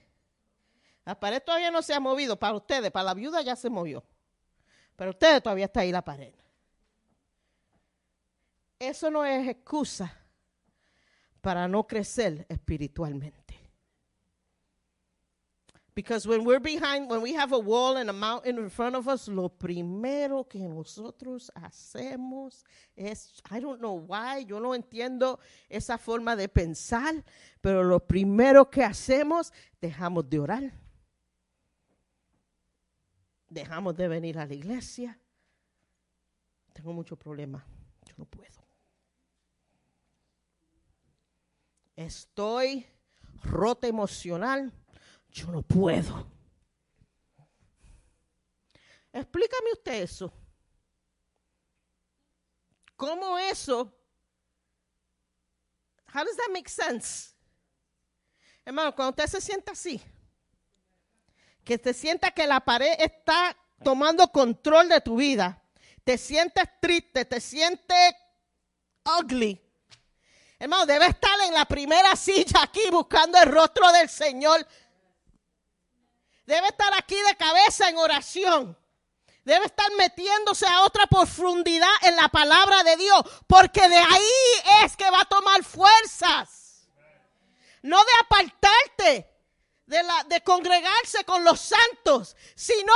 La 1.05 1.18
pared 1.18 1.43
todavía 1.43 1.70
no 1.70 1.82
se 1.82 1.94
ha 1.94 2.01
movido. 2.01 2.39
Para 2.39 2.56
ustedes, 2.56 2.90
para 2.90 3.05
la 3.05 3.14
viuda 3.14 3.40
ya 3.43 3.56
se 3.56 3.70
movió. 3.70 4.05
Pero 4.97 5.10
ustedes 5.10 5.43
todavía 5.43 5.66
está 5.66 5.80
ahí 5.80 5.93
la 5.93 6.05
pared. 6.05 6.35
Eso 8.78 9.10
no 9.10 9.24
es 9.24 9.48
excusa 9.48 10.14
para 11.40 11.66
no 11.66 11.86
crecer 11.86 12.47
espiritualmente. 12.48 13.38
Because 15.98 16.28
when 16.28 16.44
we're 16.44 16.60
behind, 16.60 17.10
when 17.10 17.22
we 17.22 17.32
have 17.32 17.50
a 17.52 17.58
wall 17.58 17.96
and 17.96 18.08
a 18.08 18.12
mountain 18.12 18.56
in 18.56 18.70
front 18.70 18.94
of 18.94 19.08
us, 19.08 19.26
lo 19.26 19.48
primero 19.48 20.44
que 20.44 20.60
nosotros 20.60 21.50
hacemos 21.56 22.62
es, 22.96 23.32
I 23.50 23.58
don't 23.58 23.80
know 23.80 23.94
why, 23.94 24.44
yo 24.44 24.60
no 24.60 24.74
entiendo 24.74 25.40
esa 25.68 25.98
forma 25.98 26.36
de 26.36 26.46
pensar, 26.46 27.24
pero 27.60 27.82
lo 27.82 27.98
primero 27.98 28.70
que 28.70 28.84
hacemos, 28.84 29.52
dejamos 29.80 30.30
de 30.30 30.38
orar. 30.38 30.72
Dejamos 33.50 33.96
de 33.96 34.06
venir 34.06 34.38
a 34.38 34.46
la 34.46 34.54
iglesia. 34.54 35.18
Tengo 36.74 36.92
muchos 36.92 37.18
problemas, 37.18 37.64
yo 38.06 38.14
no 38.18 38.24
puedo. 38.24 38.64
Estoy 41.96 42.86
rota 43.42 43.88
emocional, 43.88 44.72
yo 45.39 45.52
no 45.52 45.62
puedo. 45.62 46.27
Explícame 49.12 49.73
usted 49.73 50.02
eso. 50.02 50.32
¿Cómo 52.97 53.39
eso? 53.39 53.94
How 56.12 56.24
does 56.24 56.36
that 56.36 56.51
make 56.52 56.69
sense? 56.69 57.35
Hermano, 58.65 58.94
cuando 58.94 59.10
usted 59.10 59.27
se 59.27 59.40
sienta 59.40 59.73
así, 59.73 60.01
que 61.65 61.78
te 61.78 61.94
sienta 61.94 62.31
que 62.31 62.47
la 62.47 62.60
pared 62.60 62.94
está 62.98 63.56
tomando 63.82 64.28
control 64.28 64.89
de 64.89 65.01
tu 65.01 65.16
vida, 65.16 65.62
te 66.05 66.19
sientes 66.19 66.65
triste, 66.81 67.24
te 67.24 67.40
sientes 67.40 68.15
ugly. 69.19 69.60
Hermano, 70.59 70.86
debe 70.86 71.06
estar 71.06 71.39
en 71.47 71.55
la 71.55 71.65
primera 71.66 72.16
silla 72.16 72.62
aquí 72.62 72.81
buscando 72.90 73.39
el 73.40 73.48
rostro 73.51 73.93
del 73.93 74.09
Señor. 74.09 74.66
Debe 76.48 76.68
estar 76.68 76.94
aquí 76.94 77.14
de 77.14 77.36
cabeza 77.36 77.90
en 77.90 77.98
oración. 77.98 78.78
Debe 79.44 79.66
estar 79.66 79.86
metiéndose 79.98 80.66
a 80.66 80.80
otra 80.80 81.06
profundidad 81.06 81.92
en 82.00 82.16
la 82.16 82.30
palabra 82.30 82.82
de 82.84 82.96
Dios, 82.96 83.22
porque 83.46 83.86
de 83.86 83.98
ahí 83.98 84.82
es 84.82 84.96
que 84.96 85.10
va 85.10 85.20
a 85.20 85.24
tomar 85.26 85.62
fuerzas. 85.62 86.88
No 87.82 88.02
de 88.02 88.12
apartarte 88.22 89.30
de, 89.84 90.02
la, 90.02 90.24
de 90.24 90.42
congregarse 90.42 91.22
con 91.24 91.44
los 91.44 91.60
santos, 91.60 92.34
sino 92.54 92.94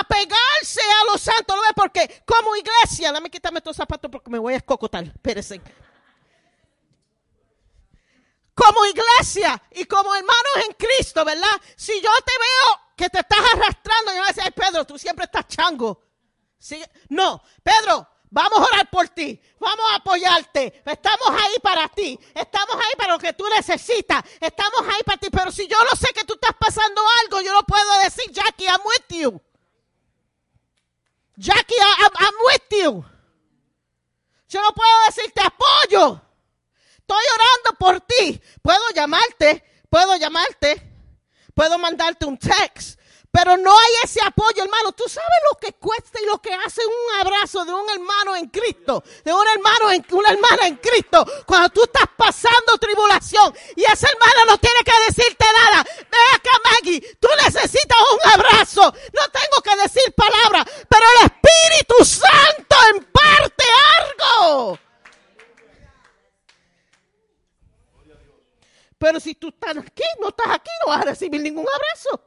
apegarse 0.00 0.80
a 0.80 1.12
los 1.12 1.20
santos. 1.20 1.54
¿Lo 1.54 1.60
ve? 1.60 1.74
Porque 1.76 2.22
como 2.24 2.56
iglesia, 2.56 3.12
dame 3.12 3.28
quitarme 3.28 3.58
estos 3.58 3.76
zapatos 3.76 4.10
porque 4.10 4.30
me 4.30 4.38
voy 4.38 4.54
a 4.54 4.56
escocotar. 4.56 5.04
Espérense. 5.04 5.60
Como 8.54 8.86
iglesia 8.86 9.62
y 9.72 9.84
como 9.84 10.14
hermanos 10.14 10.66
en 10.66 10.72
Cristo, 10.72 11.26
¿verdad? 11.26 11.60
Si 11.76 11.92
yo 12.00 12.10
te 12.24 12.32
veo 12.38 12.85
que 12.96 13.08
te 13.10 13.18
estás 13.18 13.38
arrastrando, 13.38 14.12
yo 14.12 14.18
voy 14.18 14.24
a 14.24 14.28
decir, 14.28 14.42
"Ay, 14.44 14.50
Pedro, 14.52 14.84
tú 14.84 14.98
siempre 14.98 15.24
estás 15.26 15.46
chango. 15.46 16.02
Sí, 16.58 16.82
No, 17.10 17.42
Pedro, 17.62 18.08
vamos 18.30 18.58
a 18.58 18.64
orar 18.64 18.90
por 18.90 19.08
ti, 19.10 19.40
vamos 19.60 19.86
a 19.92 19.96
apoyarte, 19.96 20.82
estamos 20.84 21.28
ahí 21.30 21.58
para 21.62 21.88
ti, 21.88 22.18
estamos 22.34 22.76
ahí 22.76 22.92
para 22.96 23.12
lo 23.12 23.18
que 23.18 23.32
tú 23.34 23.44
necesitas, 23.48 24.24
estamos 24.40 24.80
ahí 24.82 25.02
para 25.04 25.18
ti, 25.18 25.28
pero 25.30 25.52
si 25.52 25.68
yo 25.68 25.76
no 25.84 25.94
sé 25.96 26.08
que 26.14 26.24
tú 26.24 26.34
estás 26.34 26.54
pasando 26.58 27.02
algo, 27.22 27.40
yo 27.42 27.52
no 27.52 27.62
puedo 27.62 27.98
decir, 28.02 28.30
Jackie, 28.32 28.64
I'm 28.64 28.80
with 28.84 29.16
you. 29.20 29.40
Jackie, 31.36 31.74
I'm, 31.78 32.12
I'm 32.18 32.34
with 32.46 32.82
you. 32.82 33.04
Yo 34.48 34.62
no 34.62 34.72
puedo 34.72 34.90
decirte 35.06 35.42
apoyo. 35.42 36.20
Estoy 36.98 37.24
orando 37.34 37.78
por 37.78 38.00
ti. 38.00 38.40
Puedo 38.62 38.80
llamarte, 38.94 39.62
puedo 39.90 40.16
llamarte, 40.16 40.95
puedo 41.56 41.78
mandarte 41.78 42.26
un 42.26 42.36
text, 42.36 43.00
pero 43.32 43.56
no 43.56 43.70
hay 43.70 43.92
ese 44.04 44.20
apoyo, 44.22 44.62
hermano. 44.62 44.92
Tú 44.92 45.04
sabes 45.08 45.38
lo 45.50 45.58
que 45.58 45.72
cuesta 45.72 46.20
y 46.20 46.26
lo 46.26 46.38
que 46.40 46.52
hace 46.52 46.82
un 46.84 47.20
abrazo 47.20 47.64
de 47.64 47.72
un 47.72 47.88
hermano 47.90 48.36
en 48.36 48.48
Cristo, 48.48 49.02
de 49.24 49.32
un 49.32 49.48
hermano 49.48 49.90
en, 49.90 50.04
una 50.10 50.30
hermana 50.30 50.66
en 50.66 50.76
Cristo, 50.76 51.26
cuando 51.46 51.70
tú 51.70 51.82
estás 51.84 52.08
pasando 52.16 52.76
tribulación 52.78 53.54
y 53.74 53.84
esa 53.84 54.06
hermana 54.08 54.44
no 54.46 54.58
tiene 54.58 54.80
que 54.84 54.92
decirte 55.08 55.46
nada. 55.64 55.82
Ve 56.10 56.18
acá, 56.34 56.50
Maggie, 56.70 57.00
tú 57.18 57.28
necesitas 57.42 57.98
un 58.12 58.32
abrazo. 58.32 58.82
No 58.82 59.22
tengo 59.32 59.62
que 59.64 59.76
decir 59.82 60.14
palabras, 60.14 60.66
pero 60.88 61.04
el 61.20 61.26
Espíritu 61.26 62.04
Santo 62.04 62.76
imparte 62.94 63.64
algo. 63.98 64.85
Pero 68.98 69.20
si 69.20 69.34
tú 69.34 69.48
estás 69.48 69.76
aquí, 69.76 70.04
no 70.20 70.28
estás 70.28 70.48
aquí, 70.48 70.70
no 70.84 70.92
vas 70.92 71.02
a 71.02 71.10
recibir 71.10 71.40
ningún 71.40 71.66
abrazo. 71.66 72.22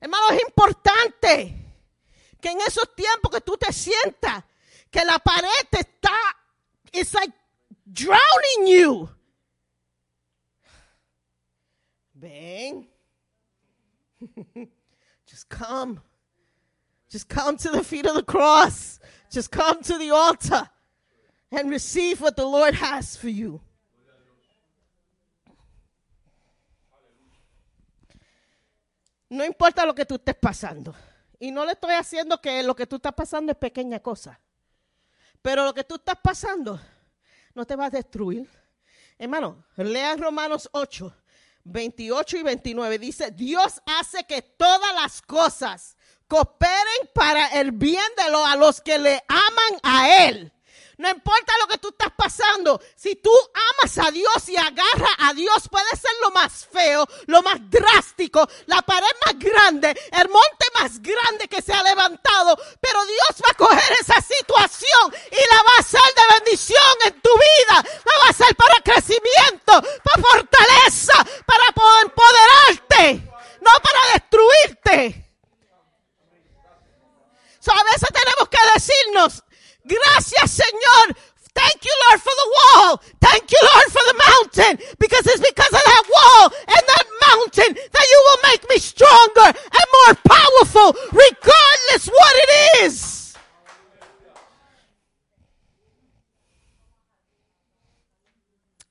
Hermano, 0.00 0.30
es 0.30 0.42
importante 0.42 1.64
que 2.40 2.50
en 2.50 2.60
esos 2.60 2.94
tiempos 2.94 3.30
que 3.30 3.40
tú 3.40 3.56
te 3.56 3.72
sientas, 3.72 4.44
que 4.90 5.04
la 5.04 5.18
pared 5.18 5.48
está, 5.72 6.16
it's 6.92 7.14
like 7.14 7.32
drowning 7.90 8.66
you. 8.66 9.08
Ven. 12.14 12.86
Just 15.26 15.48
come. 15.48 16.00
Just 17.10 17.28
come 17.28 17.56
to 17.58 17.70
the 17.70 17.82
feet 17.82 18.06
of 18.06 18.14
the 18.14 18.22
cross. 18.22 19.00
Just 19.30 19.50
come 19.50 19.82
to 19.82 19.98
the 19.98 20.10
altar 20.10 20.68
and 21.50 21.70
receive 21.70 22.20
what 22.20 22.36
the 22.36 22.46
Lord 22.46 22.74
has 22.74 23.16
for 23.16 23.28
you. 23.28 23.60
No 29.28 29.44
importa 29.44 29.86
lo 29.86 29.94
que 29.94 30.04
tú 30.04 30.16
estés 30.16 30.36
pasando. 30.36 30.94
Y 31.38 31.50
no 31.50 31.64
le 31.64 31.72
estoy 31.72 31.94
haciendo 31.94 32.40
que 32.40 32.62
lo 32.62 32.74
que 32.74 32.86
tú 32.86 32.96
estás 32.96 33.14
pasando 33.14 33.52
es 33.52 33.58
pequeña 33.58 34.00
cosa. 34.00 34.40
Pero 35.42 35.64
lo 35.64 35.74
que 35.74 35.84
tú 35.84 35.96
estás 35.96 36.16
pasando 36.22 36.80
no 37.54 37.66
te 37.66 37.76
va 37.76 37.86
a 37.86 37.90
destruir. 37.90 38.48
Hermano, 39.18 39.64
lean 39.76 40.18
Romanos 40.18 40.68
8, 40.72 41.14
28 41.64 42.36
y 42.38 42.42
29. 42.42 42.98
Dice, 42.98 43.30
Dios 43.30 43.80
hace 43.86 44.24
que 44.24 44.42
todas 44.42 44.94
las 44.94 45.22
cosas 45.22 45.96
cooperen 46.26 47.10
para 47.14 47.48
el 47.60 47.72
bien 47.72 48.02
de 48.16 48.30
lo, 48.30 48.44
a 48.44 48.56
los 48.56 48.80
que 48.80 48.98
le 48.98 49.22
aman 49.28 49.80
a 49.82 50.26
Él. 50.26 50.52
No 50.98 51.10
importa 51.10 51.52
lo 51.60 51.66
que 51.66 51.78
tú 51.78 51.88
estás 51.88 52.12
pasando, 52.16 52.80
si 52.94 53.16
tú 53.16 53.32
amas 53.78 53.98
a 53.98 54.10
Dios 54.10 54.48
y 54.48 54.56
agarras 54.56 55.16
a 55.18 55.32
Dios, 55.34 55.68
puede 55.68 55.90
ser 55.90 56.12
lo 56.20 56.30
más 56.30 56.66
feo, 56.66 57.06
lo 57.26 57.42
más 57.42 57.56
drástico, 57.68 58.48
la 58.66 58.80
pared 58.82 59.06
más 59.26 59.38
grande, 59.38 59.88
el 60.12 60.28
monte 60.28 60.66
más 60.78 61.02
grande 61.02 61.48
que 61.48 61.62
se 61.62 61.72
ha 61.72 61.82
levantado, 61.82 62.56
pero 62.80 63.04
Dios 63.06 63.42
va 63.44 63.50
a 63.50 63.54
coger 63.54 63.92
esa 64.00 64.20
situación 64.20 65.14
y 65.30 65.54
la 65.54 65.62
va 65.62 65.76
a 65.76 65.80
hacer 65.80 66.00
de 66.00 66.34
bendición 66.38 66.96
en 67.06 67.20
tu 67.20 67.30
vida, 67.30 67.84
la 68.04 68.18
va 68.20 68.26
a 68.26 68.30
hacer 68.30 68.54
para 68.54 68.80
crecimiento, 68.80 69.82
para 70.02 70.22
fortaleza, 70.22 71.14
para 71.44 71.72
poder 71.72 72.04
empoderarte, 72.04 73.32
no 73.60 73.70
para 73.82 74.12
destruirte. 74.12 75.24
A 77.66 77.82
veces 77.84 78.08
tenemos 78.12 78.48
que 78.48 78.58
decirnos, 78.74 79.43
Gracias, 79.84 80.50
Señor. 80.50 81.16
Thank 81.54 81.84
you, 81.84 81.94
Lord, 82.08 82.20
for 82.20 82.34
the 82.34 82.50
wall. 82.56 83.02
Thank 83.20 83.52
you, 83.52 83.58
Lord, 83.62 83.88
for 83.92 84.02
the 84.10 84.18
mountain. 84.28 84.78
Because 84.98 85.24
it's 85.26 85.40
because 85.40 85.72
of 85.72 85.84
that 85.84 86.04
wall 86.10 86.50
and 86.66 86.82
that 86.88 87.06
mountain 87.30 87.74
that 87.92 88.06
you 88.10 88.22
will 88.26 88.50
make 88.50 88.68
me 88.68 88.78
stronger 88.78 89.46
and 89.46 89.86
more 89.96 90.14
powerful, 90.26 90.96
regardless 91.12 92.08
what 92.08 92.34
it 92.42 92.84
is. 92.84 93.36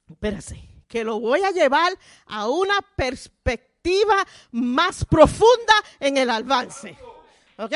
Espérase, 0.10 0.70
que 0.88 1.04
lo 1.04 1.20
voy 1.20 1.44
a 1.44 1.52
llevar 1.52 1.92
a 2.28 2.48
una 2.48 2.80
perspectiva 2.96 4.26
más 4.52 5.04
profunda 5.04 5.74
en 6.00 6.16
el 6.16 6.30
avance. 6.30 6.98
¿Ok? 7.58 7.74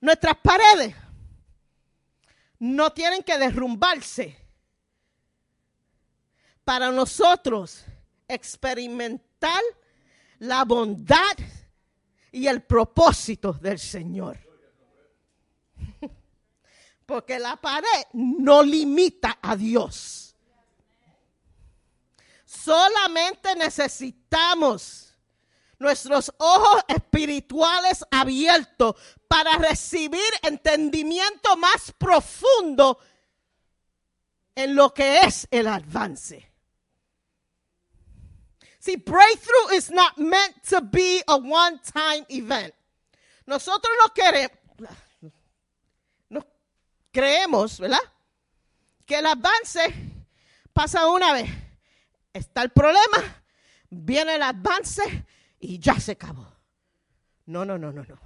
Nuestras 0.00 0.36
paredes 0.38 0.94
no 2.58 2.90
tienen 2.92 3.22
que 3.22 3.36
derrumbarse 3.38 4.36
para 6.64 6.90
nosotros 6.90 7.84
experimentar 8.28 9.60
la 10.38 10.64
bondad 10.64 11.36
y 12.32 12.46
el 12.46 12.62
propósito 12.62 13.52
del 13.52 13.78
Señor. 13.78 14.38
Porque 17.06 17.38
la 17.38 17.56
pared 17.56 18.06
no 18.12 18.62
limita 18.62 19.38
a 19.42 19.56
Dios. 19.56 20.34
Solamente 22.46 23.54
necesitamos 23.56 25.09
nuestros 25.80 26.32
ojos 26.38 26.82
espirituales 26.86 28.04
abiertos 28.10 28.94
para 29.26 29.56
recibir 29.56 30.20
entendimiento 30.42 31.56
más 31.56 31.92
profundo 31.98 33.00
en 34.54 34.76
lo 34.76 34.92
que 34.92 35.20
es 35.20 35.48
el 35.50 35.66
avance. 35.66 36.46
See, 38.78 38.96
breakthrough 38.96 39.74
is 39.74 39.90
not 39.90 40.16
meant 40.18 40.62
to 40.68 40.80
be 40.82 41.22
a 41.26 41.36
one-time 41.36 42.24
event. 42.28 42.74
Nosotros 43.46 43.92
no 44.02 44.12
queremos, 44.14 44.58
no 46.28 46.46
creemos, 47.10 47.80
¿verdad? 47.80 47.98
Que 49.06 49.16
el 49.16 49.26
avance 49.26 49.94
pasa 50.72 51.06
una 51.08 51.32
vez. 51.32 51.50
Está 52.32 52.62
el 52.62 52.70
problema, 52.70 53.42
viene 53.90 54.36
el 54.36 54.42
avance 54.42 55.24
y 55.60 55.78
ya 55.78 55.98
se 56.00 56.12
acabó. 56.12 56.46
No, 57.46 57.64
no, 57.64 57.76
no, 57.76 57.92
no, 57.92 58.02
no. 58.02 58.18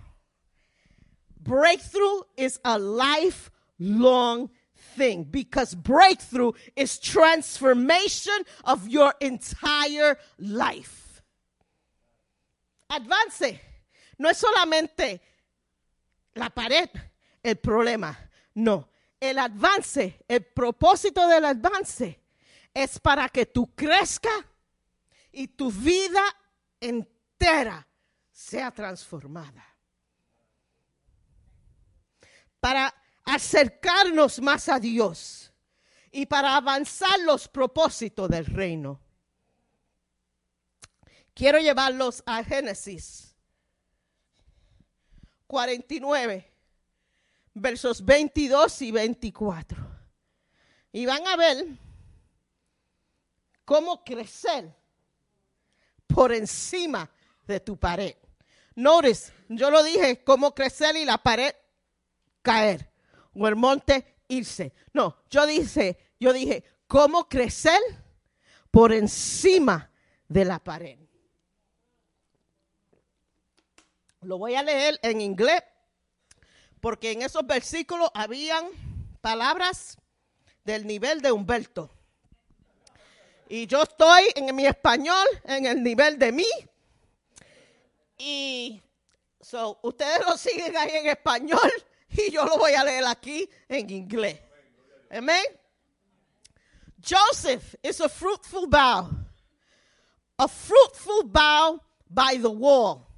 Breakthrough 1.40 2.22
is 2.36 2.60
a 2.64 2.78
lifelong 2.78 4.50
thing 4.96 5.24
because 5.24 5.74
breakthrough 5.74 6.52
is 6.76 6.98
transformation 6.98 8.44
of 8.64 8.88
your 8.88 9.14
entire 9.20 10.18
life. 10.38 11.22
Advance 12.90 13.60
no 14.18 14.28
es 14.28 14.38
solamente 14.38 15.20
la 16.36 16.48
pared 16.48 16.88
el 17.42 17.56
problema, 17.56 18.16
no. 18.54 18.88
El 19.20 19.38
avance, 19.38 20.18
el 20.28 20.44
propósito 20.44 21.26
del 21.28 21.44
avance 21.44 22.20
es 22.74 22.98
para 22.98 23.28
que 23.28 23.46
tú 23.46 23.74
crezcas 23.74 24.44
y 25.32 25.48
tu 25.48 25.70
vida 25.70 26.22
entera 26.80 27.13
sea 28.32 28.70
transformada. 28.70 29.64
Para 32.60 32.94
acercarnos 33.24 34.40
más 34.40 34.68
a 34.68 34.78
Dios 34.78 35.52
y 36.10 36.26
para 36.26 36.56
avanzar 36.56 37.18
los 37.20 37.48
propósitos 37.48 38.28
del 38.30 38.46
reino. 38.46 39.00
Quiero 41.34 41.58
llevarlos 41.58 42.22
a 42.26 42.42
Génesis 42.44 43.34
49, 45.46 46.50
versos 47.54 48.04
22 48.04 48.82
y 48.82 48.92
24. 48.92 49.94
Y 50.92 51.06
van 51.06 51.26
a 51.26 51.36
ver 51.36 51.66
cómo 53.64 54.04
crecer 54.04 54.72
por 56.06 56.32
encima 56.32 57.10
de 57.46 57.60
tu 57.60 57.76
pared. 57.76 58.14
Notice, 58.74 59.32
yo 59.48 59.70
lo 59.70 59.82
dije, 59.82 60.24
cómo 60.24 60.54
crecer 60.54 60.96
y 60.96 61.04
la 61.04 61.18
pared 61.18 61.54
caer, 62.42 62.90
o 63.32 63.46
el 63.48 63.56
monte 63.56 64.16
irse. 64.28 64.72
No, 64.92 65.16
yo 65.30 65.46
dije, 65.46 65.96
yo 66.18 66.32
dije, 66.32 66.64
cómo 66.86 67.28
crecer 67.28 67.80
por 68.70 68.92
encima 68.92 69.90
de 70.28 70.44
la 70.44 70.58
pared. 70.58 70.98
Lo 74.20 74.38
voy 74.38 74.54
a 74.54 74.62
leer 74.62 74.98
en 75.02 75.20
inglés, 75.20 75.62
porque 76.80 77.12
en 77.12 77.22
esos 77.22 77.46
versículos 77.46 78.10
habían 78.14 78.66
palabras 79.20 79.98
del 80.64 80.86
nivel 80.86 81.20
de 81.20 81.30
Humberto. 81.32 81.90
Y 83.48 83.66
yo 83.66 83.82
estoy 83.82 84.24
en 84.34 84.54
mi 84.54 84.66
español 84.66 85.26
en 85.44 85.66
el 85.66 85.82
nivel 85.82 86.18
de 86.18 86.32
mí. 86.32 86.46
Y 88.18 88.80
so, 89.40 89.78
ustedes 89.82 90.20
lo 90.26 90.36
siguen 90.36 90.76
ahí 90.76 90.90
en 90.92 91.06
español 91.06 91.70
Y 92.16 92.30
yo 92.30 92.44
lo 92.44 92.58
voy 92.58 92.74
a 92.74 92.84
leer 92.84 93.04
aquí 93.04 93.48
en 93.68 93.90
inglés. 93.90 94.38
Amen. 95.12 95.44
Joseph 97.00 97.74
is 97.82 98.00
a 98.00 98.08
fruitful 98.08 98.66
bough, 98.66 99.10
a 100.38 100.48
fruitful 100.48 101.24
bough 101.24 101.80
by 102.08 102.36
the 102.40 102.50
wall. 102.50 103.10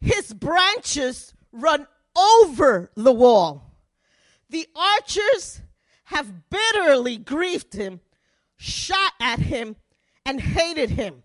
His 0.00 0.32
branches 0.32 1.32
run 1.52 1.86
over 2.16 2.90
the 2.96 3.12
wall. 3.12 3.72
The 4.50 4.66
archers 4.74 5.60
have 6.04 6.50
bitterly 6.50 7.18
grieved 7.18 7.74
him, 7.74 8.00
shot 8.56 9.12
at 9.20 9.38
him, 9.38 9.76
and 10.26 10.40
hated 10.40 10.90
him. 10.90 11.22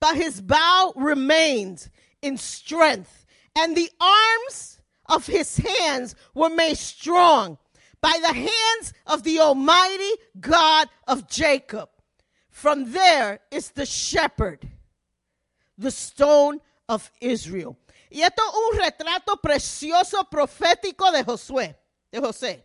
But 0.00 0.16
his 0.16 0.40
bow 0.40 0.92
remained 0.96 1.88
in 2.22 2.36
strength, 2.36 3.26
and 3.56 3.76
the 3.76 3.90
arms 4.00 4.78
of 5.06 5.26
his 5.26 5.56
hands 5.56 6.14
were 6.34 6.50
made 6.50 6.76
strong 6.76 7.58
by 8.00 8.16
the 8.20 8.32
hands 8.32 8.92
of 9.06 9.22
the 9.22 9.40
Almighty 9.40 10.10
God 10.38 10.88
of 11.06 11.28
Jacob. 11.28 11.90
From 12.48 12.92
there 12.92 13.40
is 13.50 13.70
the 13.70 13.86
shepherd, 13.86 14.68
the 15.76 15.90
stone 15.90 16.60
of 16.88 17.10
Israel. 17.20 17.76
Y 18.10 18.22
esto 18.22 18.42
es 18.42 18.54
un 18.54 18.78
retrato 18.78 19.40
precioso 19.40 20.28
profético 20.28 21.12
de 21.12 21.22
Josué, 21.24 21.76
de 22.10 22.20
José. 22.20 22.64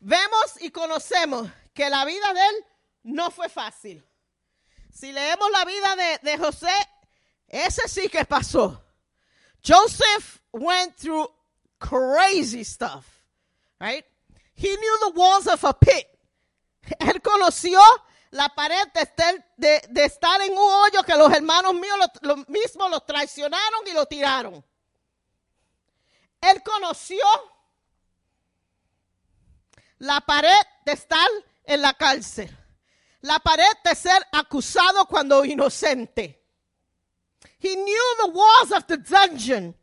Vemos 0.00 0.56
y 0.60 0.70
conocemos 0.70 1.50
que 1.74 1.90
la 1.90 2.04
vida 2.04 2.32
de 2.32 2.40
él 2.40 2.64
no 3.02 3.30
fue 3.30 3.48
fácil. 3.48 4.02
Si 4.92 5.12
leemos 5.12 5.50
la 5.50 5.64
vida 5.64 5.96
de, 5.96 6.30
de 6.30 6.38
José, 6.38 6.72
ese 7.50 7.88
sí 7.88 8.08
que 8.08 8.24
pasó. 8.24 8.80
Joseph 9.62 10.40
went 10.52 10.96
through 10.96 11.26
crazy 11.78 12.62
stuff, 12.64 13.04
right? 13.80 14.04
He 14.54 14.68
knew 14.68 14.98
the 15.00 15.10
walls 15.18 15.46
of 15.48 15.64
a 15.64 15.74
pit. 15.74 16.06
Él 17.00 17.20
conoció 17.20 17.80
la 18.30 18.48
pared 18.48 18.88
de 18.92 20.04
estar, 20.04 20.40
en 20.42 20.52
un 20.52 20.58
hoyo 20.58 21.02
que 21.02 21.16
los 21.16 21.32
hermanos 21.32 21.74
míos 21.74 21.98
lo, 22.22 22.36
lo 22.36 22.44
mismos 22.46 22.90
lo 22.90 23.00
traicionaron 23.00 23.86
y 23.86 23.92
lo 23.92 24.06
tiraron. 24.06 24.64
Él 26.40 26.62
conoció 26.62 27.18
la 29.98 30.20
pared 30.20 30.62
de 30.86 30.92
estar 30.92 31.28
en 31.64 31.82
la 31.82 31.94
cárcel. 31.94 32.56
La 33.22 33.38
pared 33.40 33.70
de 33.84 33.94
ser 33.94 34.26
acusado 34.32 35.04
cuando 35.06 35.44
inocente. 35.44 36.39
He 37.58 37.74
knew 37.76 38.16
the 38.20 38.30
walls 38.30 38.72
of 38.72 38.86
the 38.86 38.96
dungeon. 38.96 39.74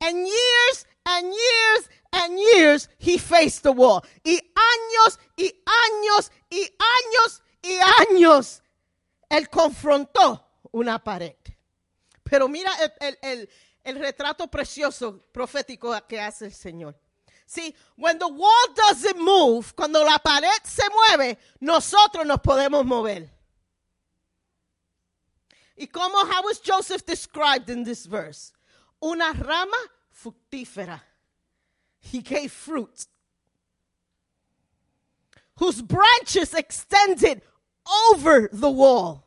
And 0.00 0.18
years 0.18 0.86
and 1.04 1.26
years 1.26 1.88
and 2.12 2.38
years 2.38 2.88
he 2.98 3.18
faced 3.18 3.62
the 3.62 3.72
wall. 3.72 4.04
Y 4.24 4.38
años 4.54 5.18
y 5.36 5.52
años 5.66 6.30
y 6.50 6.68
años 6.78 7.42
y 7.62 7.78
años 7.78 8.62
él 9.28 9.48
confrontó 9.48 10.44
una 10.72 11.02
pared. 11.02 11.34
Pero 12.22 12.48
mira 12.48 12.70
el, 13.00 13.18
el, 13.22 13.48
el, 13.84 13.98
retrato 13.98 14.48
precioso 14.48 15.24
profético 15.32 15.94
que 16.08 16.20
hace 16.20 16.46
el 16.46 16.52
Señor. 16.52 16.96
See, 17.46 17.74
when 17.96 18.18
the 18.18 18.26
wall 18.26 18.74
doesn't 18.74 19.18
move, 19.18 19.72
cuando 19.76 20.02
la 20.02 20.18
pared 20.18 20.62
se 20.64 20.82
mueve, 20.90 21.38
nosotros 21.60 22.26
nos 22.26 22.40
podemos 22.40 22.84
mover. 22.84 23.35
¿Y 25.78 25.86
cómo, 25.86 26.26
how 26.26 26.42
was 26.42 26.60
Joseph 26.60 27.04
described 27.04 27.68
in 27.68 27.84
this 27.84 28.06
verse? 28.06 28.52
Una 29.02 29.32
rama 29.32 29.76
fructífera. 30.10 31.00
He 32.00 32.20
gave 32.20 32.50
fruit. 32.50 33.06
Whose 35.56 35.82
branches 35.82 36.54
extended 36.54 37.42
over 38.10 38.48
the 38.52 38.70
wall. 38.70 39.24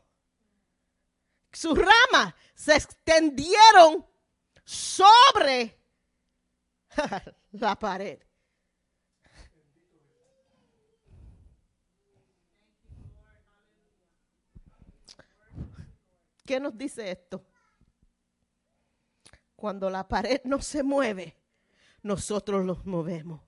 Sus 1.53 1.77
ramas 1.77 2.33
se 2.55 2.73
extendieron 2.73 4.03
sobre 4.65 5.73
la 7.53 7.75
pared. 7.75 8.19
¿Qué 16.49 16.59
nos 16.59 16.75
dice 16.75 17.11
esto? 17.11 17.45
Cuando 19.55 19.87
la 19.87 20.07
pared 20.07 20.41
no 20.45 20.59
se 20.63 20.81
mueve, 20.81 21.37
nosotros 22.01 22.65
los 22.65 22.87
movemos. 22.87 23.39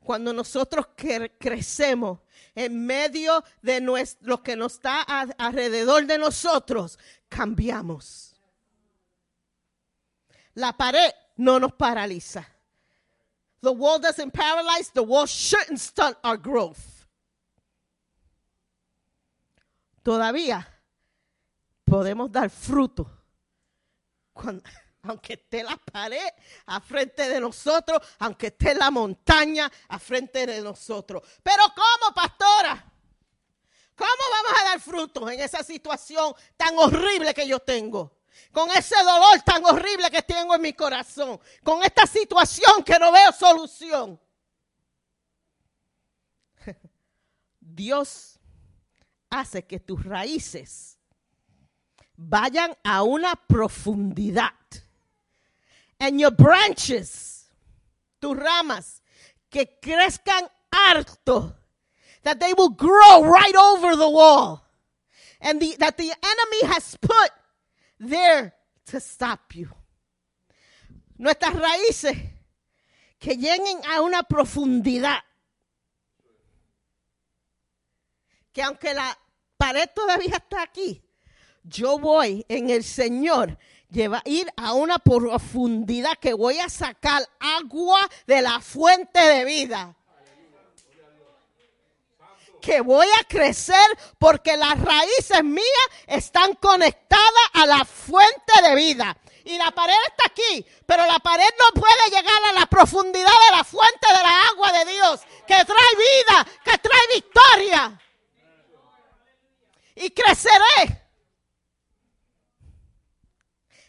Cuando 0.00 0.32
nosotros 0.32 0.88
cre 0.96 1.38
crecemos 1.38 2.18
en 2.56 2.84
medio 2.84 3.44
de 3.62 3.80
nuestro, 3.80 4.26
lo 4.26 4.42
que 4.42 4.56
nos 4.56 4.72
está 4.72 5.02
alrededor 5.02 6.04
de 6.06 6.18
nosotros, 6.18 6.98
cambiamos. 7.28 8.34
La 10.54 10.76
pared 10.76 11.12
no 11.36 11.60
nos 11.60 11.74
paraliza. 11.74 12.44
The 13.60 13.70
wall 13.70 14.00
doesn't 14.00 14.32
paralyze, 14.32 14.90
the 14.92 15.04
wall 15.04 15.28
shouldn't 15.28 15.78
stunt 15.78 16.18
our 16.24 16.36
growth. 16.36 17.06
Todavía 20.02 20.66
podemos 21.88 22.30
dar 22.30 22.50
fruto 22.50 23.18
aunque 25.02 25.34
esté 25.34 25.62
la 25.62 25.76
pared 25.76 26.28
a 26.66 26.80
frente 26.80 27.28
de 27.28 27.40
nosotros, 27.40 28.00
aunque 28.18 28.48
esté 28.48 28.74
la 28.74 28.90
montaña 28.90 29.70
a 29.88 29.98
frente 29.98 30.46
de 30.46 30.60
nosotros. 30.60 31.22
Pero 31.42 31.62
¿cómo, 31.74 32.14
pastora? 32.14 32.92
¿Cómo 33.94 34.10
vamos 34.30 34.60
a 34.60 34.64
dar 34.64 34.80
frutos 34.80 35.30
en 35.32 35.40
esa 35.40 35.62
situación 35.62 36.34
tan 36.56 36.78
horrible 36.78 37.34
que 37.34 37.46
yo 37.46 37.58
tengo? 37.60 38.18
Con 38.52 38.70
ese 38.70 38.94
dolor 39.02 39.40
tan 39.44 39.64
horrible 39.64 40.10
que 40.10 40.22
tengo 40.22 40.54
en 40.54 40.62
mi 40.62 40.72
corazón. 40.72 41.40
Con 41.64 41.82
esta 41.82 42.06
situación 42.06 42.84
que 42.84 42.98
no 42.98 43.10
veo 43.10 43.32
solución. 43.32 44.20
Dios 47.60 48.38
hace 49.30 49.66
que 49.66 49.80
tus 49.80 50.04
raíces 50.04 50.97
vayan 52.18 52.74
a 52.84 53.02
una 53.04 53.34
profundidad. 53.36 54.52
And 56.00 56.20
your 56.20 56.30
branches, 56.30 57.46
tus 58.20 58.36
ramas, 58.36 59.00
que 59.50 59.66
crezcan 59.80 60.48
harto. 60.72 61.54
That 62.22 62.40
they 62.40 62.52
will 62.52 62.70
grow 62.70 63.24
right 63.24 63.54
over 63.54 63.96
the 63.96 64.10
wall. 64.10 64.64
And 65.40 65.60
the, 65.60 65.76
that 65.78 65.96
the 65.96 66.10
enemy 66.10 66.74
has 66.74 66.96
put 67.00 67.30
there 68.00 68.54
to 68.86 69.00
stop 69.00 69.54
you. 69.54 69.70
Nuestras 71.16 71.54
raíces 71.54 72.16
que 73.18 73.36
lleguen 73.36 73.80
a 73.88 74.02
una 74.02 74.22
profundidad. 74.24 75.20
Que 78.52 78.62
aunque 78.62 78.94
la 78.94 79.16
pared 79.56 79.88
todavía 79.94 80.36
está 80.36 80.62
aquí, 80.62 81.02
yo 81.68 81.98
voy 81.98 82.44
en 82.48 82.70
el 82.70 82.84
Señor 82.84 83.58
lleva, 83.90 84.22
ir 84.24 84.52
a 84.56 84.74
una 84.74 84.98
profundidad 84.98 86.16
que 86.20 86.34
voy 86.34 86.58
a 86.58 86.68
sacar 86.68 87.22
agua 87.40 88.08
de 88.26 88.42
la 88.42 88.60
fuente 88.60 89.20
de 89.20 89.44
vida. 89.44 89.94
Que 92.60 92.80
voy 92.80 93.06
a 93.20 93.24
crecer 93.24 93.86
porque 94.18 94.56
las 94.56 94.80
raíces 94.80 95.44
mías 95.44 95.88
están 96.06 96.54
conectadas 96.54 97.50
a 97.54 97.66
la 97.66 97.84
fuente 97.84 98.62
de 98.62 98.74
vida. 98.74 99.16
Y 99.44 99.56
la 99.56 99.70
pared 99.70 99.94
está 100.08 100.26
aquí, 100.26 100.66
pero 100.84 101.06
la 101.06 101.18
pared 101.20 101.48
no 101.58 101.80
puede 101.80 102.10
llegar 102.10 102.44
a 102.50 102.60
la 102.60 102.66
profundidad 102.66 103.30
de 103.50 103.56
la 103.56 103.64
fuente 103.64 104.06
de 104.06 104.22
la 104.22 104.48
agua 104.48 104.72
de 104.72 104.92
Dios, 104.92 105.20
que 105.46 105.64
trae 105.64 105.64
vida, 105.64 106.46
que 106.64 106.78
trae 106.78 107.00
victoria. 107.14 108.00
Y 109.94 110.10
creceré 110.10 111.07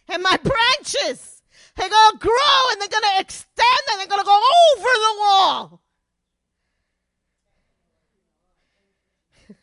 and 0.10 0.24
my 0.24 0.38
branches. 0.38 1.42
They're 1.76 1.90
going 1.90 2.12
to 2.14 2.18
grow 2.18 2.72
and 2.72 2.82
they're 2.82 2.90
going 2.90 3.04
to 3.16 3.22
extend 3.22 3.84
and 3.92 4.00
they're 4.00 4.08
going 4.08 4.22
to 4.22 4.26
go 4.26 4.36
over 4.36 4.90
the 4.90 5.16
wall. 5.20 5.82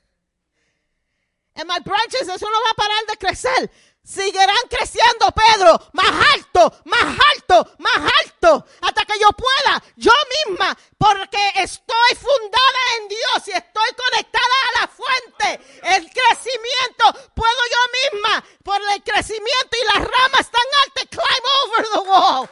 And 1.56 1.68
my 1.68 1.78
branches, 1.80 2.28
eso 2.28 2.46
no 2.46 2.60
va 2.60 2.70
a 2.70 2.74
parar 2.74 3.06
de 3.08 3.16
crecer. 3.16 3.70
Seguirán 4.06 4.68
creciendo, 4.70 5.26
Pedro, 5.34 5.80
más 5.92 6.12
alto, 6.32 6.72
más 6.84 7.18
alto, 7.34 7.74
más 7.78 8.12
alto, 8.22 8.64
hasta 8.80 9.04
que 9.04 9.18
yo 9.18 9.28
pueda, 9.32 9.82
yo 9.96 10.12
misma, 10.46 10.78
porque 10.96 11.38
estoy 11.56 12.14
fundada 12.14 12.78
en 12.98 13.08
Dios 13.08 13.48
y 13.48 13.50
estoy 13.50 13.88
conectada 13.96 14.54
a 14.68 14.80
la 14.80 14.86
fuente. 14.86 15.60
El 15.82 16.08
crecimiento, 16.08 17.30
puedo 17.34 17.60
yo 17.68 18.12
misma, 18.12 18.44
por 18.66 18.82
el 18.94 19.02
crecimiento 19.04 19.76
y 19.80 19.84
las 19.84 20.08
ramas 20.08 20.50
tan 20.50 20.68
altas, 20.82 21.06
climb 21.08 21.44
over 21.62 21.86
the 21.92 22.00
wall. 22.10 22.48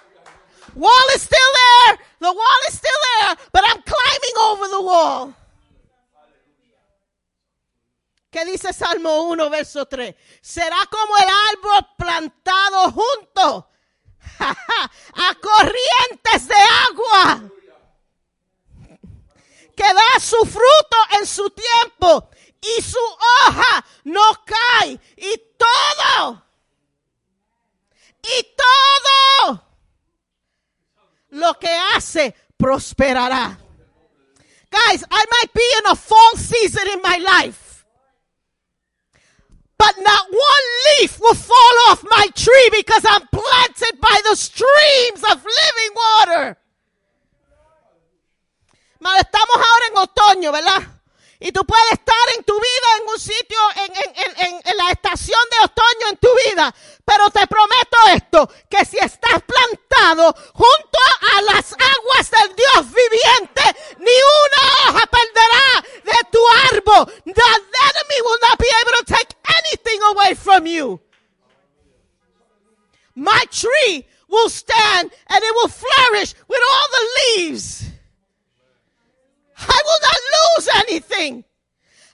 Wall 0.76 1.08
is 1.16 1.22
still 1.22 1.50
there. 1.52 1.98
The 2.20 2.32
wall 2.32 2.60
is 2.68 2.74
still 2.74 3.00
there, 3.18 3.36
but 3.52 3.64
I'm 3.66 3.82
climbing 3.82 4.36
over 4.38 4.68
the 4.68 4.80
wall. 4.80 5.34
¿Qué 8.30 8.44
dice 8.44 8.72
Salmo 8.72 9.22
1, 9.24 9.50
verso 9.50 9.86
3? 9.86 10.14
Será 10.40 10.86
como 10.88 11.16
el 11.16 11.28
árbol 11.52 11.88
plantado 11.96 12.92
junto 12.92 13.68
a 14.38 15.34
corrientes 15.40 16.48
de 16.48 16.54
agua 16.88 17.42
que 19.76 19.84
da 19.84 20.20
su 20.20 20.36
fruto 20.46 20.96
en 21.18 21.26
su 21.26 21.50
tiempo 21.50 22.30
y 22.64 22.82
su 22.82 22.98
hoja 22.98 23.84
no 24.04 24.22
cae 24.44 24.98
y 25.16 25.42
todo 25.58 26.42
y 28.22 28.54
todo 28.56 29.62
lo 31.30 31.58
que 31.58 31.70
hace 31.94 32.34
prosperará. 32.56 33.58
Guys, 34.70 35.04
I 35.10 35.24
might 35.30 35.52
be 35.52 35.66
in 35.78 35.86
a 35.92 35.94
fall 35.94 36.36
season 36.36 36.88
in 36.94 37.02
my 37.02 37.18
life. 37.18 37.84
But 39.76 39.94
not 39.98 40.30
one 40.30 40.66
leaf 40.86 41.20
will 41.20 41.34
fall 41.34 41.76
off 41.88 42.02
my 42.04 42.26
tree 42.34 42.70
because 42.72 43.04
I'm 43.04 43.26
planted 43.30 44.00
by 44.00 44.20
the 44.30 44.36
streams 44.36 45.22
of 45.30 45.44
living 45.44 45.94
water. 45.94 46.56
Estamos 49.00 49.56
ahora 49.56 49.86
en 49.90 49.96
otoño, 49.98 50.52
¿verdad? 50.52 50.82
Y 51.40 51.52
tú 51.52 51.64
puedes 51.66 51.92
estar 51.92 52.16
en 52.36 52.44
tu 52.44 52.54
vida 52.54 52.88
en 53.02 53.08
un 53.08 53.18
sitio, 53.18 53.58
en, 53.76 53.92
en- 53.96 54.36
en- 54.46 54.62
en- 54.64 54.76
la 54.76 54.90
estación 54.90 55.38
de 55.50 55.64
otoño 55.66 56.08
en 56.10 56.16
tu 56.16 56.28
vida. 56.46 56.74
Pero 57.04 57.28
te 57.30 57.46
prometo 57.46 57.96
esto, 58.14 58.48
que 58.70 58.84
si 58.84 58.96
estás 58.98 59.42
plantado 59.42 60.34
junto 60.54 60.98
a 61.36 61.42
las 61.42 61.72
aguas 61.72 62.30
del 62.30 62.56
Dios 62.56 62.86
viviente, 62.86 63.62
ni 63.98 64.12
una 64.44 64.90
hoja 64.96 65.06
perderá 65.06 65.84
de 66.04 66.28
tu 66.30 66.40
árbol. 66.72 67.06
The 67.24 67.30
enemy 67.30 68.20
will 68.24 68.38
not 68.48 68.58
be 68.58 68.68
able 68.80 68.92
to 68.98 69.04
take 69.14 69.36
anything 69.44 70.02
away 70.12 70.34
from 70.34 70.66
you. 70.66 71.00
My 73.14 73.44
tree 73.50 74.06
will 74.28 74.48
stand 74.50 75.12
and 75.28 75.44
it 75.44 75.54
will 75.54 75.68
flourish 75.68 76.34
with 76.48 76.60
all 76.70 76.88
the 76.90 77.06
leaves. 77.42 77.82
I 79.68 79.80
will 79.84 80.00
not 80.02 80.20
lose 80.36 80.68
anything. 80.88 81.44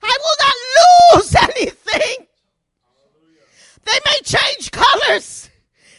I 0.03 0.19
will 0.23 0.37
not 0.45 0.57
lose 1.19 1.35
anything. 1.35 2.27
They 3.85 3.99
may 4.07 4.21
change 4.25 4.71
colors. 4.71 5.51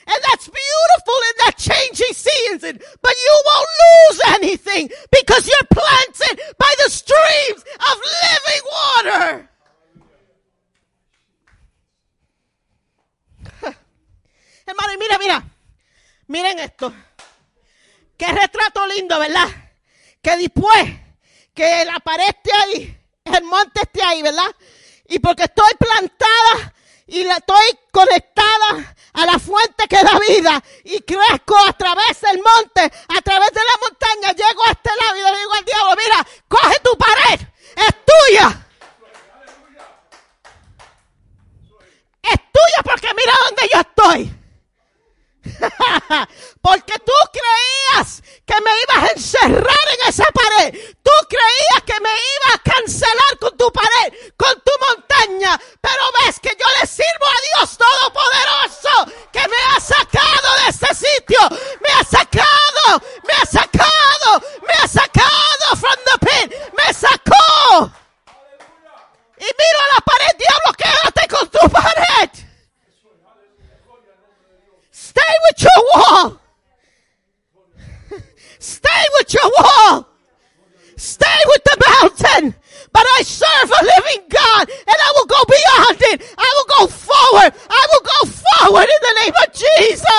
And 0.07 0.17
that's 0.29 0.47
beautiful 0.47 1.19
in 1.29 1.35
that 1.45 1.57
changing 1.57 2.13
season. 2.13 2.79
But 3.01 3.15
you 3.25 3.41
won't 3.45 3.69
lose 3.85 4.21
anything 4.27 4.89
because 5.11 5.47
you're 5.47 5.67
planted 5.69 6.41
by 6.57 6.73
the 6.83 6.89
streams 6.89 7.63
of 7.79 8.01
living 8.23 8.63
water. 8.71 9.49
Hermano, 14.67 14.97
mira, 14.99 15.17
mira. 15.19 15.43
Miren 16.27 16.59
esto. 16.59 16.93
Qué 18.17 18.27
retrato 18.27 18.85
lindo, 18.87 19.19
¿verdad? 19.19 19.47
Que 20.21 20.37
después 20.37 20.89
que 21.53 21.85
la 21.85 21.99
pared 21.99 22.27
esté 22.27 22.51
ahí, 22.53 22.97
el 23.25 23.43
monte 23.43 23.81
esté 23.81 24.03
ahí, 24.03 24.21
¿verdad? 24.21 24.55
Y 25.07 25.19
porque 25.19 25.43
estoy 25.43 25.71
plantada 25.77 26.73
y 27.07 27.23
la 27.23 27.35
estoy 27.35 27.79
conectada 27.91 28.95
a 29.13 29.25
la 29.25 29.37
fuente 29.37 29.87
que 29.89 29.97
da 29.97 30.17
vida 30.19 30.63
y 30.85 31.01
crezco 31.01 31.57
a 31.67 31.73
través 31.73 32.21
del 32.21 32.41
monte, 32.41 32.81
a 32.81 33.21
través 33.21 33.51
de 33.51 33.59
la 33.59 33.87
montaña, 33.89 34.31
llego 34.31 34.65
a 34.65 34.71
este 34.71 34.89
lado 34.89 35.17
y 35.17 35.21
le 35.21 35.39
digo 35.39 35.53
al 35.53 35.65
diablo, 35.65 35.95
mira, 35.97 36.27
coge 36.47 36.79
tu 36.79 36.97
pared, 36.97 37.41
es 37.75 37.95
tuya. 38.05 38.67
Es 42.23 42.37
tuya 42.51 42.83
porque 42.83 43.07
mira 43.13 43.33
dónde 43.45 43.69
yo 43.73 43.79
estoy. 43.81 44.40
Porque 46.61 46.93
tú 46.99 47.13
creías 47.31 48.21
que 48.45 48.55
me 48.61 48.71
ibas 48.83 49.09
a 49.09 49.13
encerrar 49.13 49.87
en 49.93 50.09
esa 50.09 50.25
pared. 50.25 50.73
Tú 51.03 51.11
creías 51.27 51.83
que 51.85 51.99
me 51.99 52.09
ibas 52.09 52.55
a 52.55 52.59
cancelar 52.59 53.39
con 53.39 53.57
tu 53.57 53.71
pared, 53.71 54.13
con 54.37 54.53
tu 54.61 54.71
montaña. 54.87 55.59
Pero 55.81 56.03
ves 56.19 56.39
que 56.39 56.49
yo 56.49 56.65
le 56.79 56.87
sirvo 56.87 57.25
a 57.25 57.59
Dios 57.59 57.77
Todopoderoso 57.77 59.13
que 59.31 59.47
me 59.47 59.57
ha 59.75 59.79
sacado 59.79 60.55
de 60.63 60.69
este 60.69 60.93
sitio. 60.95 61.39
Me 61.81 61.89
ha 61.99 62.03
sacado, 62.03 63.01
me 63.27 63.33
ha 63.33 63.45
sacado, 63.45 64.41
me 64.67 64.73
ha 64.73 64.87
sacado 64.87 65.75
from 65.75 65.97
the 66.05 66.25
pit. 66.25 66.53
Me 66.73 66.93
sacó. 66.93 67.91
Y 69.37 69.43
miro 69.43 69.79
a 69.79 69.95
la 69.95 70.01
pared, 70.01 70.37
diablo, 70.37 70.73
quédate 70.77 71.27
con 71.27 71.49
tu 71.49 71.69
pared. 71.69 71.80
Stay 75.11 75.33
with 75.45 75.59
your 75.67 75.81
wall. 75.91 76.39
Stay 78.59 79.03
with 79.17 79.33
your 79.33 79.51
wall. 79.59 80.07
Stay 80.95 81.39
with 81.47 81.63
the 81.65 81.77
mountain. 81.89 82.55
But 82.93 83.05
I 83.17 83.23
serve 83.23 83.71
a 83.71 83.83
living 83.83 84.23
God 84.29 84.69
and 84.69 84.97
I 85.07 85.09
will 85.15 85.25
go 85.25 85.41
beyond 85.47 85.97
it. 86.13 86.35
I 86.37 86.49
will 86.55 86.69
go 86.79 86.87
forward. 86.87 87.51
I 87.69 87.87
will 87.91 88.05
go 88.15 88.19
forward 88.39 88.87
in 88.87 89.01
the 89.01 89.15
name 89.21 89.35
of 89.43 89.53
Jesus. 89.53 90.11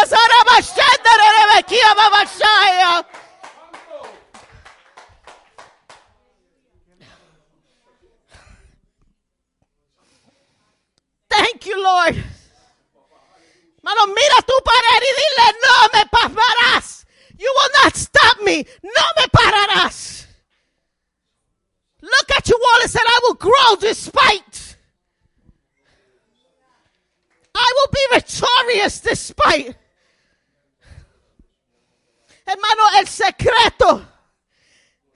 Thank 11.31 11.67
you, 11.67 11.83
Lord. 11.83 12.25
Mano, 13.93 14.13
mira 14.15 14.43
tu 14.47 14.55
pared 14.65 15.03
y 15.03 15.13
dile, 15.21 15.59
no 15.63 15.89
me 15.93 16.07
pasarás. 16.07 17.07
You 17.37 17.51
will 17.55 17.71
not 17.85 17.95
stop 17.95 18.41
me. 18.43 18.67
No 18.83 19.03
me 19.17 19.27
pararás. 19.29 20.27
Look 22.01 22.31
at 22.37 22.49
your 22.49 22.59
wall 22.59 22.81
and 22.83 22.91
say, 22.91 23.01
I 23.05 23.21
will 23.23 23.35
grow 23.35 23.77
despite. 23.81 24.77
I 27.55 27.73
will 27.77 27.91
be 27.93 28.15
victorious 28.17 29.01
despite. 29.01 29.77
Hermano, 32.47 32.83
el 32.99 33.07
secreto, 33.07 34.07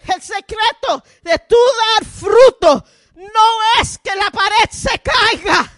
el 0.06 0.22
secreto 0.22 1.02
de 1.22 1.38
tú 1.48 1.56
dar 1.80 2.04
fruto 2.04 2.84
no 3.14 3.80
es 3.80 3.98
que 3.98 4.14
la 4.16 4.30
pared 4.30 4.70
se 4.70 4.98
caiga. 4.98 5.75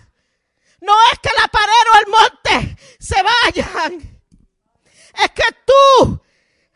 No 0.80 0.94
es 1.12 1.18
que 1.18 1.30
la 1.36 1.48
pared 1.48 1.84
o 1.92 1.98
el 1.98 2.06
monte 2.06 2.76
se 2.98 3.16
vayan. 3.22 4.20
Es 5.14 5.30
que 5.30 5.44
tú 5.66 6.20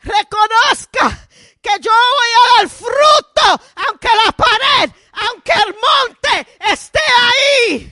reconozcas 0.03 1.29
que 1.61 1.70
yo 1.81 1.93
voy 1.93 2.31
a 2.35 2.59
dar 2.59 2.69
fruto, 2.69 3.65
aunque 3.87 4.09
la 4.24 4.33
pared, 4.33 4.91
aunque 5.12 5.53
el 5.53 5.74
monte 5.74 6.57
esté 6.61 7.01
ahí. 7.01 7.89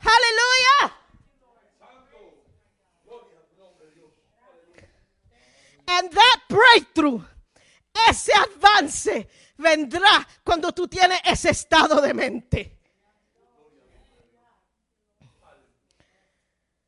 Aleluya. 0.00 0.94
And 5.90 6.12
that 6.12 6.40
breakthrough, 6.48 7.22
ese 8.08 8.30
avance 8.32 9.26
vendrá 9.58 10.26
cuando 10.44 10.70
tú 10.72 10.88
tienes 10.88 11.18
ese 11.24 11.50
estado 11.50 12.00
de 12.00 12.14
mente. 12.14 12.78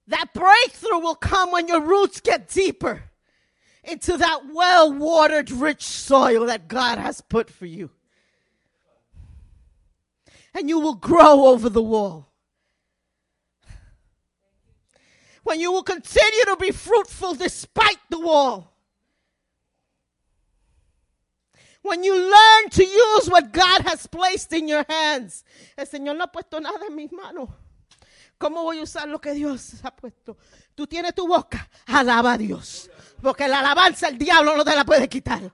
That 0.06 0.34
breakthrough 0.34 0.98
will 0.98 1.14
come 1.14 1.52
when 1.52 1.68
your 1.68 1.80
roots 1.80 2.20
get 2.20 2.48
deeper 2.48 3.04
into 3.84 4.16
that 4.16 4.42
well 4.52 4.92
watered, 4.92 5.50
rich 5.50 5.82
soil 5.82 6.46
that 6.46 6.68
God 6.68 6.98
has 6.98 7.20
put 7.20 7.48
for 7.48 7.66
you. 7.66 7.90
And 10.52 10.68
you 10.68 10.80
will 10.80 10.96
grow 10.96 11.46
over 11.46 11.68
the 11.68 11.82
wall. 11.82 12.32
When 15.44 15.60
you 15.60 15.72
will 15.72 15.84
continue 15.84 16.44
to 16.46 16.56
be 16.56 16.72
fruitful 16.72 17.34
despite 17.34 17.98
the 18.10 18.18
wall. 18.18 18.74
When 21.82 22.05
you 22.05 22.15
learn 22.15 22.70
to 22.70 22.85
use 22.85 23.31
what 23.31 23.52
God 23.52 23.82
has 23.86 24.07
placed 24.07 24.52
in 24.52 24.69
your 24.69 24.85
hands. 24.89 25.44
El 25.77 25.86
Señor 25.86 26.16
no 26.16 26.24
ha 26.24 26.32
puesto 26.32 26.61
nada 26.61 26.86
en 26.86 26.94
mis 26.94 27.11
manos. 27.11 27.48
¿Cómo 28.39 28.62
voy 28.62 28.78
a 28.78 28.82
usar 28.82 29.09
lo 29.09 29.20
que 29.20 29.32
Dios 29.32 29.74
ha 29.82 29.94
puesto? 29.94 30.36
Tú 30.74 30.86
tienes 30.86 31.15
tu 31.15 31.27
boca, 31.27 31.69
alaba 31.86 32.32
a 32.32 32.39
Dios. 32.39 32.90
Porque 33.23 33.47
la 33.47 33.61
alabanza 33.61 34.09
el 34.09 34.16
diablo 34.19 34.57
no 34.57 34.65
te 34.65 34.74
la 34.74 34.85
puede 34.85 35.09
quitar. 35.09 35.52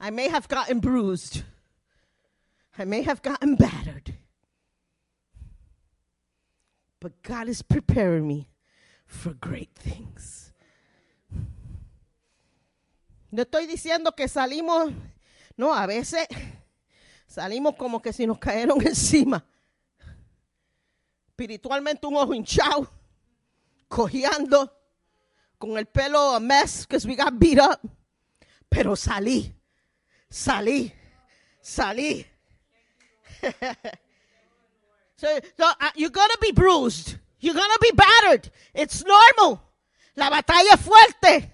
I 0.00 0.10
may 0.10 0.28
have 0.28 0.48
gotten 0.48 0.80
bruised. 0.80 1.44
I 2.76 2.84
may 2.84 3.02
have 3.02 3.22
gotten 3.22 3.54
battered. 3.54 4.11
But 7.02 7.20
God 7.24 7.48
is 7.48 7.62
preparing 7.62 8.28
me 8.28 8.48
for 9.06 9.34
great 9.34 9.74
things. 9.74 10.52
No 13.32 13.42
estoy 13.42 13.66
diciendo 13.66 14.14
que 14.14 14.28
salimos, 14.28 14.92
no, 15.56 15.74
a 15.74 15.84
veces 15.88 16.28
salimos 17.26 17.74
como 17.76 18.00
que 18.00 18.12
si 18.12 18.24
nos 18.24 18.38
cayeron 18.38 18.80
encima. 18.86 19.44
Espiritualmente 21.30 22.06
un 22.06 22.14
ojo 22.14 22.34
hinchado, 22.34 22.88
cojeando, 23.88 24.72
con 25.58 25.76
el 25.78 25.86
pelo 25.86 26.36
a 26.36 26.38
mess 26.38 26.86
because 26.86 27.04
we 27.04 27.16
got 27.16 27.36
beat 27.36 27.58
up. 27.58 27.80
Pero 28.68 28.94
salí, 28.94 29.52
salí, 30.30 30.92
salí. 31.60 32.24
uh, 35.22 35.74
you're 35.94 36.10
gonna 36.10 36.38
be 36.40 36.52
bruised. 36.52 37.16
You're 37.40 37.54
gonna 37.54 37.78
be 37.80 37.90
battered. 37.94 38.50
It's 38.74 39.04
normal. 39.04 39.60
La 40.16 40.30
batalla 40.30 40.74
es 40.74 40.80
fuerte. 40.80 41.52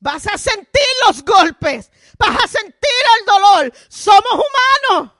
Vas 0.00 0.26
a 0.26 0.36
sentir 0.36 0.88
los 1.06 1.22
golpes. 1.22 1.90
Vas 2.18 2.44
a 2.44 2.48
sentir 2.48 3.02
el 3.20 3.26
dolor. 3.26 3.72
Somos 3.88 4.32
humanos. 4.32 5.12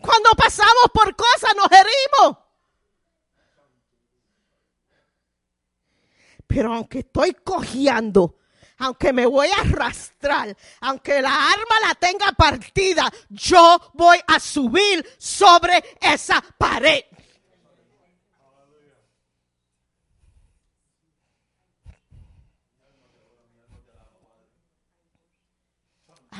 Cuando 0.00 0.30
pasamos 0.36 0.90
por 0.94 1.14
cosas 1.16 1.54
nos 1.56 1.68
herimos. 1.70 2.38
Pero 6.46 6.72
aunque 6.72 7.00
estoy 7.00 7.34
cojeando, 7.34 8.38
aunque 8.78 9.12
me 9.12 9.26
voy 9.26 9.48
a 9.48 9.60
arrastrar, 9.60 10.56
aunque 10.80 11.20
la 11.20 11.50
arma 11.50 11.80
la 11.86 11.94
tenga 11.94 12.32
partida, 12.32 13.10
yo 13.28 13.78
voy 13.94 14.18
a 14.26 14.38
subir 14.38 15.06
sobre 15.18 15.82
esa 16.00 16.42
pared. 16.56 17.04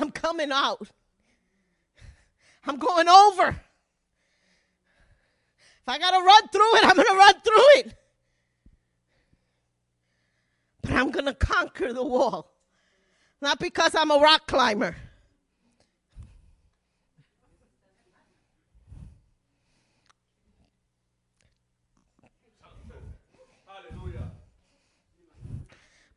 I'm 0.00 0.12
coming 0.12 0.52
out. 0.52 0.88
I'm 2.64 2.76
going 2.76 3.08
over. 3.08 3.48
If 3.48 3.58
I 5.88 5.98
got 5.98 6.10
to 6.10 6.24
run 6.24 6.48
through 6.52 6.76
it, 6.76 6.84
I'm 6.84 6.94
going 6.94 7.08
to 7.08 7.14
run 7.14 7.34
through 7.42 7.80
it. 7.80 7.97
I'm 10.90 11.10
going 11.10 11.26
to 11.26 11.34
conquer 11.34 11.92
the 11.92 12.04
wall. 12.04 12.50
Not 13.40 13.58
because 13.58 13.94
I'm 13.94 14.10
a 14.10 14.18
rock 14.18 14.46
climber. 14.46 14.96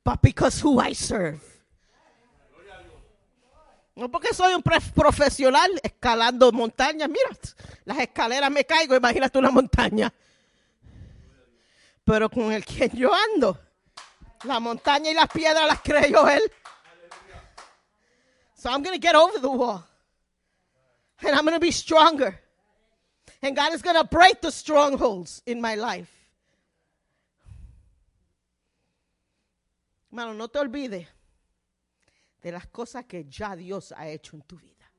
But 0.04 0.22
because 0.22 0.60
who 0.60 0.80
I 0.80 0.94
serve. 0.94 1.42
No 3.96 4.10
porque 4.10 4.34
soy 4.34 4.54
un 4.54 4.64
profesional 4.64 5.70
escalando 5.84 6.52
montañas. 6.52 7.08
Mira, 7.08 7.30
las 7.86 8.00
escaleras 8.00 8.50
me 8.50 8.66
caigo, 8.66 8.96
imagínate 8.96 9.38
una 9.38 9.52
montaña. 9.52 10.12
Pero 12.04 12.30
con 12.30 12.52
el 12.52 12.66
quien 12.66 12.90
yo 12.92 13.12
ando, 13.14 13.60
la 14.44 14.60
montaña 14.60 15.12
y 15.12 15.14
las 15.14 15.28
piedras 15.30 15.68
las 15.68 15.82
creyó 15.82 16.28
él. 16.28 16.42
So 18.56 18.70
I'm 18.70 18.84
going 18.84 19.00
to 19.00 19.02
get 19.02 19.16
over 19.16 19.40
the 19.40 19.50
wall. 19.50 19.84
And 21.24 21.36
I'm 21.36 21.46
going 21.46 21.56
to 21.56 21.60
be 21.60 21.72
stronger. 21.72 22.40
And 23.42 23.56
God 23.56 23.74
is 23.74 23.82
going 23.82 23.96
to 23.96 24.04
break 24.04 24.42
the 24.42 24.52
strongholds 24.52 25.42
in 25.46 25.60
my 25.62 25.76
life. 25.76 26.12
Hermano, 30.12 30.34
no 30.34 30.48
te 30.48 30.60
olvides 30.60 31.08
de 32.42 32.52
las 32.52 32.68
cosas 32.68 33.06
que 33.06 33.26
ya 33.30 33.56
Dios 33.56 33.94
ha 33.96 34.10
hecho 34.10 34.36
en 34.36 34.42
tu 34.42 34.58
vida. 34.58 34.92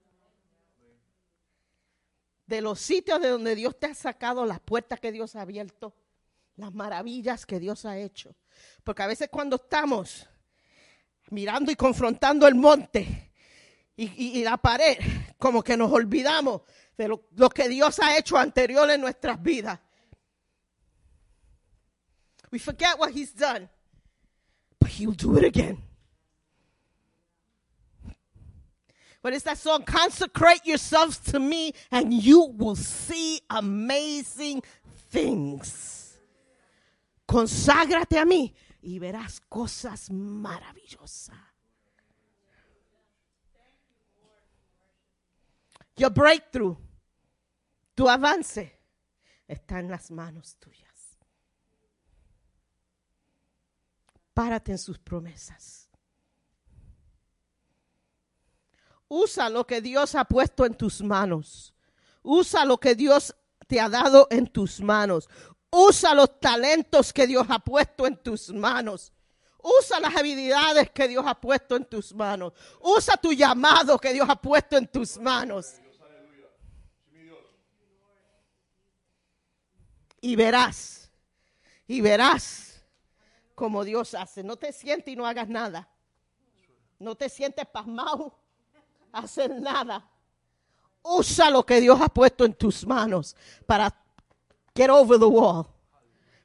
De 2.47 2.61
los 2.61 2.81
sitios 2.81 3.21
de 3.21 3.29
donde 3.29 3.55
Dios 3.55 3.79
te 3.79 3.87
ha 3.87 3.95
sacado, 3.95 4.45
las 4.47 4.61
puertas 4.61 5.01
que 5.01 5.13
Dios 5.13 5.37
ha 5.37 5.43
abierto, 5.43 5.95
las 6.57 6.73
maravillas 6.73 7.47
que 7.47 7.59
Dios 7.59 7.85
ha 7.85 7.99
hecho. 7.99 8.35
Porque 8.85 9.03
a 9.03 9.07
veces 9.07 9.29
cuando 9.31 9.57
estamos 9.57 10.29
mirando 11.31 11.73
y 11.73 11.77
confrontando 11.77 12.47
el 12.47 12.55
monte 12.55 13.33
y, 13.97 14.43
la 14.43 14.57
pared, 14.57 14.99
como 15.39 15.63
que 15.63 15.77
nos 15.77 15.91
olvidamos 15.93 16.63
de 16.97 17.09
lo, 17.09 17.51
que 17.51 17.69
Dios 17.69 18.01
ha 18.01 18.17
hecho 18.17 18.37
anterior 18.37 18.91
en 18.91 19.01
nuestras 19.01 19.41
vidas. 19.43 19.79
We 22.51 22.59
forget 22.59 22.99
what 22.99 23.13
He's 23.13 23.33
done, 23.33 23.69
but 24.79 24.91
He'll 24.91 25.13
do 25.13 25.39
it 25.39 25.45
again. 25.45 25.83
But 29.23 29.35
it's 29.35 29.45
that 29.45 29.57
song, 29.57 29.85
consecrate 29.85 30.67
yourselves 30.67 31.19
to 31.31 31.39
me 31.39 31.73
and 31.93 32.13
you 32.13 32.53
will 32.59 32.75
see 32.75 33.41
amazing 33.49 34.63
things. 35.11 36.02
Conságrate 37.33 38.19
a 38.19 38.27
mí 38.27 38.55
y 38.83 38.99
verás 38.99 39.41
cosas 39.41 40.11
maravillosas. 40.11 41.35
Your 45.97 46.11
breakthrough, 46.11 46.77
tu 47.95 48.07
avance, 48.07 48.79
está 49.49 49.81
en 49.81 49.89
las 49.89 50.11
manos 50.11 50.57
tuyas. 50.57 51.19
Párate 54.35 54.73
en 54.73 54.79
sus 54.79 54.99
promesas. 54.99 55.89
Usa 59.09 59.49
lo 59.49 59.67
que 59.67 59.81
Dios 59.81 60.15
ha 60.17 60.27
puesto 60.27 60.67
en 60.67 60.75
tus 60.75 61.01
manos. 61.01 61.75
Usa 62.23 62.67
lo 62.67 62.79
que 62.79 62.95
Dios 62.95 63.35
te 63.67 63.81
ha 63.81 63.89
dado 63.89 64.27
en 64.31 64.49
tus 64.49 64.83
manos. 64.83 65.31
Usa 65.75 66.15
los 66.15 66.39
talentos 66.39 67.15
que 67.15 67.27
Dios 67.27 67.47
ha 67.49 67.59
puesto 67.59 68.07
en 68.07 68.19
tus 68.19 68.51
manos. 68.51 69.11
Usa 69.63 69.99
las 70.01 70.15
habilidades 70.15 70.91
que 70.91 71.09
Dios 71.09 71.25
ha 71.27 71.35
puesto 71.35 71.77
en 71.77 71.87
tus 71.87 72.13
manos. 72.15 72.53
Usa 72.81 73.17
tu 73.17 73.33
llamado 73.33 73.99
que 73.99 74.13
Dios 74.13 74.29
ha 74.29 74.37
puesto 74.37 74.77
en 74.77 74.87
tus 74.87 75.17
manos. 75.17 75.77
Y 80.21 80.37
verás, 80.37 81.11
y 81.87 82.01
verás 82.03 82.85
como 83.55 83.83
Dios 83.83 84.15
hace. 84.15 84.45
No 84.45 84.57
te 84.57 84.73
sientes 84.73 85.13
y 85.13 85.17
no 85.17 85.27
hagas 85.27 85.49
nada. 85.49 85.89
No 86.99 87.15
te 87.15 87.31
sientes 87.31 87.67
pasmado 87.67 88.39
hacer 89.11 89.59
nada. 89.59 90.07
Usa 91.03 91.51
lo 91.51 91.65
que 91.65 91.81
Dios 91.81 91.99
ha 92.01 92.09
puesto 92.09 92.45
en 92.45 92.55
tus 92.55 92.87
manos 92.87 93.35
para 93.67 94.02
get 94.75 94.91
over 94.91 95.19
the 95.19 95.29
wall, 95.29 95.67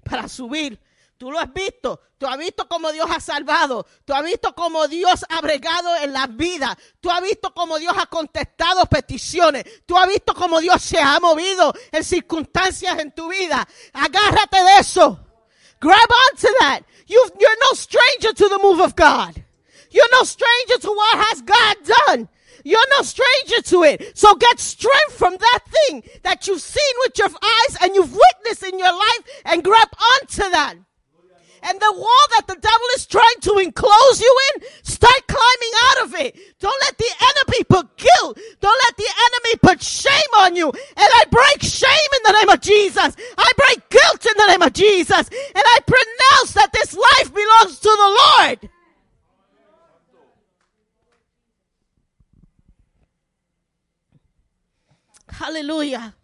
para 0.04 0.28
subir. 0.28 0.80
Tú 1.18 1.32
lo 1.32 1.40
has 1.40 1.52
visto, 1.52 2.00
tú 2.20 2.28
has 2.28 2.38
visto 2.38 2.68
cómo 2.68 2.92
Dios 2.92 3.08
ha 3.10 3.20
salvado, 3.20 3.88
tú 4.06 4.14
has 4.14 4.24
visto 4.24 4.54
cómo 4.54 4.88
Dios 4.88 5.26
ha 5.28 5.42
bregado 5.42 5.96
en 5.96 6.14
la 6.14 6.28
vida, 6.28 6.78
tú 7.02 7.10
has 7.10 7.22
visto 7.22 7.52
cómo 7.56 7.80
Dios 7.80 7.96
ha 7.98 8.06
contestado 8.06 8.86
peticiones, 8.86 9.64
tú 9.88 9.98
has 9.98 10.08
visto 10.08 10.36
cómo 10.36 10.60
Dios 10.60 10.80
se 10.80 11.00
ha 11.00 11.20
movido 11.20 11.74
en 11.92 12.04
circunstancias 12.04 13.00
en 13.00 13.12
tu 13.16 13.30
vida. 13.30 13.68
Agárrate 13.94 14.64
de 14.64 14.78
eso. 14.80 15.20
Grab 15.80 16.10
onto 16.32 16.48
that. 16.60 16.82
You, 17.08 17.20
you're 17.40 17.58
no 17.62 17.76
stranger 17.76 18.34
to 18.34 18.50
the 18.50 18.60
move 18.62 18.82
of 18.82 18.96
God. 18.96 19.44
You're 19.90 20.12
no 20.12 20.24
stranger 20.24 20.78
to 20.82 20.92
what 20.92 21.18
has 21.30 21.42
God 21.42 21.78
done. 22.08 22.30
You're 22.68 22.92
no 22.98 23.02
stranger 23.02 23.62
to 23.62 23.84
it. 23.84 24.18
So 24.18 24.36
get 24.36 24.60
strength 24.60 25.14
from 25.14 25.38
that 25.38 25.60
thing 25.72 26.04
that 26.24 26.48
you've 26.48 26.62
seen 26.62 26.96
with 27.06 27.18
your 27.18 27.30
eyes 27.30 27.78
and 27.82 27.96
you've 27.96 28.12
witnessed 28.12 28.64
in 28.64 28.78
your 28.78 28.92
life 28.92 29.24
and 29.46 29.64
grab 29.64 29.88
onto 29.96 30.44
that. 30.52 30.76
And 31.64 31.80
the 31.80 31.94
wall 31.96 32.26
that 32.36 32.48
the 32.48 32.60
devil 32.60 32.88
is 32.96 33.06
trying 33.06 33.40
to 33.42 33.58
enclose 33.60 34.20
you 34.20 34.36
in, 34.54 34.64
start 34.84 35.28
climbing 35.28 35.74
out 35.88 36.06
of 36.06 36.16
it. 36.16 36.60
Don't 36.60 36.82
let 36.82 36.98
the 36.98 37.10
enemy 37.22 37.64
put 37.64 37.98
guilt. 37.98 38.38
Don't 38.60 38.82
let 38.86 38.98
the 38.98 39.10
enemy 39.16 39.60
put 39.64 39.82
shame 39.82 40.34
on 40.40 40.56
you. 40.58 40.68
And 40.68 41.10
I 41.20 41.24
break 41.32 41.62
shame 41.62 42.12
in 42.16 42.22
the 42.26 42.40
name 42.40 42.50
of 42.50 42.60
Jesus. 42.60 43.16
I 43.38 43.52
break 43.56 43.90
guilt 43.90 44.26
in 44.26 44.34
the 44.36 44.48
name 44.52 44.62
of 44.62 44.74
Jesus. 44.74 45.30
And 45.30 45.64
I 45.66 45.80
pronounce 45.88 46.52
that 46.52 46.74
this 46.74 46.94
life 46.94 47.34
belongs 47.34 47.80
to 47.80 47.90
the 47.90 48.18
Lord. 48.22 48.70
Aleluya. 55.40 56.16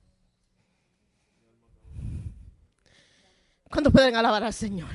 ¿Cuándo 3.70 3.92
pueden 3.92 4.16
alabar 4.16 4.44
al 4.44 4.54
Señor? 4.54 4.90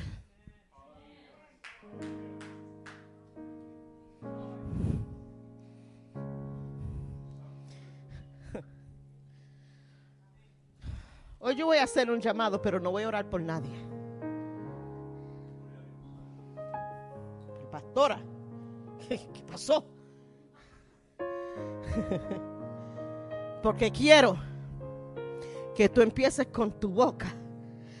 Hoy 11.41 11.55
yo 11.55 11.65
voy 11.65 11.77
a 11.77 11.83
hacer 11.83 12.11
un 12.11 12.19
llamado, 12.19 12.61
pero 12.61 12.79
no 12.79 12.91
voy 12.91 13.03
a 13.03 13.07
orar 13.07 13.29
por 13.29 13.41
nadie. 13.41 13.71
Pastora, 17.71 18.21
¿qué, 19.07 19.17
qué 19.33 19.41
pasó? 19.43 19.85
Porque 23.61 23.91
quiero 23.91 24.37
que 25.75 25.89
tú 25.89 26.01
empieces 26.01 26.47
con 26.47 26.71
tu 26.79 26.89
boca 26.89 27.27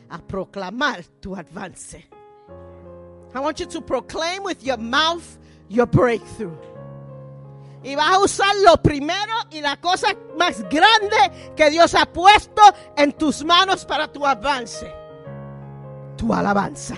a 0.09 0.17
proclamar 0.19 1.03
tu 1.19 1.35
avance. 1.35 2.07
I 3.33 3.39
want 3.39 3.59
you 3.59 3.67
to 3.67 3.81
proclaim 3.81 4.43
with 4.43 4.63
your 4.63 4.77
mouth 4.77 5.37
your 5.69 5.85
breakthrough. 5.85 6.57
Y 7.83 7.95
vas 7.95 8.15
a 8.15 8.19
usar 8.19 8.55
lo 8.65 8.75
primero 8.81 9.33
y 9.51 9.61
la 9.61 9.77
cosa 9.77 10.07
más 10.37 10.61
grande 10.69 11.53
que 11.55 11.69
Dios 11.69 11.95
ha 11.95 12.05
puesto 12.05 12.61
en 12.97 13.13
tus 13.13 13.45
manos 13.45 13.85
para 13.85 14.11
tu 14.11 14.25
avance. 14.25 14.91
Tu 16.17 16.33
alabanza. 16.33 16.97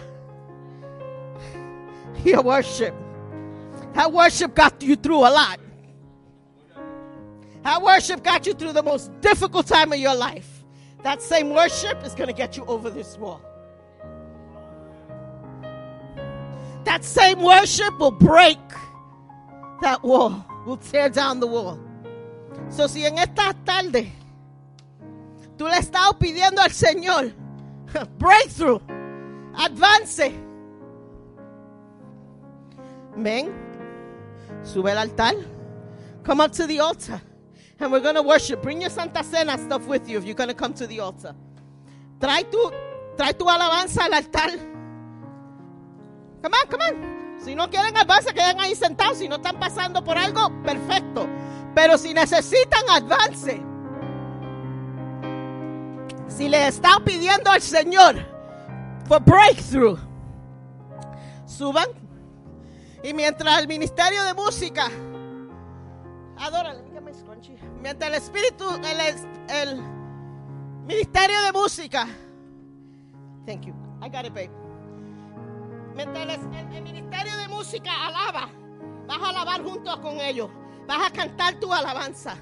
Your 2.25 2.43
worship. 2.43 2.93
That 3.93 4.11
worship 4.11 4.55
got 4.55 4.81
you 4.81 4.95
through 4.95 5.25
a 5.25 5.29
lot. 5.29 5.59
That 7.63 7.81
worship 7.81 8.23
got 8.23 8.45
you 8.47 8.53
through 8.53 8.73
the 8.73 8.83
most 8.83 9.11
difficult 9.21 9.67
time 9.67 9.93
of 9.93 9.99
your 9.99 10.15
life. 10.15 10.63
That 11.03 11.21
same 11.21 11.49
worship 11.49 12.03
is 12.03 12.13
going 12.13 12.27
to 12.27 12.33
get 12.33 12.57
you 12.57 12.65
over 12.65 12.89
this 12.89 13.17
wall. 13.17 13.41
That 16.83 17.03
same 17.03 17.41
worship 17.41 17.97
will 17.99 18.11
break 18.11 18.57
that 19.81 20.03
wall, 20.03 20.45
will 20.65 20.77
tear 20.77 21.09
down 21.09 21.39
the 21.39 21.47
wall. 21.47 21.79
So, 22.69 22.87
si 22.87 23.05
en 23.05 23.17
esta 23.17 23.53
tarde 23.65 24.11
tú 25.57 25.65
le 25.65 25.77
estás 25.77 26.13
pidiendo 26.17 26.61
al 26.61 26.71
Señor 26.71 27.33
breakthrough, 28.17 28.79
advance, 29.57 30.33
ven, 33.15 33.53
sube 34.63 34.87
al 34.91 34.97
altar, 34.97 35.35
come 36.23 36.41
up 36.41 36.51
to 36.51 36.65
the 36.65 36.79
altar, 36.79 37.21
and 37.81 37.91
we're 37.91 37.99
going 37.99 38.15
to 38.15 38.21
worship. 38.21 38.61
Bring 38.61 38.81
your 38.81 38.89
Santa 38.89 39.23
Cena 39.23 39.57
stuff 39.57 39.87
with 39.87 40.07
you 40.07 40.17
if 40.17 40.25
you're 40.25 40.35
going 40.35 40.49
to 40.49 40.55
come 40.55 40.73
to 40.75 40.87
the 40.87 40.99
altar. 40.99 41.35
Trae 42.19 42.49
tu, 42.49 42.71
trae 43.17 43.37
tu 43.37 43.45
alabanza 43.45 44.01
al 44.03 44.13
altar. 44.13 44.51
Come 46.41 46.53
on, 46.53 46.67
come 46.69 46.81
on. 46.81 47.39
Si 47.43 47.55
no 47.55 47.67
quieren 47.67 47.97
avance, 47.97 48.31
quedan 48.33 48.59
ahí 48.59 48.75
sentados. 48.75 49.17
Si 49.17 49.27
no 49.27 49.37
están 49.37 49.59
pasando 49.59 50.03
por 50.03 50.17
algo, 50.17 50.51
perfecto. 50.63 51.27
Pero 51.73 51.97
si 51.97 52.13
necesitan 52.13 52.87
avance, 52.89 53.61
si 56.27 56.49
le 56.49 56.67
están 56.67 57.03
pidiendo 57.03 57.49
al 57.49 57.61
Señor 57.61 58.15
for 59.07 59.19
breakthrough, 59.21 59.97
suban. 61.47 61.87
Y 63.03 63.13
mientras 63.15 63.59
el 63.59 63.67
ministerio 63.67 64.23
de 64.23 64.35
música, 64.35 64.87
adórale. 66.37 66.90
Mientras 67.81 68.09
el 68.09 68.15
espíritu, 68.15 68.65
el, 69.49 69.81
ministerio 70.85 71.41
de 71.41 71.51
música, 71.51 72.07
thank 73.45 73.65
you, 73.65 73.73
I 74.01 74.09
got 74.09 74.25
it, 74.25 74.33
babe. 74.33 74.51
Mientras 75.95 76.39
el, 76.73 76.81
ministerio 76.81 77.37
de 77.37 77.47
música 77.47 77.91
alaba, 78.07 78.49
vas 79.07 79.21
a 79.21 79.29
alabar 79.29 79.63
junto 79.63 80.01
con 80.01 80.19
ellos. 80.19 80.49
Vas 80.87 81.07
a 81.07 81.11
cantar 81.11 81.55
tu 81.55 81.73
alabanza. 81.73 82.35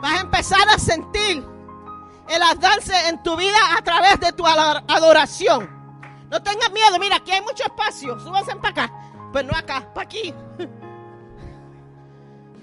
Vas 0.00 0.18
a 0.18 0.20
empezar 0.20 0.68
a 0.68 0.78
sentir 0.78 1.44
el 2.28 2.42
avance 2.42 2.92
en 3.08 3.22
tu 3.22 3.36
vida 3.36 3.58
a 3.76 3.82
través 3.82 4.20
de 4.20 4.32
tu 4.32 4.46
adoración. 4.46 5.68
No 6.30 6.42
tengas 6.42 6.70
miedo, 6.72 6.98
mira, 7.00 7.16
aquí 7.16 7.32
hay 7.32 7.40
mucho 7.40 7.64
espacio. 7.64 8.18
Súbanse 8.20 8.54
para 8.56 8.68
acá. 8.68 8.92
Pues 9.32 9.44
no 9.44 9.56
acá, 9.56 9.92
para 9.94 10.04
aquí. 10.04 10.34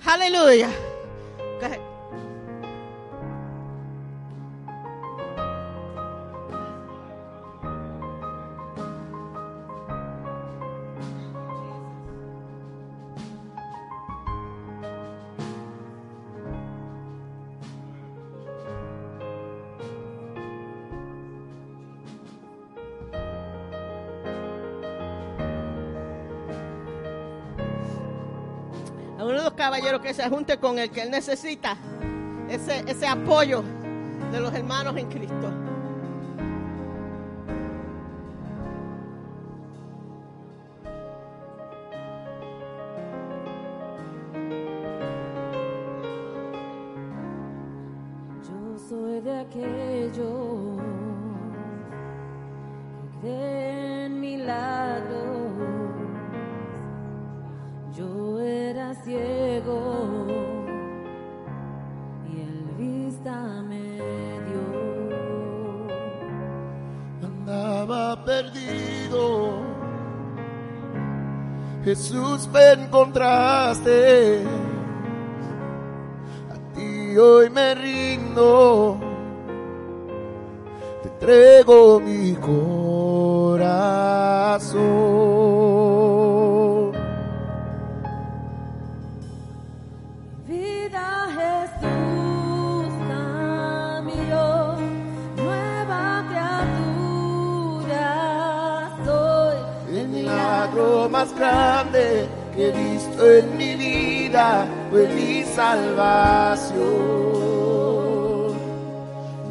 Aleluya. 0.06 0.70
Go 1.60 1.68
ahead. 1.68 1.95
Caballeros 29.76 30.02
que 30.02 30.14
se 30.14 30.30
junte 30.30 30.58
con 30.58 30.80
el 30.80 30.90
que 30.90 31.02
él 31.02 31.12
necesita 31.12 31.76
ese, 32.50 32.86
ese 32.88 33.06
apoyo 33.06 33.62
de 34.32 34.40
los 34.40 34.54
hermanos 34.54 34.96
en 34.96 35.10
Cristo. 35.10 35.52
Jesús 71.86 72.50
me 72.52 72.72
encontraste. 72.72 74.42
A 76.50 76.56
ti 76.76 77.16
hoy 77.16 77.50
me 77.52 77.76
rindo. 77.76 78.98
Te 81.04 81.10
entrego 81.10 82.00
mi 82.00 82.34
corazón. 83.54 83.76
Más 101.18 101.32
grande 101.34 102.28
que 102.54 102.62
he 102.68 102.72
visto 102.72 103.22
en 103.32 103.58
mi 103.58 103.74
vida 103.76 104.68
fue 104.90 105.08
mi 105.08 105.44
salvación. 105.46 106.76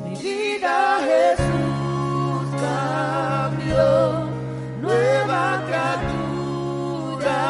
Mi 0.05 0.15
vida 0.15 0.77
Jesús 1.09 2.45
cambió, 2.67 3.87
nueva 4.83 5.43
criatura 5.67 7.41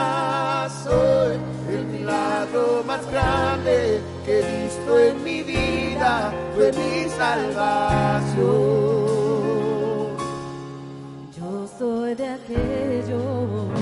soy. 0.85 1.35
El 1.75 1.83
milagro 1.87 2.85
más 2.87 3.05
grande 3.11 4.01
que 4.25 4.33
he 4.39 4.43
visto 4.63 4.91
en 5.09 5.25
mi 5.25 5.43
vida 5.43 6.33
fue 6.55 6.71
mi 6.81 6.95
salvación. 7.09 8.45
Yo 11.37 11.51
soy 11.79 12.15
de 12.15 12.29
aquellos 12.29 13.74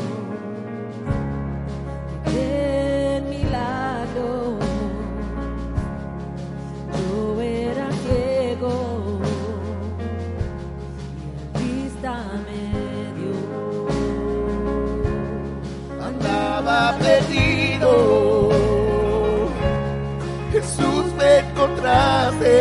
encontraste. 21.63 22.59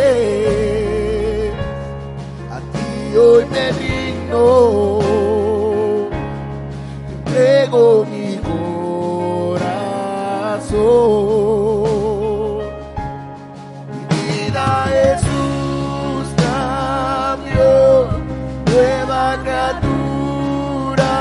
A 2.49 2.59
ti 2.71 3.17
hoy 3.17 3.45
me 3.45 3.71
digno, 3.73 4.99
entrego 7.09 8.05
mi 8.05 8.37
corazón. 8.37 9.81
Mi 14.09 14.11
vida 14.33 14.65
es 14.93 15.21
Jesús 15.21 16.25
cambió, 16.37 17.69
nueva 18.67 19.23
criatura 19.43 21.11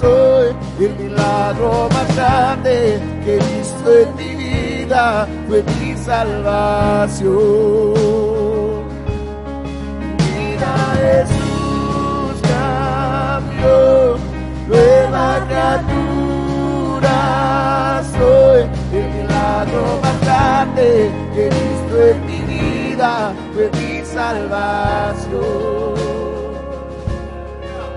soy. 0.00 0.48
El 0.80 0.92
milagro 0.96 1.70
más 1.92 2.08
grande 2.16 2.74
que 3.22 3.30
he 3.34 3.38
visto 3.38 3.88
en 3.98 4.08
mi 4.16 4.34
vida 4.34 5.26
mi 5.80 5.89
salvación. 6.10 7.30
Mi 10.00 10.24
vida 10.26 10.72
Jesús 11.02 12.34
cambió, 12.52 13.78
nueva 14.66 15.26
criatura 15.46 17.18
soy, 18.12 18.60
el 18.98 19.06
milagro 19.18 19.84
grande 20.22 20.88
que 21.32 21.40
he 21.46 21.48
visto 21.48 21.94
en 22.10 22.18
mi 22.26 22.40
vida 22.54 23.12
fue 23.54 23.66
mi 23.78 23.92
salvación. 24.04 25.94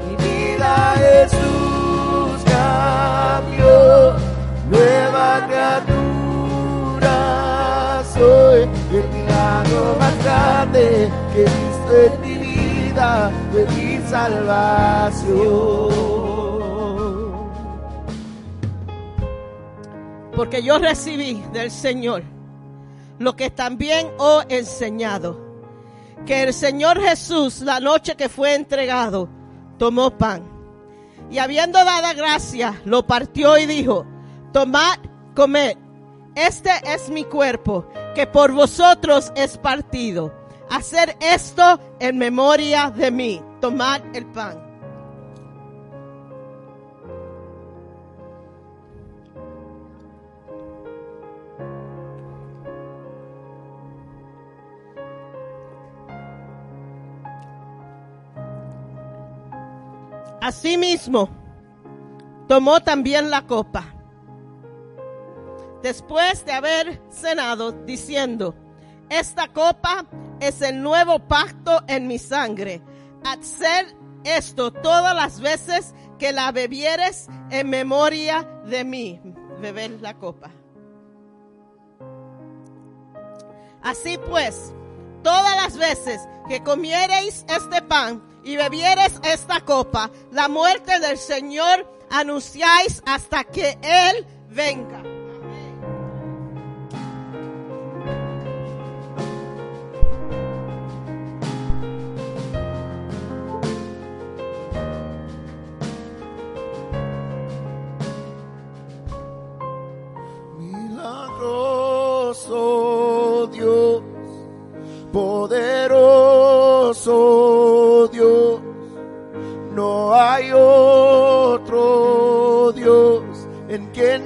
Mi 0.05 0.13
vida 0.23 0.71
Jesús 1.03 2.35
cambió, 2.45 3.73
nueva 4.69 5.27
criatura 5.47 6.02
soy, 8.13 8.61
el 8.61 9.09
milagro 9.09 9.95
más 9.99 10.23
grande 10.23 11.11
que 11.33 11.41
he 11.41 11.45
visto 11.45 11.93
en 12.05 12.21
mi 12.21 12.35
vida 12.37 13.31
fue 13.51 13.65
mi 13.67 13.97
salvación. 14.07 15.93
Porque 20.35 20.63
yo 20.63 20.79
recibí 20.79 21.43
del 21.53 21.69
Señor 21.69 22.23
lo 23.19 23.35
que 23.35 23.49
también 23.49 24.11
he 24.19 24.57
enseñado. 24.57 25.41
Que 26.25 26.43
el 26.43 26.53
Señor 26.53 27.01
Jesús, 27.01 27.61
la 27.61 27.79
noche 27.79 28.15
que 28.15 28.29
fue 28.29 28.55
entregado, 28.55 29.29
tomó 29.77 30.17
pan. 30.17 30.43
Y 31.29 31.39
habiendo 31.39 31.83
dado 31.83 32.15
gracia, 32.15 32.81
lo 32.85 33.05
partió 33.05 33.57
y 33.57 33.65
dijo, 33.65 34.05
tomad, 34.51 34.99
comed. 35.35 35.77
Este 36.35 36.71
es 36.85 37.09
mi 37.09 37.25
cuerpo, 37.25 37.85
que 38.13 38.27
por 38.27 38.51
vosotros 38.51 39.31
es 39.35 39.57
partido. 39.57 40.33
Hacer 40.69 41.15
esto 41.19 41.79
en 41.99 42.17
memoria 42.17 42.89
de 42.89 43.11
mí. 43.11 43.41
Tomad 43.59 44.01
el 44.13 44.25
pan. 44.27 44.63
Asimismo, 60.41 61.29
tomó 62.49 62.81
también 62.81 63.29
la 63.29 63.43
copa. 63.43 63.92
Después 65.83 66.45
de 66.45 66.53
haber 66.53 67.01
cenado, 67.11 67.73
diciendo, 67.73 68.55
esta 69.09 69.49
copa 69.49 70.05
es 70.39 70.61
el 70.61 70.81
nuevo 70.81 71.19
pacto 71.19 71.83
en 71.87 72.07
mi 72.07 72.17
sangre. 72.17 72.81
Hacer 73.25 73.93
esto 74.23 74.71
todas 74.71 75.13
las 75.13 75.41
veces 75.41 75.93
que 76.17 76.31
la 76.31 76.53
bebieres 76.53 77.27
en 77.51 77.69
memoria 77.69 78.43
de 78.65 78.85
mí. 78.85 79.19
Beber 79.59 79.91
la 80.01 80.13
copa. 80.13 80.51
Así 83.81 84.17
pues, 84.29 84.73
todas 85.21 85.55
las 85.57 85.77
veces 85.77 86.21
que 86.47 86.63
comiereis 86.63 87.45
este 87.49 87.81
pan 87.81 88.23
y 88.45 88.55
bebiereis 88.55 89.19
esta 89.25 89.59
copa, 89.59 90.09
la 90.31 90.47
muerte 90.47 91.01
del 91.01 91.17
Señor 91.17 91.85
anunciáis 92.09 93.03
hasta 93.05 93.43
que 93.43 93.77
Él 93.81 94.25
venga. 94.47 95.12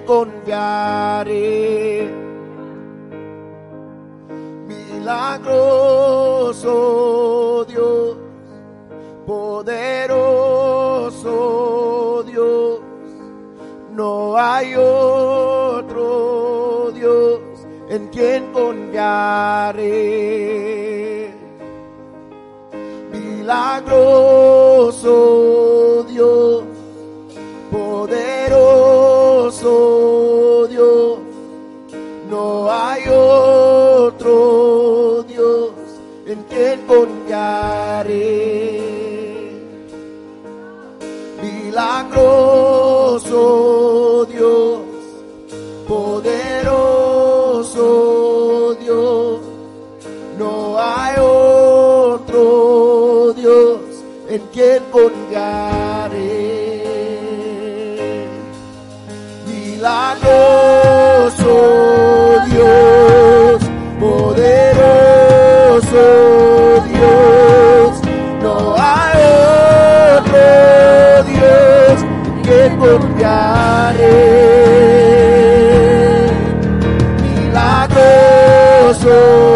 Confiaré. 0.07 2.09
Milagroso 4.97 6.73
Dios, 7.67 8.17
poderoso 9.27 10.23
Dios, 12.25 12.79
no 13.91 14.35
hay 14.37 14.73
otro 14.75 16.91
Dios 16.93 17.41
en 17.89 18.07
quien 18.07 18.53
confiaré. 18.53 18.87
Milagroso 23.11 24.37
milagroso 41.77 44.25
Dios, 44.25 44.81
poderoso 45.87 47.85
Dios, 48.81 49.39
no 50.39 50.79
hay 50.79 51.13
otro 51.19 53.33
Dios 53.33 53.79
en 54.29 54.41
quien 54.53 54.83
confiaré. 54.91 56.37
Milagroso 59.45 59.97
Milagroso 79.17 79.46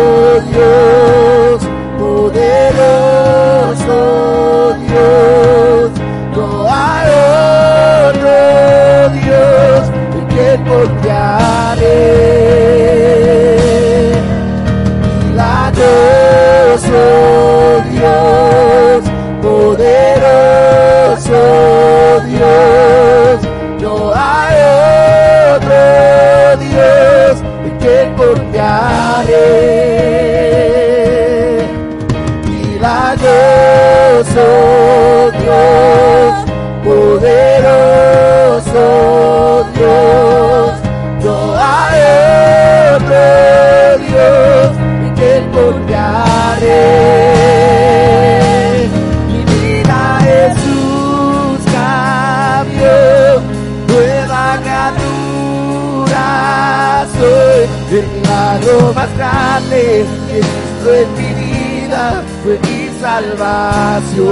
grande 59.22 60.04
visto 60.28 60.90
en 61.02 61.08
mi 61.14 61.30
vida 61.44 62.04
fue 62.42 62.56
mi 62.66 62.82
salvación. 63.00 64.26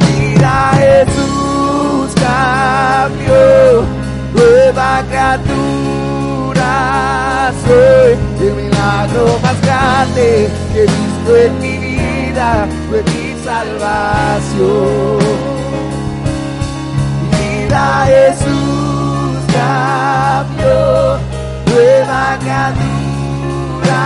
Mi 0.00 0.12
vida 0.34 0.56
Jesús 0.82 2.06
cambio, 2.14 3.42
nueva 4.34 4.88
criatura 5.08 6.72
soy. 7.66 8.12
El 8.46 8.52
milagro 8.54 9.24
más 9.42 9.58
grande 9.62 10.26
que 10.72 10.80
he 10.80 10.86
visto 10.86 11.30
en 11.44 11.52
mi 11.60 11.74
vida 11.78 12.50
fue 12.88 13.00
mi 13.02 13.26
salvación. 13.44 15.18
Mi 17.32 17.44
vida 17.64 17.84
Jesús 18.06 19.38
cambió, 19.52 21.18
nueva 21.72 22.38
criatura 22.40 24.02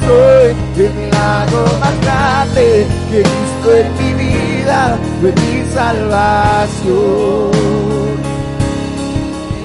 soy. 0.00 0.54
El 0.76 0.92
milagro 0.94 1.64
más 1.80 2.00
grande 2.00 2.86
que 3.10 3.18
he 3.18 3.22
visto 3.22 3.74
en 3.76 3.92
mi 3.98 4.14
vida 4.24 4.98
fue 5.20 5.32
mi 5.32 5.64
salvación. 5.72 7.50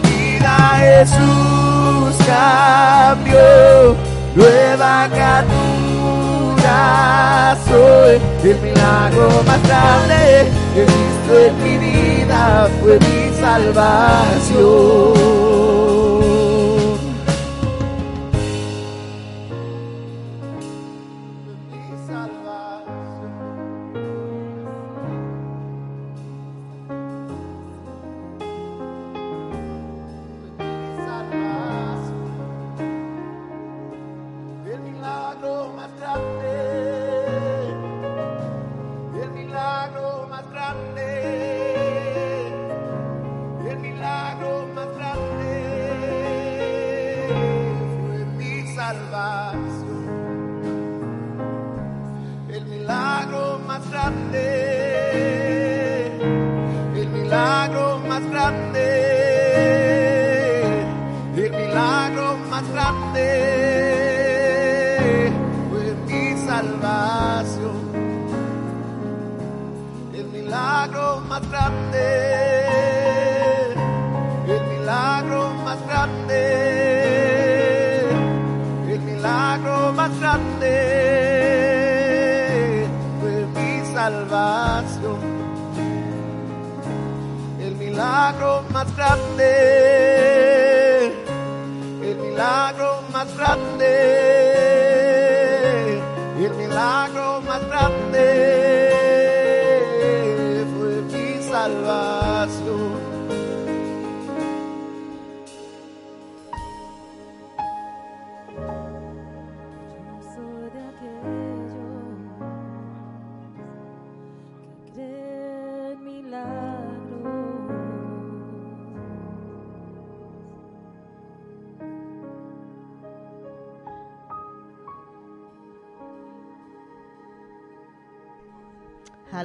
Mi 0.04 0.10
vida 0.10 0.56
Jesús 0.80 2.16
cambió, 2.26 3.96
nueva 4.36 5.08
criatura 5.12 6.78
soy. 7.68 8.16
El 8.44 8.58
milagro 8.62 9.28
más 9.46 9.62
grande 9.64 10.50
que 10.74 10.82
he 10.82 10.86
visto 10.86 11.32
en 11.48 11.54
mi 11.64 11.76
vida 11.78 12.68
fue 12.82 12.94
mi 13.00 13.20
salvación. 13.40 15.47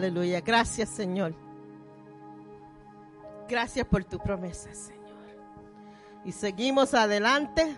Aleluya. 0.03 0.41
Gracias, 0.41 0.89
Señor. 0.89 1.33
Gracias 3.49 3.87
por 3.87 4.03
tu 4.03 4.19
promesa, 4.19 4.75
Señor. 4.75 5.01
Y 6.25 6.33
seguimos 6.33 6.93
adelante, 6.93 7.77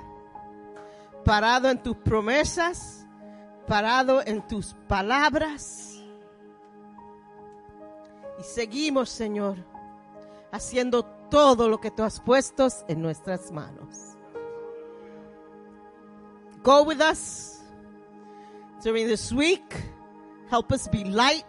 parado 1.22 1.68
en 1.68 1.82
tus 1.82 1.98
promesas, 1.98 3.06
parado 3.68 4.22
en 4.24 4.40
tus 4.48 4.72
palabras. 4.88 6.02
Y 8.40 8.42
seguimos, 8.42 9.10
Señor, 9.10 9.58
haciendo 10.50 11.04
todo 11.28 11.68
lo 11.68 11.78
que 11.78 11.90
tú 11.90 12.04
has 12.04 12.20
puesto 12.20 12.68
en 12.88 13.02
nuestras 13.02 13.52
manos. 13.52 14.16
Go 16.62 16.84
with 16.84 17.02
us 17.02 17.60
during 18.82 19.08
this 19.08 19.30
week. 19.30 19.74
Help 20.50 20.72
us 20.72 20.88
be 20.90 21.04
light 21.04 21.44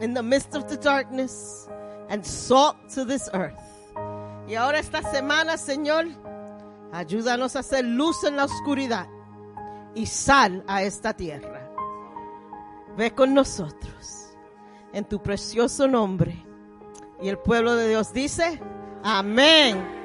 in 0.00 0.14
the 0.14 0.22
midst 0.22 0.54
of 0.54 0.68
the 0.68 0.76
darkness 0.76 1.68
and 2.08 2.24
salt 2.24 2.76
to 2.94 3.04
this 3.04 3.28
earth. 3.32 3.58
Y 4.48 4.54
ahora 4.54 4.78
esta 4.78 5.02
semana, 5.02 5.56
Señor, 5.56 6.06
ayúdanos 6.92 7.56
a 7.56 7.60
hacer 7.60 7.84
luz 7.84 8.22
en 8.24 8.36
la 8.36 8.44
oscuridad 8.44 9.06
y 9.94 10.06
sal 10.06 10.62
a 10.68 10.82
esta 10.82 11.14
tierra. 11.14 11.68
Ve 12.96 13.12
con 13.12 13.34
nosotros 13.34 14.30
en 14.92 15.04
tu 15.04 15.22
precioso 15.22 15.88
nombre. 15.88 16.44
Y 17.20 17.28
el 17.28 17.38
pueblo 17.38 17.74
de 17.76 17.88
Dios 17.88 18.12
dice, 18.12 18.60
amén 19.02 19.95